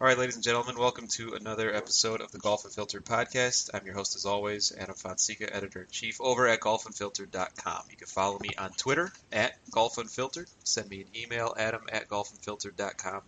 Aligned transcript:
All 0.00 0.06
right, 0.06 0.16
ladies 0.16 0.36
and 0.36 0.44
gentlemen, 0.44 0.78
welcome 0.78 1.08
to 1.08 1.34
another 1.34 1.74
episode 1.74 2.20
of 2.20 2.30
the 2.30 2.38
Golf 2.38 2.64
Unfiltered 2.64 3.04
podcast. 3.04 3.70
I'm 3.74 3.84
your 3.84 3.96
host, 3.96 4.14
as 4.14 4.26
always, 4.26 4.72
Adam 4.78 4.94
Fonseca, 4.94 5.52
editor 5.52 5.80
in 5.80 5.88
chief 5.90 6.20
over 6.20 6.46
at 6.46 6.60
golfunfiltered.com. 6.60 7.82
You 7.90 7.96
can 7.96 8.06
follow 8.06 8.38
me 8.38 8.50
on 8.56 8.70
Twitter 8.70 9.10
at 9.32 9.58
golfunfiltered. 9.72 10.48
Send 10.62 10.88
me 10.88 11.00
an 11.00 11.08
email, 11.20 11.52
adam 11.58 11.82
at 11.90 12.08
golfunfiltered.com. 12.08 13.22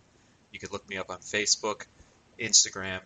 You 0.53 0.59
can 0.59 0.69
look 0.71 0.87
me 0.87 0.95
up 0.95 1.09
on 1.09 1.17
Facebook, 1.17 1.87
Instagram, 2.39 3.01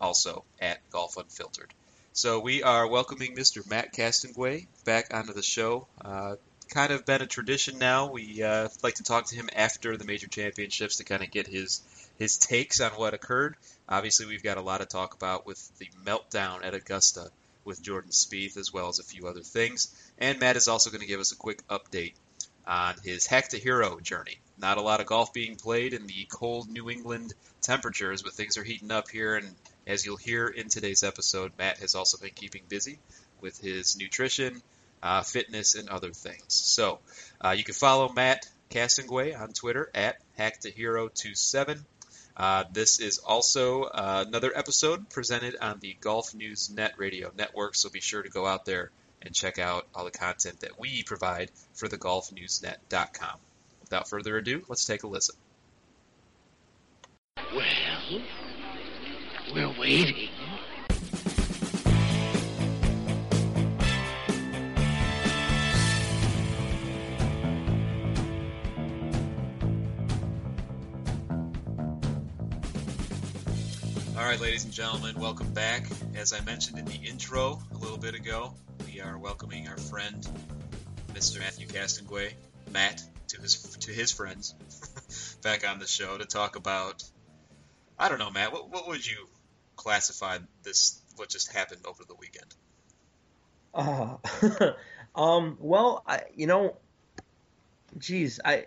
also 0.00 0.44
at 0.60 0.78
golfunfiltered. 0.92 1.70
So 2.12 2.38
we 2.38 2.62
are 2.62 2.86
welcoming 2.86 3.34
Mr. 3.34 3.68
Matt 3.68 3.92
Castonguay 3.92 4.68
back 4.84 5.12
onto 5.12 5.32
the 5.32 5.42
show. 5.42 5.88
Uh, 6.00 6.36
kind 6.68 6.92
of 6.92 7.04
been 7.06 7.22
a 7.22 7.26
tradition 7.26 7.80
now. 7.80 8.12
We 8.12 8.44
uh, 8.44 8.68
like 8.84 8.94
to 8.94 9.02
talk 9.02 9.26
to 9.26 9.34
him 9.34 9.50
after 9.52 9.96
the 9.96 10.04
major 10.04 10.28
championships 10.28 10.98
to 10.98 11.04
kind 11.04 11.24
of 11.24 11.32
get 11.32 11.48
his 11.48 11.82
his 12.20 12.36
takes 12.36 12.80
on 12.80 12.90
what 12.92 13.14
occurred. 13.14 13.56
Obviously, 13.88 14.26
we've 14.26 14.42
got 14.42 14.58
a 14.58 14.60
lot 14.60 14.78
to 14.78 14.86
talk 14.86 15.14
about 15.14 15.46
with 15.46 15.58
the 15.78 15.88
meltdown 16.04 16.62
at 16.62 16.74
Augusta 16.74 17.30
with 17.64 17.82
Jordan 17.82 18.10
Spieth, 18.10 18.58
as 18.58 18.70
well 18.70 18.88
as 18.88 18.98
a 18.98 19.04
few 19.04 19.26
other 19.26 19.40
things. 19.40 19.88
And 20.18 20.38
Matt 20.38 20.56
is 20.56 20.68
also 20.68 20.90
going 20.90 21.00
to 21.00 21.06
give 21.06 21.18
us 21.18 21.32
a 21.32 21.36
quick 21.36 21.66
update 21.68 22.12
on 22.66 22.94
his 23.02 23.26
Hack 23.26 23.48
to 23.48 23.58
Hero 23.58 23.98
journey. 24.00 24.38
Not 24.58 24.76
a 24.76 24.82
lot 24.82 25.00
of 25.00 25.06
golf 25.06 25.32
being 25.32 25.56
played 25.56 25.94
in 25.94 26.06
the 26.06 26.26
cold 26.30 26.68
New 26.68 26.90
England 26.90 27.32
temperatures, 27.62 28.22
but 28.22 28.34
things 28.34 28.58
are 28.58 28.64
heating 28.64 28.90
up 28.90 29.08
here. 29.08 29.36
And 29.36 29.54
as 29.86 30.04
you'll 30.04 30.18
hear 30.18 30.46
in 30.46 30.68
today's 30.68 31.02
episode, 31.02 31.52
Matt 31.56 31.78
has 31.78 31.94
also 31.94 32.18
been 32.18 32.34
keeping 32.34 32.64
busy 32.68 32.98
with 33.40 33.58
his 33.58 33.96
nutrition, 33.96 34.60
uh, 35.02 35.22
fitness, 35.22 35.74
and 35.74 35.88
other 35.88 36.10
things. 36.10 36.44
So 36.48 36.98
uh, 37.42 37.52
you 37.56 37.64
can 37.64 37.74
follow 37.74 38.12
Matt 38.12 38.46
Castonguay 38.68 39.40
on 39.40 39.54
Twitter 39.54 39.90
at 39.94 40.18
Hack 40.36 40.60
to 40.60 40.70
Hero 40.70 41.08
27 41.08 41.82
uh, 42.40 42.64
this 42.72 43.00
is 43.00 43.18
also 43.18 43.82
uh, 43.82 44.24
another 44.26 44.50
episode 44.56 45.10
presented 45.10 45.56
on 45.60 45.78
the 45.80 45.94
Golf 46.00 46.34
News 46.34 46.70
Net 46.70 46.94
Radio 46.96 47.30
Network, 47.36 47.74
so 47.74 47.90
be 47.90 48.00
sure 48.00 48.22
to 48.22 48.30
go 48.30 48.46
out 48.46 48.64
there 48.64 48.90
and 49.20 49.34
check 49.34 49.58
out 49.58 49.86
all 49.94 50.06
the 50.06 50.10
content 50.10 50.60
that 50.60 50.80
we 50.80 51.02
provide 51.02 51.50
for 51.74 51.86
the 51.86 51.98
golfnewsnet.com. 51.98 53.38
Without 53.82 54.08
further 54.08 54.38
ado, 54.38 54.64
let's 54.70 54.86
take 54.86 55.02
a 55.02 55.06
listen. 55.06 55.36
Well, 57.36 58.22
we're 59.52 59.78
waiting. 59.78 60.30
Right, 74.30 74.40
ladies 74.40 74.62
and 74.62 74.72
gentlemen, 74.72 75.18
welcome 75.18 75.52
back. 75.54 75.84
As 76.14 76.32
I 76.32 76.38
mentioned 76.44 76.78
in 76.78 76.84
the 76.84 76.94
intro 76.94 77.60
a 77.74 77.78
little 77.78 77.98
bit 77.98 78.14
ago, 78.14 78.54
we 78.86 79.00
are 79.00 79.18
welcoming 79.18 79.66
our 79.66 79.76
friend, 79.76 80.24
Mr. 81.14 81.40
Matthew 81.40 81.66
Castonguay, 81.66 82.34
Matt, 82.70 83.02
to 83.26 83.40
his 83.40 83.56
to 83.80 83.90
his 83.90 84.12
friends, 84.12 84.54
back 85.42 85.68
on 85.68 85.80
the 85.80 85.86
show 85.88 86.16
to 86.16 86.26
talk 86.26 86.54
about. 86.54 87.02
I 87.98 88.08
don't 88.08 88.20
know, 88.20 88.30
Matt. 88.30 88.52
What, 88.52 88.70
what 88.70 88.86
would 88.86 89.04
you 89.04 89.26
classify 89.74 90.38
this? 90.62 91.00
What 91.16 91.28
just 91.28 91.52
happened 91.52 91.80
over 91.84 92.04
the 92.04 92.14
weekend? 92.14 92.54
Uh, 93.74 94.74
um. 95.20 95.56
Well, 95.58 96.04
I 96.06 96.22
you 96.36 96.46
know, 96.46 96.76
geez, 97.98 98.38
I 98.44 98.66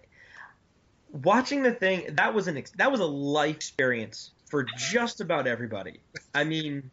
watching 1.10 1.64
the 1.64 1.72
thing 1.72 2.16
that 2.16 2.34
was 2.34 2.50
an 2.50 2.62
that 2.76 2.92
was 2.92 3.00
a 3.00 3.06
life 3.06 3.56
experience 3.56 4.33
for 4.54 4.62
just 4.78 5.20
about 5.20 5.48
everybody. 5.48 6.00
I 6.32 6.44
mean, 6.44 6.92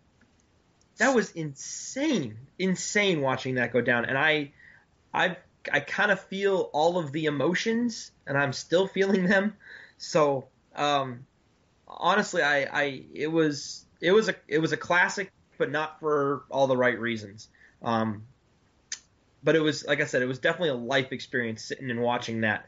that 0.96 1.14
was 1.14 1.30
insane, 1.32 2.38
insane 2.58 3.20
watching 3.20 3.56
that 3.56 3.70
go 3.70 3.82
down. 3.82 4.06
And 4.06 4.16
I, 4.16 4.52
I, 5.12 5.36
I 5.70 5.80
kind 5.80 6.10
of 6.10 6.20
feel 6.20 6.70
all 6.72 6.96
of 6.96 7.12
the 7.12 7.26
emotions, 7.26 8.12
and 8.26 8.38
I'm 8.38 8.54
still 8.54 8.86
feeling 8.86 9.26
them. 9.26 9.52
So, 9.98 10.46
um, 10.74 11.26
honestly, 11.86 12.40
I, 12.40 12.62
I, 12.62 13.02
it 13.12 13.30
was, 13.30 13.84
it 14.00 14.12
was 14.12 14.30
a, 14.30 14.34
it 14.48 14.58
was 14.58 14.72
a 14.72 14.78
classic, 14.78 15.30
but 15.58 15.70
not 15.70 16.00
for 16.00 16.44
all 16.48 16.66
the 16.66 16.78
right 16.78 16.98
reasons. 16.98 17.50
Um, 17.82 18.22
but 19.44 19.54
it 19.54 19.60
was, 19.60 19.86
like 19.86 20.00
I 20.00 20.06
said, 20.06 20.22
it 20.22 20.26
was 20.28 20.38
definitely 20.38 20.70
a 20.70 20.76
life 20.76 21.12
experience 21.12 21.62
sitting 21.62 21.90
and 21.90 22.00
watching 22.00 22.40
that 22.40 22.64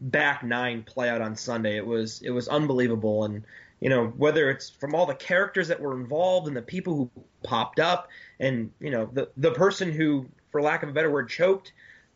back 0.00 0.42
nine 0.42 0.82
play 0.82 1.10
out 1.10 1.20
on 1.20 1.36
Sunday. 1.36 1.76
It 1.76 1.84
was, 1.86 2.22
it 2.22 2.30
was 2.30 2.48
unbelievable, 2.48 3.24
and 3.24 3.44
you 3.80 3.88
know, 3.88 4.06
whether 4.06 4.50
it's 4.50 4.70
from 4.70 4.94
all 4.94 5.06
the 5.06 5.14
characters 5.14 5.68
that 5.68 5.80
were 5.80 5.98
involved 5.98 6.46
and 6.46 6.56
the 6.56 6.62
people 6.62 6.94
who 6.94 7.10
popped 7.42 7.80
up 7.80 8.08
and, 8.38 8.72
you 8.78 8.90
know, 8.90 9.08
the, 9.10 9.30
the 9.36 9.52
person 9.52 9.90
who, 9.90 10.26
for 10.50 10.60
lack 10.60 10.82
of 10.82 10.90
a 10.90 10.92
better 10.92 11.10
word, 11.10 11.28
choked 11.28 11.72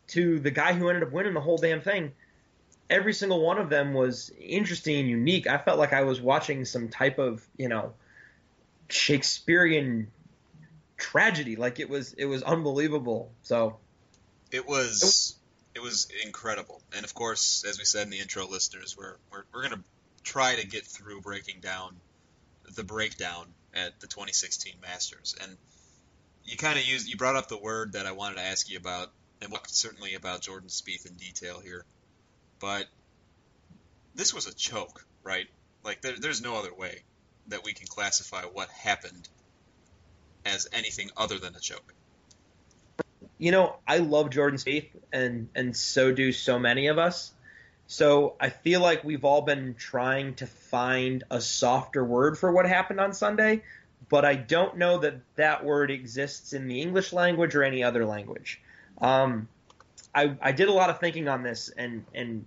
to 0.07 0.39
the 0.39 0.51
guy 0.51 0.73
who 0.73 0.89
ended 0.89 1.03
up 1.03 1.11
winning 1.11 1.33
the 1.33 1.41
whole 1.41 1.57
damn 1.57 1.81
thing. 1.81 2.13
Every 2.87 3.13
single 3.13 3.41
one 3.41 3.57
of 3.57 3.69
them 3.69 3.93
was 3.93 4.31
interesting 4.39 4.99
and 4.99 5.09
unique. 5.09 5.47
I 5.47 5.57
felt 5.57 5.79
like 5.79 5.91
I 5.91 6.03
was 6.03 6.21
watching 6.21 6.65
some 6.65 6.89
type 6.89 7.17
of, 7.17 7.43
you 7.57 7.67
know, 7.67 7.93
Shakespearean 8.89 10.11
tragedy. 10.97 11.55
Like 11.55 11.79
it 11.79 11.89
was, 11.89 12.13
it 12.13 12.25
was 12.25 12.43
unbelievable. 12.43 13.31
So 13.41 13.77
it 14.51 14.67
was, 14.67 15.35
it 15.73 15.81
was 15.81 16.07
incredible. 16.23 16.79
And 16.95 17.03
of 17.03 17.15
course, 17.15 17.65
as 17.67 17.79
we 17.79 17.85
said 17.85 18.03
in 18.03 18.11
the 18.11 18.19
intro, 18.19 18.47
listeners, 18.47 18.95
we're 18.95 19.15
we're, 19.31 19.43
we're 19.51 19.63
gonna 19.63 19.83
try 20.25 20.55
to 20.55 20.67
get 20.67 20.85
through 20.85 21.21
breaking 21.21 21.61
down 21.61 21.95
the 22.75 22.83
breakdown 22.83 23.45
at 23.73 23.99
the 24.01 24.07
2016 24.07 24.73
Masters. 24.81 25.35
And 25.41 25.55
you 26.43 26.57
kind 26.57 26.77
of 26.77 26.85
used 26.85 27.07
you 27.07 27.15
brought 27.15 27.35
up 27.35 27.47
the 27.47 27.57
word 27.57 27.93
that 27.93 28.05
I 28.05 28.11
wanted 28.11 28.35
to 28.35 28.41
ask 28.41 28.69
you 28.69 28.77
about, 28.77 29.11
and 29.41 29.53
certainly 29.67 30.15
about 30.15 30.41
Jordan 30.41 30.69
Spieth 30.69 31.05
in 31.05 31.15
detail 31.15 31.59
here. 31.59 31.85
But 32.59 32.87
this 34.15 34.33
was 34.33 34.47
a 34.47 34.53
choke, 34.53 35.05
right? 35.23 35.47
Like 35.83 36.01
there, 36.01 36.15
there's 36.19 36.41
no 36.41 36.57
other 36.57 36.73
way 36.73 37.03
that 37.47 37.63
we 37.63 37.73
can 37.73 37.87
classify 37.87 38.41
what 38.41 38.69
happened 38.69 39.29
as 40.45 40.67
anything 40.73 41.11
other 41.15 41.37
than 41.37 41.55
a 41.55 41.59
choke. 41.59 41.93
You 43.37 43.51
know, 43.51 43.75
I 43.87 43.97
love 43.97 44.29
Jordan 44.29 44.57
Spieth, 44.57 44.87
and 45.11 45.49
and 45.55 45.75
so 45.75 46.11
do 46.11 46.31
so 46.31 46.57
many 46.57 46.87
of 46.87 46.97
us. 46.97 47.31
So 47.87 48.35
I 48.39 48.49
feel 48.49 48.81
like 48.81 49.03
we've 49.03 49.25
all 49.25 49.41
been 49.41 49.75
trying 49.75 50.35
to 50.35 50.47
find 50.47 51.23
a 51.29 51.39
softer 51.39 52.03
word 52.03 52.37
for 52.37 52.51
what 52.51 52.65
happened 52.65 52.99
on 52.99 53.13
Sunday, 53.13 53.61
but 54.09 54.25
I 54.25 54.35
don't 54.35 54.77
know 54.77 54.99
that 54.99 55.19
that 55.35 55.63
word 55.63 55.91
exists 55.91 56.53
in 56.53 56.67
the 56.67 56.81
English 56.81 57.13
language 57.13 57.55
or 57.55 57.63
any 57.63 57.83
other 57.83 58.05
language. 58.05 58.61
Um, 58.99 59.47
I, 60.13 60.35
I 60.41 60.51
did 60.51 60.67
a 60.67 60.71
lot 60.71 60.89
of 60.89 60.99
thinking 60.99 61.27
on 61.27 61.43
this, 61.43 61.69
and 61.69 62.05
and 62.13 62.45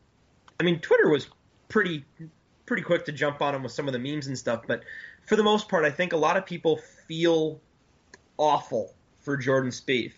I 0.59 0.65
mean 0.65 0.81
Twitter 0.81 1.09
was 1.09 1.29
pretty 1.69 2.05
pretty 2.67 2.83
quick 2.83 3.05
to 3.05 3.13
jump 3.13 3.41
on 3.41 3.55
him 3.55 3.63
with 3.63 3.73
some 3.73 3.87
of 3.87 3.93
the 3.93 3.99
memes 3.99 4.27
and 4.27 4.37
stuff, 4.37 4.63
but 4.67 4.83
for 5.27 5.37
the 5.37 5.43
most 5.43 5.69
part, 5.69 5.85
I 5.85 5.91
think 5.91 6.13
a 6.13 6.17
lot 6.17 6.37
of 6.37 6.47
people 6.47 6.81
feel 7.07 7.61
awful 8.39 8.95
for 9.21 9.37
Jordan 9.37 9.71
Spieth, 9.71 10.15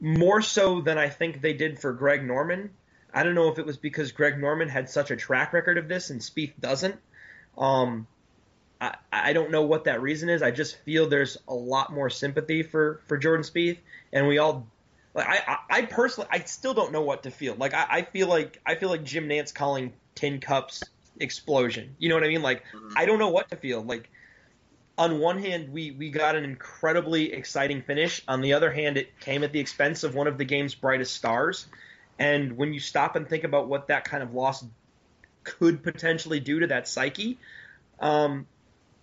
more 0.00 0.40
so 0.40 0.80
than 0.80 0.98
I 0.98 1.08
think 1.08 1.40
they 1.40 1.52
did 1.52 1.78
for 1.78 1.92
Greg 1.92 2.24
Norman 2.24 2.70
I 3.14 3.22
don't 3.22 3.34
know 3.34 3.48
if 3.48 3.58
it 3.58 3.64
was 3.64 3.76
because 3.76 4.12
Greg 4.12 4.38
Norman 4.38 4.68
had 4.68 4.90
such 4.90 5.10
a 5.10 5.16
track 5.16 5.52
record 5.52 5.78
of 5.78 5.88
this 5.88 6.10
and 6.10 6.20
Spieth 6.20 6.52
doesn't. 6.60 6.96
Um, 7.56 8.06
I, 8.80 8.96
I 9.12 9.32
don't 9.32 9.50
know 9.50 9.62
what 9.62 9.84
that 9.84 10.02
reason 10.02 10.28
is. 10.28 10.42
I 10.42 10.50
just 10.50 10.76
feel 10.78 11.08
there's 11.08 11.38
a 11.46 11.54
lot 11.54 11.92
more 11.92 12.10
sympathy 12.10 12.62
for, 12.62 13.00
for 13.06 13.16
Jordan 13.16 13.44
Spieth, 13.44 13.78
and 14.12 14.26
we 14.26 14.38
all. 14.38 14.66
Like 15.14 15.28
I, 15.28 15.58
I 15.70 15.82
personally, 15.82 16.28
I 16.32 16.40
still 16.40 16.74
don't 16.74 16.90
know 16.90 17.02
what 17.02 17.22
to 17.22 17.30
feel. 17.30 17.54
Like 17.54 17.72
I, 17.72 17.86
I 17.88 18.02
feel 18.02 18.26
like 18.26 18.60
I 18.66 18.74
feel 18.74 18.88
like 18.88 19.04
Jim 19.04 19.28
Nantz 19.28 19.54
calling 19.54 19.92
Tin 20.16 20.40
Cup's 20.40 20.82
explosion. 21.20 21.94
You 22.00 22.08
know 22.08 22.16
what 22.16 22.24
I 22.24 22.28
mean? 22.28 22.42
Like 22.42 22.64
mm-hmm. 22.74 22.94
I 22.96 23.06
don't 23.06 23.20
know 23.20 23.28
what 23.28 23.48
to 23.50 23.56
feel. 23.56 23.80
Like 23.80 24.10
on 24.98 25.20
one 25.20 25.38
hand, 25.38 25.72
we 25.72 25.92
we 25.92 26.10
got 26.10 26.34
an 26.34 26.42
incredibly 26.42 27.32
exciting 27.32 27.82
finish. 27.82 28.22
On 28.26 28.40
the 28.40 28.54
other 28.54 28.72
hand, 28.72 28.96
it 28.96 29.18
came 29.20 29.44
at 29.44 29.52
the 29.52 29.60
expense 29.60 30.02
of 30.02 30.16
one 30.16 30.26
of 30.26 30.36
the 30.36 30.44
game's 30.44 30.74
brightest 30.74 31.14
stars. 31.14 31.66
And 32.18 32.56
when 32.56 32.72
you 32.72 32.80
stop 32.80 33.16
and 33.16 33.28
think 33.28 33.44
about 33.44 33.68
what 33.68 33.88
that 33.88 34.04
kind 34.04 34.22
of 34.22 34.34
loss 34.34 34.64
could 35.42 35.82
potentially 35.82 36.40
do 36.40 36.60
to 36.60 36.68
that 36.68 36.88
psyche, 36.88 37.38
Um, 38.00 38.46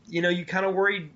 you 0.08 0.22
know, 0.22 0.30
you 0.30 0.46
kind 0.46 0.66
of 0.66 0.76
worry 0.76 1.12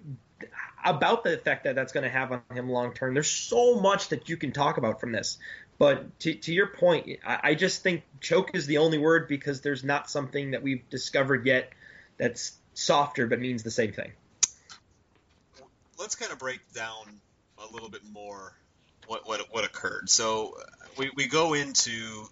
about 0.83 1.23
the 1.23 1.33
effect 1.33 1.63
that 1.63 1.75
that's 1.75 1.91
going 1.91 2.03
to 2.03 2.09
have 2.09 2.31
on 2.31 2.41
him 2.53 2.69
long 2.69 2.93
term. 2.93 3.13
There's 3.13 3.29
so 3.29 3.79
much 3.79 4.09
that 4.09 4.29
you 4.29 4.37
can 4.37 4.51
talk 4.51 4.77
about 4.77 4.99
from 4.99 5.11
this. 5.11 5.37
But 5.77 6.17
to, 6.21 6.33
to 6.33 6.53
your 6.53 6.67
point, 6.67 7.19
I, 7.25 7.39
I 7.43 7.55
just 7.55 7.83
think 7.83 8.03
choke 8.21 8.55
is 8.55 8.65
the 8.65 8.77
only 8.77 8.97
word 8.97 9.27
because 9.27 9.61
there's 9.61 9.83
not 9.83 10.09
something 10.09 10.51
that 10.51 10.63
we've 10.63 10.87
discovered 10.89 11.45
yet 11.45 11.73
that's 12.17 12.53
softer 12.73 13.27
but 13.27 13.39
means 13.39 13.63
the 13.63 13.71
same 13.71 13.91
thing. 13.91 14.11
Let's 15.97 16.15
kind 16.15 16.31
of 16.31 16.39
break 16.39 16.61
down 16.73 17.21
a 17.57 17.73
little 17.73 17.89
bit 17.89 18.01
more 18.11 18.53
what 19.07 19.27
what 19.27 19.41
what 19.51 19.63
occurred. 19.63 20.09
So 20.09 20.57
we, 20.97 21.11
we 21.15 21.27
go 21.27 21.53
into 21.53 22.27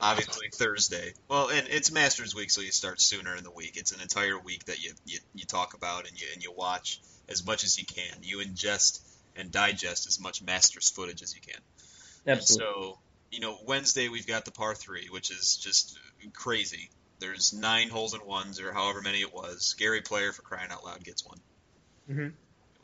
obviously 0.00 0.48
Thursday. 0.52 1.12
Well, 1.28 1.48
and 1.48 1.66
it's 1.68 1.90
Masters 1.90 2.34
week, 2.34 2.50
so 2.50 2.60
you 2.60 2.72
start 2.72 3.00
sooner 3.00 3.34
in 3.34 3.44
the 3.44 3.50
week. 3.50 3.76
It's 3.76 3.92
an 3.92 4.00
entire 4.00 4.38
week 4.38 4.64
that 4.66 4.82
you 4.82 4.92
you, 5.04 5.18
you 5.34 5.44
talk 5.44 5.74
about 5.74 6.08
and 6.08 6.20
you 6.20 6.26
and 6.32 6.42
you 6.42 6.52
watch 6.52 7.00
as 7.28 7.44
much 7.46 7.64
as 7.64 7.78
you 7.78 7.84
can. 7.84 8.22
You 8.22 8.38
ingest 8.38 9.00
and 9.36 9.50
digest 9.50 10.06
as 10.06 10.20
much 10.20 10.42
Masters 10.42 10.90
footage 10.90 11.22
as 11.22 11.34
you 11.34 11.40
can. 11.40 11.60
Absolutely. 12.26 12.66
And 12.66 12.74
so 12.74 12.98
you 13.30 13.40
know 13.40 13.56
Wednesday 13.66 14.08
we've 14.08 14.26
got 14.26 14.44
the 14.44 14.52
par 14.52 14.74
three, 14.74 15.08
which 15.10 15.30
is 15.30 15.56
just 15.56 15.98
crazy. 16.34 16.90
There's 17.20 17.52
nine 17.52 17.88
holes 17.88 18.14
in 18.14 18.24
ones 18.26 18.60
or 18.60 18.72
however 18.72 19.00
many 19.00 19.20
it 19.20 19.32
was. 19.32 19.74
Gary 19.78 20.02
Player 20.02 20.32
for 20.32 20.42
crying 20.42 20.70
out 20.70 20.84
loud 20.84 21.02
gets 21.02 21.24
one. 21.24 21.38
hmm 22.06 22.28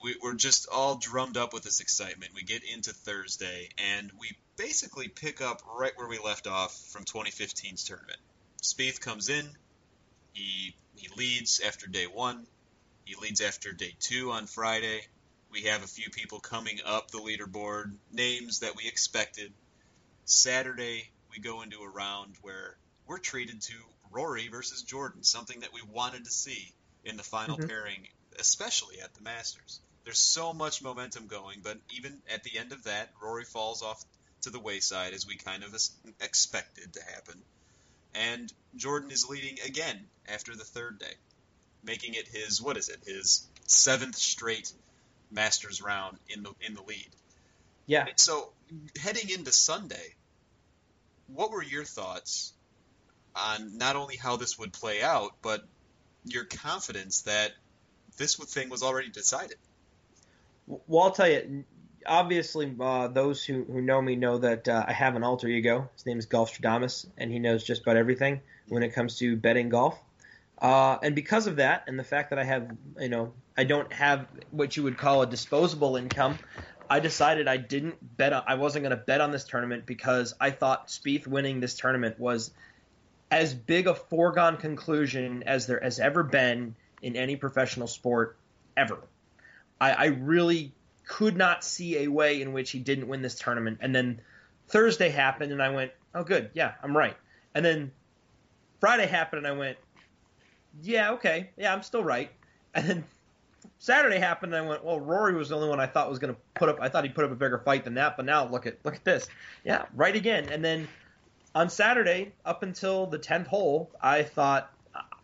we, 0.02 0.16
we're 0.22 0.34
just 0.34 0.68
all 0.72 0.96
drummed 0.96 1.36
up 1.36 1.52
with 1.52 1.62
this 1.62 1.80
excitement. 1.80 2.32
We 2.34 2.42
get 2.42 2.62
into 2.64 2.92
Thursday, 2.92 3.68
and 3.78 4.10
we 4.18 4.36
basically 4.56 5.08
pick 5.08 5.40
up 5.40 5.62
right 5.78 5.92
where 5.96 6.08
we 6.08 6.18
left 6.18 6.46
off 6.46 6.76
from 6.92 7.04
2015's 7.04 7.84
tournament. 7.84 8.18
Spieth 8.62 9.00
comes 9.00 9.28
in, 9.28 9.46
he 10.32 10.74
he 10.94 11.08
leads 11.16 11.60
after 11.60 11.86
day 11.86 12.04
one, 12.06 12.46
he 13.04 13.14
leads 13.16 13.40
after 13.40 13.72
day 13.72 13.94
two 14.00 14.30
on 14.32 14.46
Friday. 14.46 15.00
We 15.50 15.62
have 15.62 15.82
a 15.82 15.86
few 15.88 16.10
people 16.10 16.40
coming 16.40 16.78
up 16.84 17.10
the 17.10 17.18
leaderboard, 17.18 17.96
names 18.12 18.60
that 18.60 18.76
we 18.76 18.86
expected. 18.86 19.52
Saturday, 20.24 21.10
we 21.30 21.40
go 21.40 21.62
into 21.62 21.80
a 21.80 21.88
round 21.88 22.36
where 22.42 22.76
we're 23.06 23.18
treated 23.18 23.60
to 23.62 23.74
Rory 24.10 24.48
versus 24.48 24.82
Jordan, 24.82 25.24
something 25.24 25.60
that 25.60 25.72
we 25.72 25.80
wanted 25.82 26.24
to 26.24 26.30
see 26.30 26.72
in 27.04 27.16
the 27.16 27.22
final 27.22 27.58
Mhm. 27.58 27.68
pairing, 27.68 28.08
especially 28.38 29.00
at 29.00 29.14
the 29.14 29.22
Masters. 29.22 29.80
There's 30.04 30.18
so 30.18 30.52
much 30.52 30.82
momentum 30.82 31.26
going, 31.26 31.60
but 31.62 31.78
even 31.96 32.22
at 32.32 32.42
the 32.42 32.58
end 32.58 32.72
of 32.72 32.84
that, 32.84 33.10
Rory 33.22 33.44
falls 33.44 33.82
off 33.82 34.02
to 34.42 34.50
the 34.50 34.58
wayside 34.58 35.12
as 35.12 35.26
we 35.26 35.36
kind 35.36 35.62
of 35.62 35.74
expected 36.20 36.94
to 36.94 37.02
happen. 37.02 37.40
And 38.14 38.52
Jordan 38.76 39.10
is 39.10 39.28
leading 39.28 39.58
again 39.64 40.06
after 40.28 40.56
the 40.56 40.64
third 40.64 40.98
day, 40.98 41.14
making 41.84 42.14
it 42.14 42.28
his 42.28 42.60
what 42.60 42.76
is 42.76 42.88
it? 42.88 43.00
His 43.06 43.46
seventh 43.66 44.16
straight 44.16 44.72
Masters 45.30 45.80
round 45.80 46.18
in 46.28 46.42
the 46.42 46.52
in 46.60 46.74
the 46.74 46.82
lead. 46.82 47.08
Yeah. 47.86 48.06
So 48.16 48.50
heading 49.00 49.30
into 49.30 49.52
Sunday, 49.52 50.14
what 51.28 51.50
were 51.50 51.62
your 51.62 51.84
thoughts 51.84 52.52
on 53.36 53.78
not 53.78 53.96
only 53.96 54.16
how 54.16 54.36
this 54.36 54.58
would 54.58 54.72
play 54.72 55.02
out, 55.02 55.36
but 55.40 55.64
your 56.24 56.44
confidence 56.44 57.22
that 57.22 57.52
this 58.16 58.34
thing 58.34 58.70
was 58.70 58.82
already 58.82 59.08
decided? 59.08 59.56
Well, 60.86 61.04
I'll 61.04 61.10
tell 61.10 61.28
you. 61.28 61.64
Obviously, 62.06 62.74
uh, 62.80 63.08
those 63.08 63.44
who, 63.44 63.64
who 63.64 63.82
know 63.82 64.00
me 64.00 64.16
know 64.16 64.38
that 64.38 64.66
uh, 64.66 64.84
I 64.88 64.92
have 64.92 65.16
an 65.16 65.22
alter 65.22 65.48
ego. 65.48 65.90
His 65.94 66.06
name 66.06 66.18
is 66.18 66.24
Golf 66.24 66.50
Golfstradamus, 66.50 67.06
and 67.18 67.30
he 67.30 67.38
knows 67.38 67.62
just 67.62 67.82
about 67.82 67.98
everything 67.98 68.40
when 68.68 68.82
it 68.82 68.94
comes 68.94 69.18
to 69.18 69.36
betting 69.36 69.68
golf. 69.68 69.98
Uh, 70.60 70.96
and 71.02 71.14
because 71.14 71.46
of 71.46 71.56
that, 71.56 71.84
and 71.88 71.98
the 71.98 72.04
fact 72.04 72.30
that 72.30 72.38
I 72.38 72.44
have, 72.44 72.70
you 72.98 73.10
know, 73.10 73.34
I 73.56 73.64
don't 73.64 73.92
have 73.92 74.26
what 74.50 74.76
you 74.76 74.82
would 74.84 74.96
call 74.96 75.22
a 75.22 75.26
disposable 75.26 75.96
income, 75.96 76.38
I 76.88 77.00
decided 77.00 77.48
I 77.48 77.58
didn't 77.58 77.96
bet. 78.16 78.32
I 78.32 78.54
wasn't 78.54 78.84
going 78.84 78.96
to 78.96 79.04
bet 79.04 79.20
on 79.20 79.30
this 79.30 79.44
tournament 79.44 79.84
because 79.86 80.34
I 80.40 80.50
thought 80.50 80.88
Spieth 80.88 81.26
winning 81.26 81.60
this 81.60 81.76
tournament 81.76 82.18
was 82.18 82.50
as 83.30 83.54
big 83.54 83.86
a 83.86 83.94
foregone 83.94 84.56
conclusion 84.56 85.44
as 85.46 85.66
there 85.66 85.80
has 85.80 86.00
ever 86.00 86.22
been 86.22 86.74
in 87.02 87.16
any 87.16 87.36
professional 87.36 87.86
sport 87.86 88.38
ever. 88.76 88.98
I, 89.80 89.92
I 89.92 90.04
really 90.06 90.72
could 91.06 91.36
not 91.36 91.64
see 91.64 91.98
a 91.98 92.08
way 92.08 92.40
in 92.40 92.52
which 92.52 92.70
he 92.70 92.78
didn't 92.78 93.08
win 93.08 93.22
this 93.22 93.34
tournament. 93.34 93.78
And 93.80 93.94
then 93.94 94.20
Thursday 94.68 95.08
happened, 95.08 95.52
and 95.52 95.62
I 95.62 95.70
went, 95.70 95.92
"Oh, 96.14 96.22
good, 96.22 96.50
yeah, 96.54 96.74
I'm 96.82 96.96
right." 96.96 97.16
And 97.54 97.64
then 97.64 97.90
Friday 98.78 99.06
happened, 99.06 99.44
and 99.44 99.46
I 99.46 99.58
went, 99.58 99.78
"Yeah, 100.82 101.12
okay, 101.12 101.50
yeah, 101.56 101.72
I'm 101.72 101.82
still 101.82 102.04
right." 102.04 102.30
And 102.72 102.88
then 102.88 103.04
Saturday 103.80 104.20
happened, 104.20 104.54
and 104.54 104.64
I 104.64 104.68
went, 104.68 104.84
"Well, 104.84 105.00
Rory 105.00 105.34
was 105.34 105.48
the 105.48 105.56
only 105.56 105.68
one 105.68 105.80
I 105.80 105.86
thought 105.86 106.08
was 106.08 106.20
going 106.20 106.32
to 106.32 106.40
put 106.54 106.68
up. 106.68 106.78
I 106.80 106.88
thought 106.88 107.02
he'd 107.02 107.16
put 107.16 107.24
up 107.24 107.32
a 107.32 107.34
bigger 107.34 107.58
fight 107.58 107.82
than 107.82 107.94
that, 107.94 108.16
but 108.16 108.24
now 108.24 108.46
look 108.46 108.64
at 108.66 108.78
look 108.84 108.94
at 108.94 109.04
this, 109.04 109.28
yeah, 109.64 109.86
right 109.92 110.14
again." 110.14 110.48
And 110.50 110.64
then 110.64 110.86
on 111.52 111.68
Saturday, 111.68 112.32
up 112.44 112.62
until 112.62 113.06
the 113.06 113.18
tenth 113.18 113.48
hole, 113.48 113.90
I 114.00 114.22
thought 114.22 114.72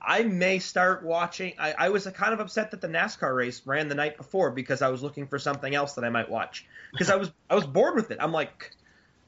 I 0.07 0.23
may 0.23 0.61
start 0.61 1.03
watching. 1.03 1.55
I, 1.59 1.75
I 1.77 1.89
was 1.89 2.07
uh, 2.07 2.13
kind 2.13 2.33
of 2.33 2.39
upset 2.39 2.71
that 2.71 2.81
the 2.81 2.87
NASCAR 2.87 3.35
race 3.35 3.63
ran 3.67 3.89
the 3.89 3.97
night 3.97 4.17
before 4.17 4.53
because 4.53 4.81
I 4.81 4.89
was 4.89 5.03
looking 5.03 5.27
for 5.27 5.41
something 5.41 5.75
else 5.75 5.95
that 5.95 6.05
I 6.05 6.11
might 6.11 6.31
watch 6.31 6.65
because 6.93 7.11
I 7.11 7.17
was 7.17 7.33
I 7.51 7.57
was 7.57 7.67
bored 7.67 7.97
with 7.97 8.13
it. 8.13 8.19
I'm 8.21 8.31
like, 8.31 8.71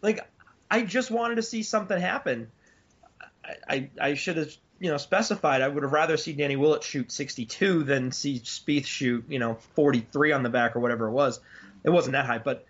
like 0.02 0.20
I 0.70 0.82
just 0.82 1.10
wanted 1.10 1.34
to 1.34 1.42
see 1.42 1.64
something 1.64 2.00
happen. 2.00 2.52
I 3.42 3.54
I, 3.68 3.90
I 4.00 4.14
should 4.14 4.36
have 4.36 4.54
you 4.78 4.90
know 4.90 4.98
specified. 4.98 5.62
I 5.62 5.68
would 5.68 5.82
have 5.82 5.92
rather 5.92 6.16
see 6.16 6.32
Danny 6.32 6.54
Willett 6.54 6.84
shoot 6.84 7.10
62 7.10 7.82
than 7.82 8.12
see 8.12 8.38
Spieth 8.38 8.86
shoot 8.86 9.24
you 9.28 9.40
know 9.40 9.54
43 9.74 10.30
on 10.30 10.44
the 10.44 10.48
back 10.48 10.76
or 10.76 10.80
whatever 10.80 11.08
it 11.08 11.12
was. 11.12 11.40
It 11.82 11.90
wasn't 11.90 12.12
that 12.12 12.26
high, 12.26 12.38
but 12.38 12.64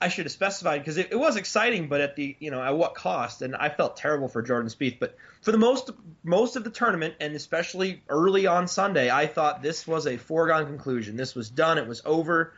I 0.00 0.08
should 0.08 0.26
have 0.26 0.32
specified 0.32 0.78
because 0.78 0.98
it, 0.98 1.08
it, 1.10 1.16
was 1.16 1.36
exciting, 1.36 1.88
but 1.88 2.02
at 2.02 2.16
the 2.16 2.36
you 2.38 2.50
know 2.50 2.62
at 2.62 2.76
what 2.76 2.94
cost? 2.94 3.40
And 3.40 3.56
I 3.56 3.70
felt 3.70 3.96
terrible 3.96 4.28
for 4.28 4.42
Jordan 4.42 4.68
Spieth. 4.68 4.98
But 4.98 5.16
for 5.40 5.52
the 5.52 5.58
most 5.58 5.90
most 6.22 6.56
of 6.56 6.64
the 6.64 6.70
tournament, 6.70 7.14
and 7.18 7.34
especially 7.34 8.02
early 8.08 8.46
on 8.46 8.68
Sunday, 8.68 9.10
I 9.10 9.26
thought 9.26 9.62
this 9.62 9.86
was 9.86 10.06
a 10.06 10.18
foregone 10.18 10.66
conclusion. 10.66 11.16
This 11.16 11.34
was 11.34 11.48
done. 11.48 11.78
It 11.78 11.86
was 11.86 12.02
over. 12.04 12.52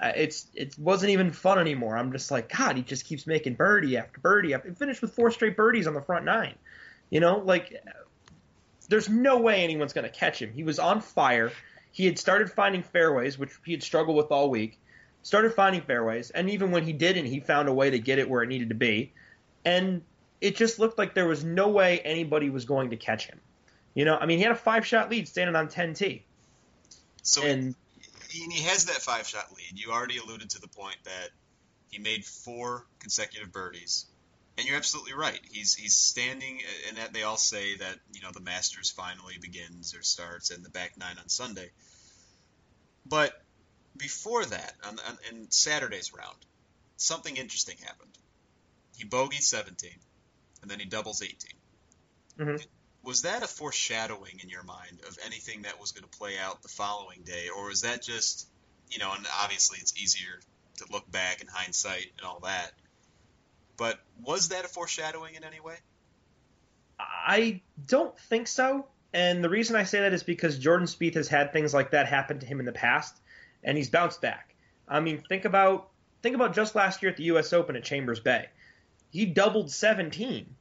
Uh, 0.00 0.12
it's 0.14 0.46
it 0.54 0.78
wasn't 0.78 1.10
even 1.10 1.32
fun 1.32 1.58
anymore. 1.58 1.96
I'm 1.96 2.12
just 2.12 2.30
like 2.30 2.56
God. 2.56 2.76
He 2.76 2.82
just 2.82 3.06
keeps 3.06 3.26
making 3.26 3.54
birdie 3.54 3.96
after 3.96 4.20
birdie. 4.20 4.54
After, 4.54 4.72
finished 4.72 5.02
with 5.02 5.14
four 5.14 5.32
straight 5.32 5.56
birdies 5.56 5.88
on 5.88 5.94
the 5.94 6.02
front 6.02 6.24
nine. 6.24 6.54
You 7.10 7.18
know, 7.18 7.38
like 7.38 7.82
there's 8.88 9.08
no 9.08 9.38
way 9.38 9.64
anyone's 9.64 9.92
going 9.92 10.04
to 10.04 10.16
catch 10.16 10.40
him. 10.40 10.52
He 10.52 10.62
was 10.62 10.78
on 10.78 11.00
fire. 11.00 11.50
He 11.90 12.06
had 12.06 12.20
started 12.20 12.52
finding 12.52 12.84
fairways, 12.84 13.36
which 13.36 13.50
he 13.64 13.72
had 13.72 13.82
struggled 13.82 14.16
with 14.16 14.30
all 14.30 14.48
week 14.48 14.78
started 15.28 15.52
finding 15.52 15.82
fairways, 15.82 16.30
and 16.30 16.48
even 16.48 16.70
when 16.70 16.84
he 16.84 16.94
didn't, 16.94 17.26
he 17.26 17.38
found 17.38 17.68
a 17.68 17.72
way 17.72 17.90
to 17.90 17.98
get 17.98 18.18
it 18.18 18.30
where 18.30 18.42
it 18.42 18.46
needed 18.46 18.70
to 18.70 18.74
be. 18.74 19.12
And 19.62 20.00
it 20.40 20.56
just 20.56 20.78
looked 20.78 20.96
like 20.96 21.12
there 21.12 21.28
was 21.28 21.44
no 21.44 21.68
way 21.68 22.00
anybody 22.00 22.48
was 22.48 22.64
going 22.64 22.88
to 22.90 22.96
catch 22.96 23.26
him. 23.26 23.38
You 23.92 24.06
know, 24.06 24.16
I 24.16 24.24
mean, 24.24 24.38
he 24.38 24.44
had 24.44 24.52
a 24.52 24.56
five 24.56 24.86
shot 24.86 25.10
lead 25.10 25.28
standing 25.28 25.54
on 25.54 25.68
10T. 25.68 26.22
So 27.22 27.42
and 27.42 27.74
he, 28.30 28.44
he 28.44 28.62
has 28.62 28.86
that 28.86 29.02
five 29.02 29.28
shot 29.28 29.50
lead. 29.54 29.78
You 29.78 29.92
already 29.92 30.16
alluded 30.16 30.48
to 30.50 30.62
the 30.62 30.68
point 30.68 30.96
that 31.04 31.28
he 31.90 31.98
made 31.98 32.24
four 32.24 32.86
consecutive 32.98 33.52
birdies. 33.52 34.06
And 34.56 34.66
you're 34.66 34.78
absolutely 34.78 35.12
right. 35.12 35.38
He's 35.52 35.74
he's 35.74 35.94
standing, 35.94 36.60
and 36.88 36.96
that 36.96 37.12
they 37.12 37.22
all 37.22 37.36
say 37.36 37.76
that 37.76 37.96
you 38.14 38.22
know 38.22 38.30
the 38.32 38.40
Masters 38.40 38.90
finally 38.90 39.34
begins 39.38 39.94
or 39.94 40.00
starts 40.02 40.50
in 40.50 40.62
the 40.62 40.70
back 40.70 40.96
nine 40.96 41.16
on 41.18 41.28
Sunday. 41.28 41.70
But 43.06 43.40
before 43.98 44.44
that, 44.44 44.74
on, 44.86 44.98
on, 44.98 45.18
in 45.30 45.50
Saturday's 45.50 46.12
round, 46.12 46.36
something 46.96 47.36
interesting 47.36 47.76
happened. 47.84 48.16
He 48.96 49.04
bogeyed 49.04 49.42
17, 49.42 49.90
and 50.62 50.70
then 50.70 50.80
he 50.80 50.86
doubles 50.86 51.22
18. 51.22 51.36
Mm-hmm. 52.38 52.56
Was 53.04 53.22
that 53.22 53.42
a 53.42 53.46
foreshadowing 53.46 54.40
in 54.42 54.48
your 54.48 54.62
mind 54.62 55.00
of 55.06 55.18
anything 55.24 55.62
that 55.62 55.80
was 55.80 55.92
going 55.92 56.08
to 56.08 56.18
play 56.18 56.36
out 56.38 56.62
the 56.62 56.68
following 56.68 57.22
day, 57.24 57.48
or 57.54 57.68
was 57.68 57.82
that 57.82 58.02
just, 58.02 58.48
you 58.90 58.98
know, 58.98 59.12
and 59.14 59.26
obviously 59.42 59.78
it's 59.80 59.96
easier 59.96 60.40
to 60.78 60.86
look 60.92 61.10
back 61.10 61.40
in 61.40 61.46
hindsight 61.48 62.06
and 62.18 62.26
all 62.26 62.40
that, 62.40 62.72
but 63.76 63.98
was 64.22 64.48
that 64.48 64.64
a 64.64 64.68
foreshadowing 64.68 65.36
in 65.36 65.44
any 65.44 65.60
way? 65.60 65.76
I 66.98 67.62
don't 67.86 68.18
think 68.18 68.48
so. 68.48 68.86
And 69.14 69.42
the 69.42 69.48
reason 69.48 69.76
I 69.76 69.84
say 69.84 70.00
that 70.00 70.12
is 70.12 70.22
because 70.22 70.58
Jordan 70.58 70.86
Spieth 70.86 71.14
has 71.14 71.28
had 71.28 71.52
things 71.52 71.72
like 71.72 71.92
that 71.92 72.06
happen 72.06 72.40
to 72.40 72.46
him 72.46 72.60
in 72.60 72.66
the 72.66 72.72
past 72.72 73.16
and 73.62 73.76
he's 73.76 73.90
bounced 73.90 74.20
back. 74.20 74.54
I 74.86 75.00
mean, 75.00 75.22
think 75.28 75.44
about 75.44 75.88
think 76.22 76.34
about 76.34 76.54
just 76.54 76.74
last 76.74 77.02
year 77.02 77.10
at 77.10 77.16
the 77.16 77.24
U.S. 77.24 77.52
Open 77.52 77.76
at 77.76 77.84
Chambers 77.84 78.20
Bay. 78.20 78.46
He 79.10 79.26
doubled 79.26 79.70
17 79.70 80.54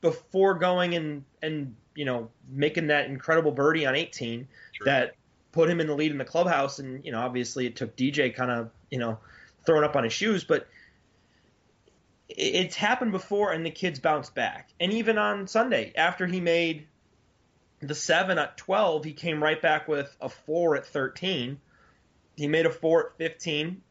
before 0.00 0.54
going 0.54 0.94
and 0.94 1.24
and 1.42 1.74
you 1.94 2.04
know 2.04 2.30
making 2.48 2.88
that 2.88 3.06
incredible 3.06 3.50
birdie 3.50 3.86
on 3.86 3.94
18 3.96 4.48
True. 4.74 4.84
that 4.84 5.14
put 5.52 5.68
him 5.68 5.80
in 5.80 5.86
the 5.86 5.94
lead 5.94 6.12
in 6.12 6.18
the 6.18 6.24
clubhouse. 6.24 6.78
And 6.78 7.04
you 7.04 7.12
know, 7.12 7.20
obviously, 7.20 7.66
it 7.66 7.76
took 7.76 7.96
DJ 7.96 8.34
kind 8.34 8.50
of 8.50 8.70
you 8.90 8.98
know 8.98 9.18
throwing 9.66 9.84
up 9.84 9.96
on 9.96 10.04
his 10.04 10.12
shoes, 10.12 10.44
but 10.44 10.66
it's 12.28 12.76
happened 12.76 13.12
before, 13.12 13.52
and 13.52 13.64
the 13.64 13.70
kids 13.70 13.98
bounced 13.98 14.34
back. 14.34 14.68
And 14.78 14.92
even 14.92 15.18
on 15.18 15.46
Sunday, 15.46 15.92
after 15.96 16.26
he 16.26 16.40
made 16.40 16.86
the 17.80 17.94
seven 17.94 18.38
at 18.38 18.56
12, 18.56 19.04
he 19.04 19.12
came 19.12 19.42
right 19.42 19.60
back 19.60 19.88
with 19.88 20.14
a 20.20 20.28
four 20.28 20.76
at 20.76 20.86
13. 20.86 21.58
He 22.38 22.46
made 22.46 22.66
a 22.66 22.70
four 22.70 23.08
at 23.08 23.18
15. 23.18 23.82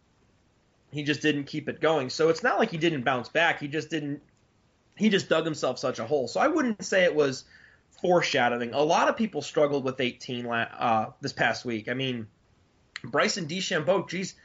He 0.92 1.04
just 1.04 1.22
didn't 1.22 1.44
keep 1.44 1.68
it 1.68 1.82
going. 1.82 2.10
So 2.10 2.30
it's 2.30 2.44
not 2.44 2.58
like 2.58 2.72
he 2.72 2.78
didn't 2.78 3.04
bounce 3.04 3.28
back. 3.28 3.60
He 3.60 3.68
just 3.68 3.90
didn't. 3.90 4.22
He 4.96 5.10
just 5.10 5.28
dug 5.28 5.44
himself 5.44 5.78
such 5.78 6.00
a 6.00 6.06
hole. 6.06 6.30
So 6.30 6.40
I 6.40 6.48
wouldn't 6.48 6.84
say 6.84 7.04
it 7.04 7.14
was 7.14 7.44
foreshadowing. 8.02 8.74
A 8.74 8.82
lot 8.82 9.10
of 9.10 9.18
people 9.18 9.42
struggled 9.42 9.84
with 9.84 10.00
18 10.00 10.46
uh, 10.46 11.12
this 11.20 11.34
past 11.34 11.66
week. 11.66 11.90
I 11.90 11.94
mean, 11.94 12.28
Bryson 13.04 13.48
DeChambeau, 13.48 14.08
geez, 14.08 14.36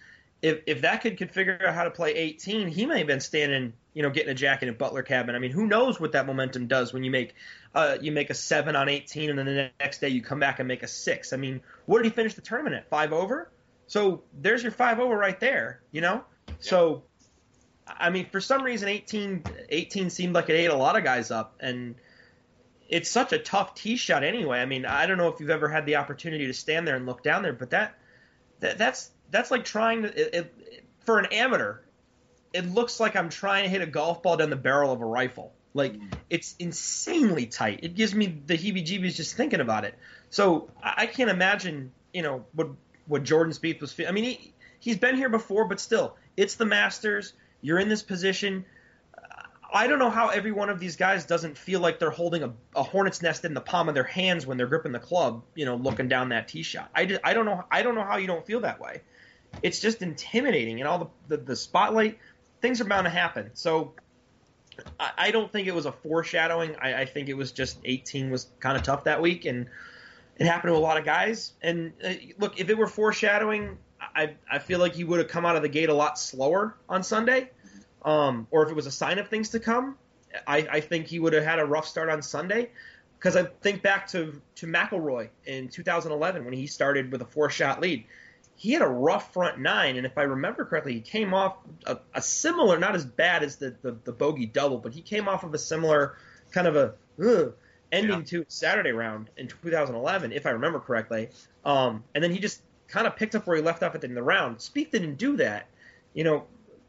if 0.42 0.62
if 0.66 0.80
that 0.80 1.02
kid 1.02 1.16
could 1.16 1.30
figure 1.30 1.58
out 1.64 1.72
how 1.72 1.84
to 1.84 1.90
play 1.90 2.12
18, 2.14 2.66
he 2.66 2.86
may 2.86 2.98
have 2.98 3.06
been 3.06 3.20
standing, 3.20 3.72
you 3.94 4.02
know, 4.02 4.10
getting 4.10 4.30
a 4.30 4.34
jacket 4.34 4.68
in 4.68 4.74
Butler 4.74 5.04
cabin. 5.04 5.36
I 5.36 5.38
mean, 5.38 5.52
who 5.52 5.68
knows 5.68 6.00
what 6.00 6.12
that 6.12 6.26
momentum 6.26 6.66
does 6.66 6.92
when 6.92 7.04
you 7.04 7.12
make 7.12 7.34
uh, 7.72 7.98
you 8.00 8.10
make 8.10 8.30
a 8.30 8.34
seven 8.34 8.74
on 8.74 8.88
18, 8.88 9.30
and 9.30 9.38
then 9.38 9.46
the 9.46 9.70
next 9.78 10.00
day 10.00 10.08
you 10.08 10.22
come 10.22 10.40
back 10.40 10.58
and 10.58 10.66
make 10.66 10.82
a 10.82 10.88
six. 10.88 11.32
I 11.32 11.36
mean, 11.36 11.60
what 11.86 11.98
did 12.02 12.06
he 12.06 12.10
finish 12.10 12.34
the 12.34 12.40
tournament 12.40 12.74
at? 12.74 12.90
Five 12.90 13.12
over. 13.12 13.48
So 13.92 14.22
there's 14.32 14.62
your 14.62 14.72
five 14.72 15.00
over 15.00 15.14
right 15.14 15.38
there. 15.38 15.82
You 15.90 16.00
know. 16.00 16.24
Yeah. 16.48 16.54
So, 16.60 17.02
I 17.86 18.08
mean, 18.08 18.24
for 18.30 18.40
some 18.40 18.62
reason, 18.62 18.88
18 18.88 19.44
18 19.68 20.08
seemed 20.08 20.34
like 20.34 20.48
it 20.48 20.54
ate 20.54 20.70
a 20.70 20.74
lot 20.74 20.96
of 20.96 21.04
guys 21.04 21.30
up, 21.30 21.56
and 21.60 21.96
it's 22.88 23.10
such 23.10 23.34
a 23.34 23.38
tough 23.38 23.74
tee 23.74 23.96
shot 23.96 24.24
anyway. 24.24 24.60
I 24.60 24.64
mean, 24.64 24.86
I 24.86 25.04
don't 25.04 25.18
know 25.18 25.28
if 25.28 25.40
you've 25.40 25.50
ever 25.50 25.68
had 25.68 25.84
the 25.84 25.96
opportunity 25.96 26.46
to 26.46 26.54
stand 26.54 26.88
there 26.88 26.96
and 26.96 27.04
look 27.04 27.22
down 27.22 27.42
there, 27.42 27.52
but 27.52 27.68
that, 27.70 27.98
that 28.60 28.78
that's 28.78 29.10
that's 29.30 29.50
like 29.50 29.66
trying 29.66 30.04
to 30.04 30.08
it, 30.08 30.34
it, 30.34 30.84
for 31.00 31.18
an 31.18 31.26
amateur. 31.26 31.80
It 32.54 32.72
looks 32.72 32.98
like 32.98 33.14
I'm 33.14 33.28
trying 33.28 33.64
to 33.64 33.68
hit 33.68 33.82
a 33.82 33.86
golf 33.86 34.22
ball 34.22 34.38
down 34.38 34.48
the 34.48 34.56
barrel 34.56 34.90
of 34.90 35.02
a 35.02 35.06
rifle. 35.06 35.52
Like 35.74 35.92
mm. 35.92 36.10
it's 36.30 36.54
insanely 36.58 37.44
tight. 37.44 37.80
It 37.82 37.94
gives 37.94 38.14
me 38.14 38.40
the 38.46 38.56
heebie-jeebies 38.56 39.16
just 39.16 39.36
thinking 39.36 39.60
about 39.60 39.84
it. 39.84 39.98
So 40.30 40.70
I, 40.82 40.94
I 40.96 41.06
can't 41.06 41.30
imagine, 41.30 41.92
you 42.14 42.22
know, 42.22 42.46
what 42.54 42.68
what 43.06 43.24
Jordan 43.24 43.52
Spieth 43.52 43.80
was. 43.80 43.94
I 44.06 44.12
mean, 44.12 44.24
he 44.24 44.54
he's 44.80 44.98
been 44.98 45.16
here 45.16 45.28
before, 45.28 45.66
but 45.66 45.80
still, 45.80 46.16
it's 46.36 46.56
the 46.56 46.66
Masters. 46.66 47.32
You're 47.60 47.78
in 47.78 47.88
this 47.88 48.02
position. 48.02 48.64
I 49.74 49.86
don't 49.86 49.98
know 49.98 50.10
how 50.10 50.28
every 50.28 50.52
one 50.52 50.68
of 50.68 50.78
these 50.78 50.96
guys 50.96 51.24
doesn't 51.24 51.56
feel 51.56 51.80
like 51.80 51.98
they're 51.98 52.10
holding 52.10 52.42
a, 52.42 52.52
a, 52.76 52.82
hornet's 52.82 53.22
nest 53.22 53.46
in 53.46 53.54
the 53.54 53.60
palm 53.62 53.88
of 53.88 53.94
their 53.94 54.04
hands 54.04 54.46
when 54.46 54.58
they're 54.58 54.66
gripping 54.66 54.92
the 54.92 54.98
club, 54.98 55.42
you 55.54 55.64
know, 55.64 55.76
looking 55.76 56.08
down 56.08 56.28
that 56.28 56.48
tee 56.48 56.62
shot. 56.62 56.90
I, 56.94 57.06
just, 57.06 57.22
I 57.24 57.32
don't 57.32 57.46
know. 57.46 57.64
I 57.70 57.80
don't 57.80 57.94
know 57.94 58.04
how 58.04 58.18
you 58.18 58.26
don't 58.26 58.44
feel 58.44 58.60
that 58.60 58.80
way. 58.80 59.00
It's 59.62 59.80
just 59.80 60.02
intimidating, 60.02 60.80
and 60.80 60.88
all 60.88 60.98
the 60.98 61.36
the, 61.36 61.42
the 61.42 61.56
spotlight 61.56 62.18
things 62.60 62.80
are 62.80 62.84
bound 62.84 63.04
to 63.04 63.10
happen. 63.10 63.50
So 63.54 63.94
I, 64.98 65.10
I 65.18 65.30
don't 65.30 65.50
think 65.50 65.68
it 65.68 65.74
was 65.74 65.86
a 65.86 65.92
foreshadowing. 65.92 66.76
I, 66.80 67.02
I, 67.02 67.04
think 67.04 67.28
it 67.28 67.34
was 67.34 67.52
just 67.52 67.78
18 67.84 68.30
was 68.30 68.46
kind 68.60 68.76
of 68.76 68.82
tough 68.82 69.04
that 69.04 69.20
week, 69.20 69.44
and 69.44 69.66
it 70.36 70.46
happened 70.46 70.72
to 70.72 70.76
a 70.76 70.78
lot 70.78 70.96
of 70.96 71.04
guys. 71.04 71.52
And 71.62 71.92
uh, 72.04 72.14
look, 72.38 72.58
if 72.58 72.70
it 72.70 72.76
were 72.76 72.86
foreshadowing, 72.86 73.78
I 74.00 74.34
I 74.50 74.58
feel 74.58 74.78
like 74.78 74.94
he 74.94 75.04
would 75.04 75.18
have 75.18 75.28
come 75.28 75.46
out 75.46 75.56
of 75.56 75.62
the 75.62 75.68
gate 75.68 75.88
a 75.88 75.94
lot 75.94 76.18
slower 76.18 76.76
on 76.88 77.02
Sunday 77.02 77.50
um, 78.04 78.46
or 78.50 78.64
if 78.64 78.70
it 78.70 78.74
was 78.74 78.86
a 78.86 78.90
sign 78.90 79.18
of 79.18 79.28
things 79.28 79.50
to 79.50 79.60
come, 79.60 79.96
I, 80.46 80.66
I 80.70 80.80
think 80.80 81.06
he 81.06 81.18
would 81.18 81.32
have 81.32 81.44
had 81.44 81.58
a 81.58 81.64
rough 81.64 81.86
start 81.86 82.08
on 82.08 82.22
Sunday. 82.22 82.70
Because 83.18 83.36
I 83.36 83.44
think 83.44 83.82
back 83.82 84.08
to 84.08 84.40
to 84.56 84.66
McIlroy 84.66 85.28
in 85.46 85.68
2011 85.68 86.44
when 86.44 86.52
he 86.52 86.66
started 86.66 87.12
with 87.12 87.22
a 87.22 87.24
four 87.24 87.50
shot 87.50 87.80
lead. 87.80 88.04
He 88.56 88.72
had 88.72 88.82
a 88.82 88.88
rough 88.88 89.32
front 89.32 89.60
nine, 89.60 89.96
and 89.96 90.04
if 90.04 90.18
I 90.18 90.22
remember 90.22 90.64
correctly, 90.64 90.94
he 90.94 91.00
came 91.00 91.32
off 91.32 91.56
a, 91.86 91.98
a 92.14 92.20
similar, 92.20 92.78
not 92.78 92.94
as 92.96 93.04
bad 93.04 93.44
as 93.44 93.56
the, 93.56 93.76
the, 93.82 93.96
the 94.04 94.12
bogey 94.12 94.46
double, 94.46 94.78
but 94.78 94.92
he 94.92 95.02
came 95.02 95.28
off 95.28 95.44
of 95.44 95.54
a 95.54 95.58
similar 95.58 96.16
kind 96.50 96.66
of 96.66 96.76
a 96.76 96.94
ugh, 97.24 97.54
ending 97.92 98.20
yeah. 98.20 98.24
to 98.24 98.44
Saturday 98.48 98.90
round 98.90 99.30
in 99.36 99.46
2011, 99.46 100.32
if 100.32 100.46
I 100.46 100.50
remember 100.50 100.80
correctly. 100.80 101.28
Um, 101.64 102.02
and 102.14 102.24
then 102.24 102.32
he 102.32 102.38
just 102.38 102.62
kind 102.88 103.06
of 103.06 103.14
picked 103.14 103.34
up 103.34 103.46
where 103.46 103.56
he 103.56 103.62
left 103.62 103.82
off 103.82 103.94
at 103.94 104.00
the 104.00 104.08
end 104.08 104.18
of 104.18 104.22
the 104.24 104.26
round. 104.26 104.58
Spieth 104.58 104.90
didn't 104.90 105.16
do 105.16 105.36
that. 105.36 105.66
You 106.14 106.24
know, 106.24 106.46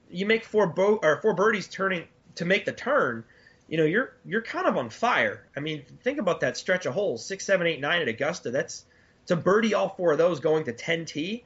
you 0.09 0.25
make 0.25 0.45
four 0.45 0.67
bo- 0.67 0.99
or 1.03 1.21
four 1.21 1.33
birdies 1.33 1.67
turning 1.67 2.07
to 2.35 2.45
make 2.45 2.65
the 2.65 2.71
turn, 2.71 3.23
you 3.67 3.77
know 3.77 3.85
you're 3.85 4.13
you're 4.25 4.41
kind 4.41 4.67
of 4.67 4.77
on 4.77 4.89
fire. 4.89 5.47
I 5.55 5.59
mean, 5.59 5.83
think 6.03 6.19
about 6.19 6.41
that 6.41 6.57
stretch 6.57 6.85
of 6.85 6.93
holes 6.93 7.25
six, 7.25 7.45
seven, 7.45 7.67
eight, 7.67 7.79
nine 7.79 8.01
at 8.01 8.07
Augusta. 8.07 8.51
That's 8.51 8.85
to 9.27 9.35
birdie 9.35 9.73
all 9.73 9.89
four 9.89 10.11
of 10.11 10.17
those 10.17 10.39
going 10.39 10.65
to 10.65 10.73
10t. 10.73 11.43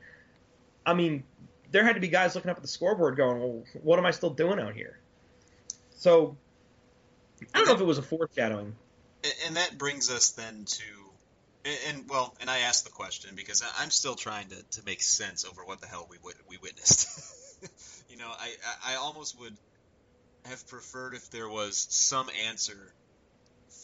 I 0.86 0.94
mean, 0.94 1.24
there 1.72 1.86
had 1.86 1.94
to 1.94 2.02
be 2.02 2.08
guys 2.08 2.34
looking 2.34 2.50
up 2.50 2.58
at 2.58 2.64
the 2.64 2.68
scoreboard 2.68 3.18
going, 3.18 3.40
"Well, 3.40 3.64
what 3.84 4.00
am 4.00 4.06
I 4.06 4.12
still 4.12 4.32
doing 4.32 4.60
out 4.60 4.74
here?" 4.74 5.00
So 5.92 6.36
I 7.54 7.60
don't 7.60 7.68
know 7.68 7.76
if 7.76 7.82
it 7.82 7.86
was 7.86 7.98
a 7.98 8.04
foreshadowing. 8.04 8.76
And 9.46 9.58
that 9.58 9.78
brings 9.78 10.10
us 10.10 10.32
then 10.32 10.66
to 10.66 10.84
and, 11.88 12.10
well, 12.10 12.36
and 12.40 12.50
I 12.50 12.60
asked 12.60 12.86
the 12.86 12.92
question 12.92 13.36
because 13.36 13.64
I'm 13.80 13.90
still 13.90 14.16
trying 14.16 14.50
to, 14.50 14.56
to 14.56 14.86
make 14.86 15.02
sense 15.02 15.46
over 15.46 15.64
what 15.66 15.82
the 15.82 15.88
hell 15.88 16.08
we 16.10 16.18
we 16.50 16.58
witnessed. 16.58 17.10
you 18.10 18.18
know, 18.18 18.30
I, 18.30 18.54
I 18.86 18.96
almost 18.96 19.40
would 19.40 19.56
have 20.46 20.68
preferred 20.68 21.14
if 21.14 21.30
there 21.30 21.50
was 21.50 21.88
some 21.90 22.30
answer 22.48 22.94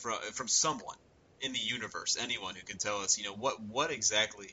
from 0.01 0.19
from 0.33 0.47
someone 0.47 0.95
in 1.41 1.51
the 1.51 1.59
universe, 1.59 2.17
anyone 2.19 2.55
who 2.55 2.63
can 2.63 2.77
tell 2.77 3.01
us, 3.01 3.17
you 3.17 3.25
know, 3.25 3.33
what 3.33 3.62
what 3.62 3.91
exactly 3.91 4.51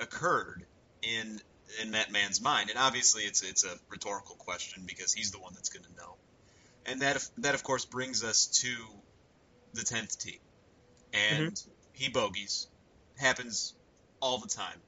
occurred 0.00 0.64
in 1.02 1.40
in 1.82 1.92
that 1.92 2.10
man's 2.10 2.40
mind. 2.40 2.70
And 2.70 2.78
obviously, 2.78 3.24
it's 3.24 3.42
it's 3.42 3.64
a 3.64 3.76
rhetorical 3.90 4.36
question 4.36 4.84
because 4.86 5.12
he's 5.12 5.30
the 5.30 5.38
one 5.38 5.52
that's 5.54 5.68
going 5.68 5.84
to 5.84 5.96
know. 5.96 6.14
And 6.86 7.02
that 7.02 7.28
that 7.38 7.54
of 7.54 7.62
course 7.62 7.84
brings 7.84 8.24
us 8.24 8.46
to 8.62 8.74
the 9.74 9.84
tenth 9.84 10.18
tee, 10.18 10.40
and 11.12 11.52
mm-hmm. 11.52 11.70
he 11.92 12.08
bogeys 12.08 12.66
happens 13.16 13.74
all 14.20 14.38
the 14.38 14.48
time. 14.48 14.80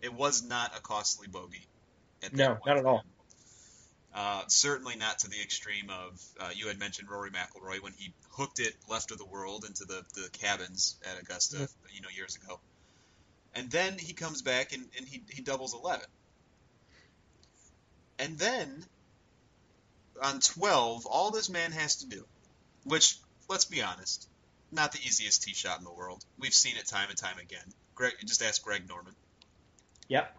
It 0.00 0.12
was 0.12 0.42
not 0.42 0.76
a 0.76 0.80
costly 0.80 1.28
bogey 1.28 1.66
no, 2.32 2.58
not 2.66 2.76
at 2.76 2.84
all. 2.84 3.04
Uh, 4.14 4.42
certainly 4.46 4.94
not 4.96 5.20
to 5.20 5.28
the 5.28 5.40
extreme 5.40 5.88
of 5.88 6.22
uh, 6.38 6.50
you 6.54 6.68
had 6.68 6.78
mentioned 6.78 7.10
Rory 7.10 7.30
McIlroy 7.30 7.80
when 7.80 7.94
he 7.96 8.12
hooked 8.30 8.60
it 8.60 8.74
left 8.88 9.10
of 9.10 9.18
the 9.18 9.24
world 9.24 9.64
into 9.66 9.84
the, 9.86 10.04
the 10.14 10.28
cabins 10.30 10.96
at 11.10 11.20
Augusta, 11.20 11.56
mm-hmm. 11.56 11.94
you 11.94 12.02
know, 12.02 12.08
years 12.14 12.36
ago. 12.36 12.60
And 13.54 13.70
then 13.70 13.96
he 13.98 14.12
comes 14.12 14.42
back 14.42 14.74
and, 14.74 14.86
and 14.98 15.08
he, 15.08 15.22
he 15.30 15.42
doubles 15.42 15.74
11. 15.74 16.04
And 18.18 18.38
then 18.38 18.84
on 20.22 20.40
12, 20.40 21.06
all 21.06 21.30
this 21.30 21.48
man 21.48 21.72
has 21.72 21.96
to 21.96 22.06
do, 22.06 22.24
which, 22.84 23.16
let's 23.48 23.64
be 23.64 23.82
honest, 23.82 24.28
not 24.70 24.92
the 24.92 24.98
easiest 24.98 25.42
tee 25.42 25.54
shot 25.54 25.78
in 25.78 25.84
the 25.84 25.92
world. 25.92 26.24
We've 26.38 26.54
seen 26.54 26.76
it 26.76 26.86
time 26.86 27.08
and 27.08 27.18
time 27.18 27.38
again. 27.38 27.64
Greg, 27.94 28.14
just 28.24 28.42
ask 28.42 28.62
Greg 28.64 28.88
Norman. 28.88 29.14
Yep. 30.08 30.34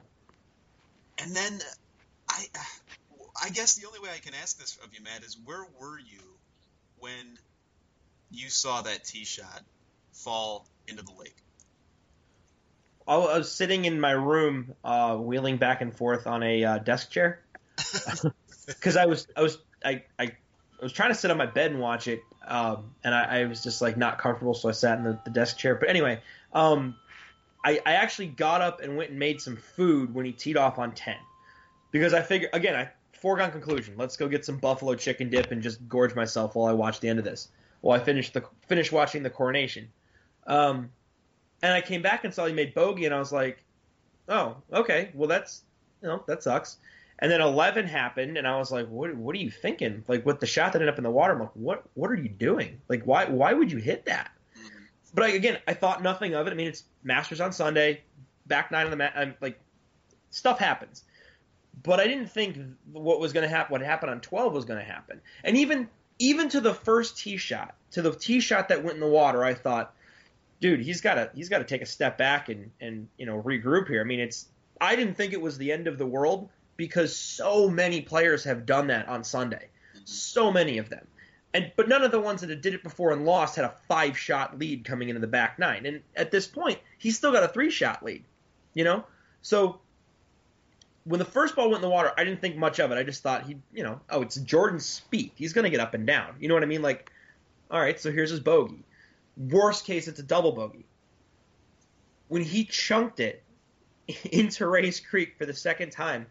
And 1.20 1.36
then 1.36 1.60
I 2.30 2.46
I 3.42 3.50
guess 3.50 3.76
the 3.76 3.88
only 3.88 4.00
way 4.00 4.10
I 4.14 4.20
can 4.20 4.34
ask 4.42 4.60
this 4.60 4.78
of 4.84 4.94
you, 4.94 5.04
Matt, 5.04 5.24
is 5.24 5.38
where 5.46 5.66
were 5.80 6.00
you 6.00 6.22
when 7.00 7.38
you 8.32 8.50
saw 8.50 8.82
that 8.82 9.04
tee 9.04 9.26
shot 9.26 9.62
fall 10.12 10.68
into 10.88 11.04
the 11.04 11.14
lake? 11.18 11.36
I 13.08 13.18
was 13.18 13.52
sitting 13.52 13.86
in 13.86 14.00
my 14.00 14.12
room, 14.12 14.76
uh, 14.84 15.18
wheeling 15.18 15.58
back 15.58 15.82
and 15.82 15.96
forth 15.96 16.26
on 16.26 16.42
a 16.42 16.64
uh, 16.64 16.78
desk 16.80 17.12
chair, 17.12 17.42
because 18.68 18.96
I 18.96 19.06
was 19.06 19.28
I 19.36 19.42
was 19.42 19.58
I, 19.84 20.04
I, 20.18 20.24
I 20.24 20.32
was 20.82 20.94
trying 20.94 21.10
to 21.10 21.16
sit 21.16 21.30
on 21.30 21.38
my 21.38 21.46
bed 21.46 21.72
and 21.72 21.80
watch 21.80 22.08
it, 22.08 22.22
um, 22.48 22.92
and 23.04 23.16
I, 23.16 23.42
I, 23.42 23.46
was 23.46 23.64
just 23.64 23.82
like 23.82 23.98
not 23.98 24.18
comfortable, 24.18 24.54
so 24.54 24.70
I 24.70 24.74
sat 24.74 24.98
in 24.98 25.04
the, 25.04 25.20
the 25.24 25.32
desk 25.32 25.58
chair. 25.58 25.76
But 25.76 25.90
anyway, 25.90 26.22
um, 26.54 26.96
I, 27.64 27.80
I 27.86 27.94
actually 27.94 28.28
got 28.28 28.62
up 28.62 28.82
and 28.82 28.98
went 28.98 29.12
and 29.12 29.20
made 29.20 29.42
some 29.42 29.56
food 29.56 30.14
when 30.14 30.26
he 30.26 30.32
teed 30.34 30.58
off 30.58 30.78
on 30.78 30.92
10. 30.92 31.16
Because 31.92 32.14
I 32.14 32.22
figured, 32.22 32.50
again, 32.54 32.76
I 32.76 32.90
foregone 33.24 33.52
conclusion. 33.52 33.96
Let's 33.98 34.18
go 34.18 34.28
get 34.28 34.44
some 34.44 34.58
buffalo 34.58 34.96
chicken 34.96 35.30
dip 35.30 35.52
and 35.52 35.62
just 35.62 35.88
gorge 35.88 36.14
myself 36.14 36.56
while 36.56 36.68
I 36.68 36.74
watch 36.74 37.00
the 37.00 37.08
end 37.08 37.20
of 37.20 37.26
this. 37.26 37.48
While 37.80 38.00
I 38.00 38.04
finish 38.04 38.32
the 38.32 38.44
finish 38.68 38.92
watching 38.92 39.24
the 39.24 39.30
coronation. 39.30 39.88
Um, 40.46 40.90
and 41.62 41.74
I 41.74 41.80
came 41.80 42.02
back 42.02 42.26
and 42.26 42.34
saw 42.34 42.46
he 42.46 42.54
made 42.54 42.74
bogey, 42.74 43.06
and 43.06 43.16
I 43.16 43.20
was 43.20 43.32
like, 43.32 43.64
oh, 44.28 44.58
okay, 44.74 45.12
well 45.14 45.30
that's 45.30 45.62
you 46.02 46.10
know 46.10 46.24
that 46.28 46.44
sucks. 46.44 46.78
And 47.20 47.32
then 47.32 47.42
11 47.42 47.88
happened, 47.88 48.38
and 48.38 48.48
I 48.48 48.58
was 48.58 48.72
like, 48.72 48.88
what 48.88 49.16
What 49.16 49.36
are 49.36 49.40
you 49.40 49.52
thinking? 49.52 50.04
Like 50.08 50.26
with 50.26 50.40
the 50.40 50.46
shot 50.46 50.74
that 50.74 50.82
ended 50.82 50.94
up 50.94 50.98
in 50.98 51.04
the 51.04 51.12
water, 51.12 51.34
I'm 51.34 51.40
like, 51.40 51.52
what 51.54 51.84
What 51.94 52.12
are 52.12 52.16
you 52.16 52.30
doing? 52.30 52.82
Like 52.88 53.04
why 53.04 53.26
Why 53.26 53.54
would 53.54 53.72
you 53.72 53.78
hit 53.78 54.06
that? 54.06 54.32
but 55.14 55.24
I, 55.24 55.30
again, 55.30 55.60
I 55.68 55.74
thought 55.74 56.02
nothing 56.02 56.34
of 56.34 56.48
it. 56.48 56.52
I 56.52 56.54
mean, 56.56 56.68
it's 56.68 56.84
Masters 57.04 57.40
on 57.40 57.54
Sunday, 57.54 58.02
back 58.48 58.72
nine 58.72 58.86
on 58.86 58.92
the 58.92 58.98
mat. 58.98 59.14
I'm 59.16 59.36
like, 59.42 59.60
stuff 60.32 60.60
happens. 60.60 61.04
But 61.84 62.00
I 62.00 62.08
didn't 62.08 62.28
think 62.28 62.58
what 62.92 63.20
was 63.20 63.34
going 63.34 63.44
to 63.44 63.50
happen, 63.50 63.72
what 63.72 63.82
happened 63.82 64.12
on 64.12 64.22
12 64.22 64.54
was 64.54 64.66
going 64.66 64.80
to 64.80 64.86
happen. 64.86 65.22
And 65.44 65.58
even 65.58 65.88
even 66.20 66.50
to 66.50 66.62
the 66.62 66.74
first 66.74 67.18
tee 67.18 67.38
shot, 67.38 67.76
to 67.92 68.02
the 68.02 68.14
tee 68.14 68.40
shot 68.40 68.70
that 68.70 68.84
went 68.84 68.96
in 68.96 69.00
the 69.00 69.08
water, 69.08 69.44
I 69.44 69.54
thought, 69.54 69.94
dude, 70.62 70.80
he's 70.80 71.02
got 71.02 71.16
to 71.16 71.30
he's 71.36 71.50
got 71.50 71.60
to 71.60 71.64
take 71.64 71.82
a 71.82 71.86
step 71.86 72.18
back 72.18 72.50
and 72.50 72.72
and 72.80 73.08
you 73.18 73.26
know 73.26 73.42
regroup 73.42 73.88
here. 73.88 74.02
I 74.02 74.04
mean, 74.04 74.20
it's 74.20 74.48
I 74.80 74.96
didn't 74.96 75.16
think 75.16 75.34
it 75.34 75.42
was 75.42 75.58
the 75.58 75.72
end 75.72 75.88
of 75.88 75.98
the 75.98 76.06
world 76.06 76.50
because 76.78 77.16
so 77.16 77.70
many 77.70 78.02
players 78.02 78.44
have 78.44 78.66
done 78.66 78.88
that 78.88 79.08
on 79.08 79.24
Sunday, 79.24 79.70
so 80.06 80.52
many 80.52 80.78
of 80.78 80.90
them. 80.90 81.08
and 81.54 81.72
but 81.76 81.88
none 81.88 82.04
of 82.04 82.12
the 82.12 82.20
ones 82.20 82.42
that 82.42 82.62
did 82.62 82.74
it 82.74 82.84
before 82.84 83.12
and 83.12 83.26
lost 83.26 83.56
had 83.56 83.66
a 83.66 83.76
five 83.88 84.18
shot 84.18 84.58
lead 84.58 84.84
coming 84.86 85.10
into 85.10 85.22
the 85.22 85.28
back 85.28 85.60
nine. 85.60 85.86
And 85.86 86.02
at 86.16 86.32
this 86.32 86.48
point, 86.48 86.80
he's 86.98 87.16
still 87.18 87.32
got 87.32 87.44
a 87.44 87.48
three 87.48 87.70
shot 87.70 88.04
lead. 88.04 88.24
You 88.74 88.84
know, 88.84 89.06
so 89.42 89.80
when 91.06 91.20
the 91.20 91.26
first 91.26 91.56
ball 91.56 91.70
went 91.70 91.84
in 91.84 91.90
the 91.90 91.90
water, 91.90 92.12
I 92.18 92.24
didn't 92.24 92.42
think 92.42 92.56
much 92.56 92.80
of 92.80 92.92
it. 92.92 92.96
I 92.96 93.04
just 93.04 93.22
thought 93.22 93.46
he, 93.46 93.58
you 93.74 93.84
know, 93.84 94.00
oh, 94.10 94.22
it's 94.22 94.36
Jordan 94.38 94.80
Spieth. 94.80 95.34
He's 95.36 95.54
going 95.54 95.64
to 95.64 95.70
get 95.70 95.80
up 95.80 95.94
and 95.94 96.08
down. 96.08 96.36
You 96.40 96.48
know 96.48 96.54
what 96.54 96.64
I 96.64 96.68
mean? 96.68 96.82
Like, 96.82 97.12
all 97.70 97.80
right, 97.80 98.00
so 98.00 98.12
here's 98.12 98.30
his 98.30 98.40
bogey. 98.40 98.84
Worst 99.38 99.86
case, 99.86 100.08
it's 100.08 100.20
a 100.20 100.24
double 100.24 100.54
bogey. 100.54 100.86
When 102.30 102.42
he 102.42 102.66
chunked 102.66 103.20
it 103.20 103.44
into 104.32 104.66
Rae's 104.68 105.00
Creek 105.00 105.36
for 105.38 105.46
the 105.46 105.54
second 105.54 105.92
time, 105.92 106.28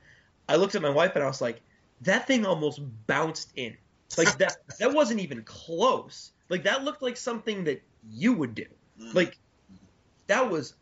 I 0.49 0.57
looked 0.57 0.75
at 0.75 0.83
my 0.83 0.91
wife 0.91 1.15
and 1.15 1.25
I 1.25 1.27
was 1.27 1.41
like, 1.41 1.61
that 2.03 2.27
thing 2.27 2.45
almost 2.45 2.81
bounced 3.07 3.53
in. 3.57 3.77
Like 4.19 4.39
that 4.39 4.57
that 4.79 4.93
wasn't 4.93 5.21
even 5.21 5.43
close. 5.43 6.33
Like 6.49 6.65
that 6.65 6.85
looked 6.85 7.03
like 7.03 7.17
something 7.17 7.65
that 7.65 7.83
you 8.11 8.33
would 8.35 8.55
do. 8.55 8.67
Mm. 9.01 9.15
Like 9.15 9.39
that 10.27 10.51
was 10.51 10.75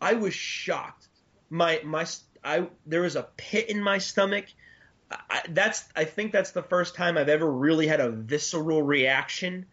I 0.00 0.14
was 0.14 0.34
shocked. 0.34 1.08
My 1.48 1.80
my 1.84 2.06
I 2.44 2.68
there 2.86 3.02
was 3.02 3.16
a 3.16 3.28
pit 3.36 3.68
in 3.68 3.82
my 3.82 3.98
stomach. 3.98 4.46
I, 5.10 5.42
that's 5.48 5.88
I 5.96 6.04
think 6.04 6.32
that's 6.32 6.52
the 6.52 6.62
first 6.62 6.94
time 6.94 7.18
I've 7.18 7.28
ever 7.28 7.50
really 7.50 7.86
had 7.86 8.00
a 8.00 8.10
visceral 8.10 8.82
reaction 8.82 9.66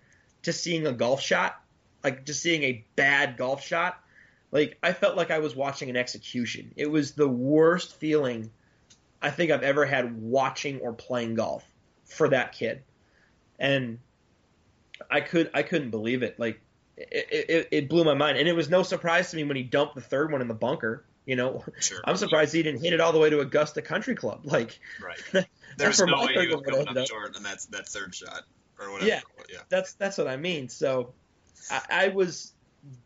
to 0.44 0.51
seeing 0.53 0.88
a 0.88 0.91
golf 0.91 1.22
shot, 1.22 1.62
like 2.03 2.25
just 2.25 2.41
seeing 2.41 2.63
a 2.63 2.84
bad 2.96 3.38
golf 3.38 3.63
shot. 3.63 4.01
Like 4.51 4.77
I 4.82 4.94
felt 4.94 5.15
like 5.15 5.29
I 5.29 5.39
was 5.39 5.56
watching 5.56 5.89
an 5.89 5.96
execution. 5.96 6.72
It 6.75 6.89
was 6.89 7.12
the 7.12 7.27
worst 7.27 7.96
feeling 8.00 8.50
I 9.21 9.29
think 9.31 9.51
I've 9.51 9.63
ever 9.63 9.86
had 9.86 10.21
watching 10.21 10.79
or 10.79 10.93
playing 10.93 11.36
golf 11.36 11.65
for 12.05 12.29
that 12.29 12.53
kid, 12.53 12.83
and 13.59 14.00
I 15.09 15.21
could 15.21 15.50
I 15.53 15.63
couldn't 15.63 15.91
believe 15.91 16.24
it. 16.24 16.39
Like 16.39 16.62
it, 16.95 17.50
it, 17.50 17.67
it 17.71 17.89
blew 17.89 18.03
my 18.03 18.13
mind, 18.13 18.38
and 18.38 18.47
it 18.47 18.53
was 18.53 18.69
no 18.69 18.83
surprise 18.83 19.31
to 19.31 19.38
me 19.38 19.43
when 19.43 19.55
he 19.55 19.63
dumped 19.63 19.95
the 19.95 20.01
third 20.01 20.31
one 20.31 20.41
in 20.41 20.47
the 20.47 20.53
bunker. 20.53 21.05
You 21.25 21.36
know, 21.36 21.63
Sure. 21.79 22.00
I'm 22.05 22.15
surprised 22.15 22.53
he 22.53 22.63
didn't 22.63 22.81
hit 22.81 22.93
it 22.93 23.01
all 23.01 23.12
the 23.12 23.19
way 23.19 23.29
to 23.29 23.41
Augusta 23.41 23.81
Country 23.81 24.15
Club. 24.15 24.41
Like 24.45 24.79
Right. 25.01 25.45
There's 25.77 26.00
no 26.00 26.25
way 26.25 26.33
he 26.33 26.55
was 26.55 26.62
coming 26.62 26.88
up. 26.88 27.07
short 27.07 27.36
on 27.36 27.43
that 27.43 27.65
that 27.71 27.88
third 27.88 28.15
shot 28.15 28.43
or 28.79 28.91
whatever. 28.91 29.09
Yeah. 29.09 29.21
Yeah. 29.50 29.59
that's 29.69 29.93
that's 29.93 30.17
what 30.17 30.27
I 30.27 30.38
mean. 30.38 30.69
So 30.69 31.13
I, 31.69 31.81
I 31.89 32.07
was 32.09 32.53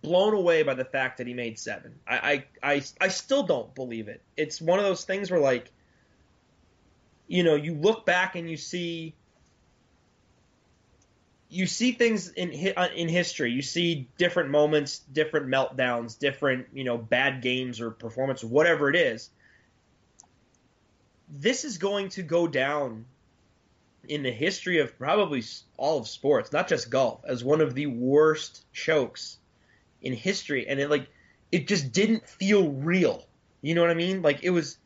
blown 0.02 0.34
away 0.34 0.64
by 0.64 0.76
the 0.76 0.86
fact 0.86 1.18
that 1.18 1.28
he 1.28 1.34
made 1.34 1.58
seven. 1.58 1.96
I, 2.08 2.46
I 2.64 2.74
I 2.76 2.84
I 3.02 3.08
still 3.08 3.44
don't 3.44 3.74
believe 3.74 4.08
it. 4.08 4.22
It's 4.38 4.62
one 4.62 4.80
of 4.80 4.86
those 4.86 5.04
things 5.04 5.32
where 5.32 5.40
like, 5.40 5.72
you 7.32 7.44
know, 7.44 7.56
you 7.56 7.76
look 7.76 8.06
back 8.06 8.36
and 8.36 8.50
you 8.50 8.58
see. 8.58 9.16
You 11.48 11.66
see 11.66 11.94
things 11.94 12.30
in 12.30 12.74
uh, 12.76 12.90
in 12.94 13.08
history. 13.10 13.52
You 13.52 13.62
see 13.62 14.10
different 14.18 14.50
moments, 14.50 15.00
different 15.00 15.48
meltdowns, 15.48 16.20
different 16.20 16.68
you 16.74 16.84
know 16.84 16.98
bad 16.98 17.42
games 17.42 17.80
or 17.80 17.92
performance, 17.92 18.44
whatever 18.44 18.90
it 18.90 18.96
is. 18.98 19.30
This 21.30 21.64
is 21.64 21.78
going 21.78 22.10
to 22.10 22.22
go 22.22 22.48
down 22.48 23.06
in 24.10 24.24
the 24.24 24.32
history 24.32 24.80
of 24.80 24.98
probably 24.98 25.44
all 25.78 26.00
of 26.00 26.08
sports, 26.08 26.52
not 26.52 26.68
just 26.68 26.90
golf, 26.90 27.22
as 27.26 27.44
one 27.44 27.62
of 27.62 27.76
the 27.76 27.86
worst 27.88 28.66
chokes 28.74 29.38
in 30.02 30.14
history. 30.14 30.68
And 30.68 30.80
it 30.82 30.90
like 30.90 31.08
it 31.52 31.68
just 31.68 31.94
didn't 31.94 32.28
feel 32.28 32.72
real. 32.72 33.26
You 33.62 33.76
know 33.76 33.82
what 33.82 33.90
I 33.90 33.96
mean? 33.96 34.22
Like 34.22 34.44
it 34.44 34.50
was 34.50 34.78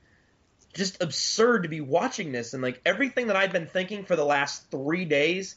just 0.76 1.02
absurd 1.02 1.64
to 1.64 1.70
be 1.70 1.82
watching 1.82 2.32
this 2.32 2.54
and 2.54 2.62
like 2.62 2.82
everything 2.86 3.28
that 3.28 3.36
I'd 3.36 3.54
been 3.54 3.66
thinking 3.66 4.04
for 4.04 4.16
the 4.16 4.26
last 4.26 4.70
three 4.70 5.06
days, 5.06 5.56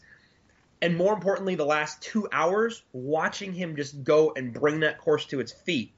and 0.80 0.96
more 0.96 1.12
importantly, 1.12 1.56
the 1.56 1.66
last 1.66 2.00
two 2.00 2.28
hours, 2.32 2.82
watching 2.92 3.52
him 3.52 3.74
just 3.74 4.04
go 4.04 4.32
and 4.34 4.54
bring 4.54 4.80
that 4.80 4.98
course 4.98 5.26
to 5.26 5.40
its 5.40 5.50
feet, 5.50 5.92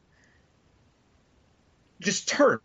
just 2.00 2.28
turn 2.28 2.60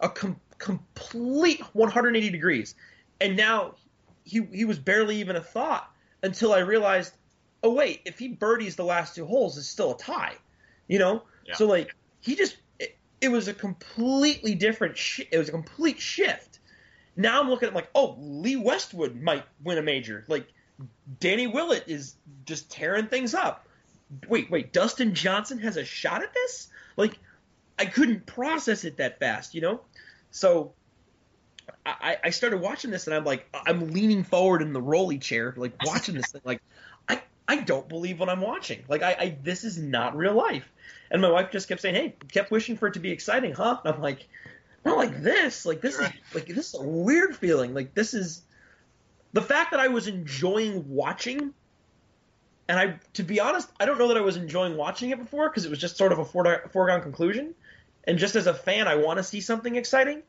a 0.00 0.08
com- 0.08 0.40
complete 0.58 1.60
180 1.72 2.30
degrees. 2.30 2.74
And 3.20 3.36
now 3.36 3.76
he 4.24 4.44
he 4.52 4.64
was 4.64 4.80
barely 4.80 5.20
even 5.20 5.36
a 5.36 5.40
thought 5.40 5.88
until 6.24 6.52
I 6.52 6.58
realized, 6.58 7.14
oh 7.62 7.72
wait, 7.72 8.02
if 8.04 8.18
he 8.18 8.26
birdies 8.26 8.74
the 8.74 8.84
last 8.84 9.14
two 9.14 9.24
holes, 9.24 9.56
it's 9.56 9.68
still 9.68 9.92
a 9.92 9.98
tie, 9.98 10.34
you 10.88 10.98
know. 10.98 11.22
Yeah. 11.46 11.54
So 11.54 11.66
like 11.66 11.94
he 12.20 12.34
just 12.34 12.56
it, 13.22 13.30
was 13.30 13.48
a 13.48 13.54
completely 13.54 14.54
different. 14.54 14.96
Sh- 14.96 15.22
it 15.30 15.38
was 15.38 15.48
a 15.48 15.52
complete 15.52 16.00
shift. 16.00 16.58
Now 17.16 17.40
I'm 17.40 17.48
looking 17.48 17.68
at 17.68 17.74
like, 17.74 17.88
oh, 17.94 18.16
Lee 18.18 18.56
Westwood 18.56 19.20
might 19.20 19.44
win 19.62 19.78
a 19.78 19.82
major. 19.82 20.24
Like 20.28 20.46
Danny 21.20 21.46
Willett 21.46 21.84
is 21.86 22.14
just 22.44 22.70
tearing 22.70 23.06
things 23.06 23.34
up. 23.34 23.66
Wait, 24.28 24.50
wait, 24.50 24.72
Dustin 24.72 25.14
Johnson 25.14 25.58
has 25.58 25.76
a 25.76 25.84
shot 25.84 26.22
at 26.22 26.34
this? 26.34 26.68
Like 26.96 27.18
I 27.78 27.86
couldn't 27.86 28.26
process 28.26 28.84
it 28.84 28.98
that 28.98 29.18
fast, 29.18 29.54
you 29.54 29.60
know. 29.60 29.80
So 30.30 30.72
I, 31.84 32.18
I 32.24 32.30
started 32.30 32.60
watching 32.60 32.90
this 32.90 33.06
and 33.06 33.14
I'm 33.14 33.24
like 33.24 33.48
I'm 33.66 33.90
leaning 33.90 34.24
forward 34.24 34.62
in 34.62 34.72
the 34.72 34.82
rolly 34.82 35.18
chair, 35.18 35.54
like 35.56 35.72
watching 35.84 36.14
this 36.14 36.32
thing, 36.32 36.42
like 36.44 36.62
I 37.08 37.22
I 37.48 37.56
don't 37.56 37.88
believe 37.88 38.20
what 38.20 38.28
I'm 38.28 38.40
watching. 38.40 38.84
Like 38.88 39.02
I, 39.02 39.16
I 39.18 39.36
this 39.42 39.64
is 39.64 39.78
not 39.78 40.16
real 40.16 40.34
life. 40.34 40.70
And 41.12 41.22
my 41.22 41.30
wife 41.30 41.52
just 41.52 41.68
kept 41.68 41.80
saying, 41.80 41.94
Hey, 41.94 42.16
kept 42.32 42.50
wishing 42.50 42.76
for 42.76 42.88
it 42.88 42.94
to 42.94 43.00
be 43.00 43.12
exciting, 43.12 43.52
huh? 43.52 43.78
And 43.84 43.94
I'm 43.94 44.00
like, 44.00 44.26
not 44.84 44.96
like 44.96 45.22
this. 45.22 45.64
Like 45.64 45.80
this 45.80 45.94
is 45.94 46.08
like 46.34 46.46
this 46.46 46.74
is 46.74 46.74
a 46.74 46.82
weird 46.82 47.36
feeling. 47.36 47.72
Like 47.74 47.94
this 47.94 48.14
is 48.14 48.42
the 49.32 49.42
fact 49.42 49.70
that 49.70 49.78
I 49.78 49.88
was 49.88 50.08
enjoying 50.08 50.88
watching 50.88 51.54
and 52.68 52.78
I 52.78 52.98
to 53.12 53.22
be 53.22 53.38
honest, 53.38 53.70
I 53.78 53.86
don't 53.86 53.98
know 53.98 54.08
that 54.08 54.16
I 54.16 54.22
was 54.22 54.36
enjoying 54.36 54.76
watching 54.76 55.10
it 55.10 55.18
before 55.18 55.48
because 55.48 55.64
it 55.64 55.70
was 55.70 55.78
just 55.78 55.96
sort 55.96 56.10
of 56.10 56.18
a 56.18 56.24
foregone 56.24 57.02
conclusion. 57.02 57.54
And 58.04 58.18
just 58.18 58.34
as 58.34 58.48
a 58.48 58.54
fan, 58.54 58.88
I 58.88 58.96
want 58.96 59.18
to 59.18 59.22
see 59.22 59.40
something 59.40 59.76
exciting 59.76 60.24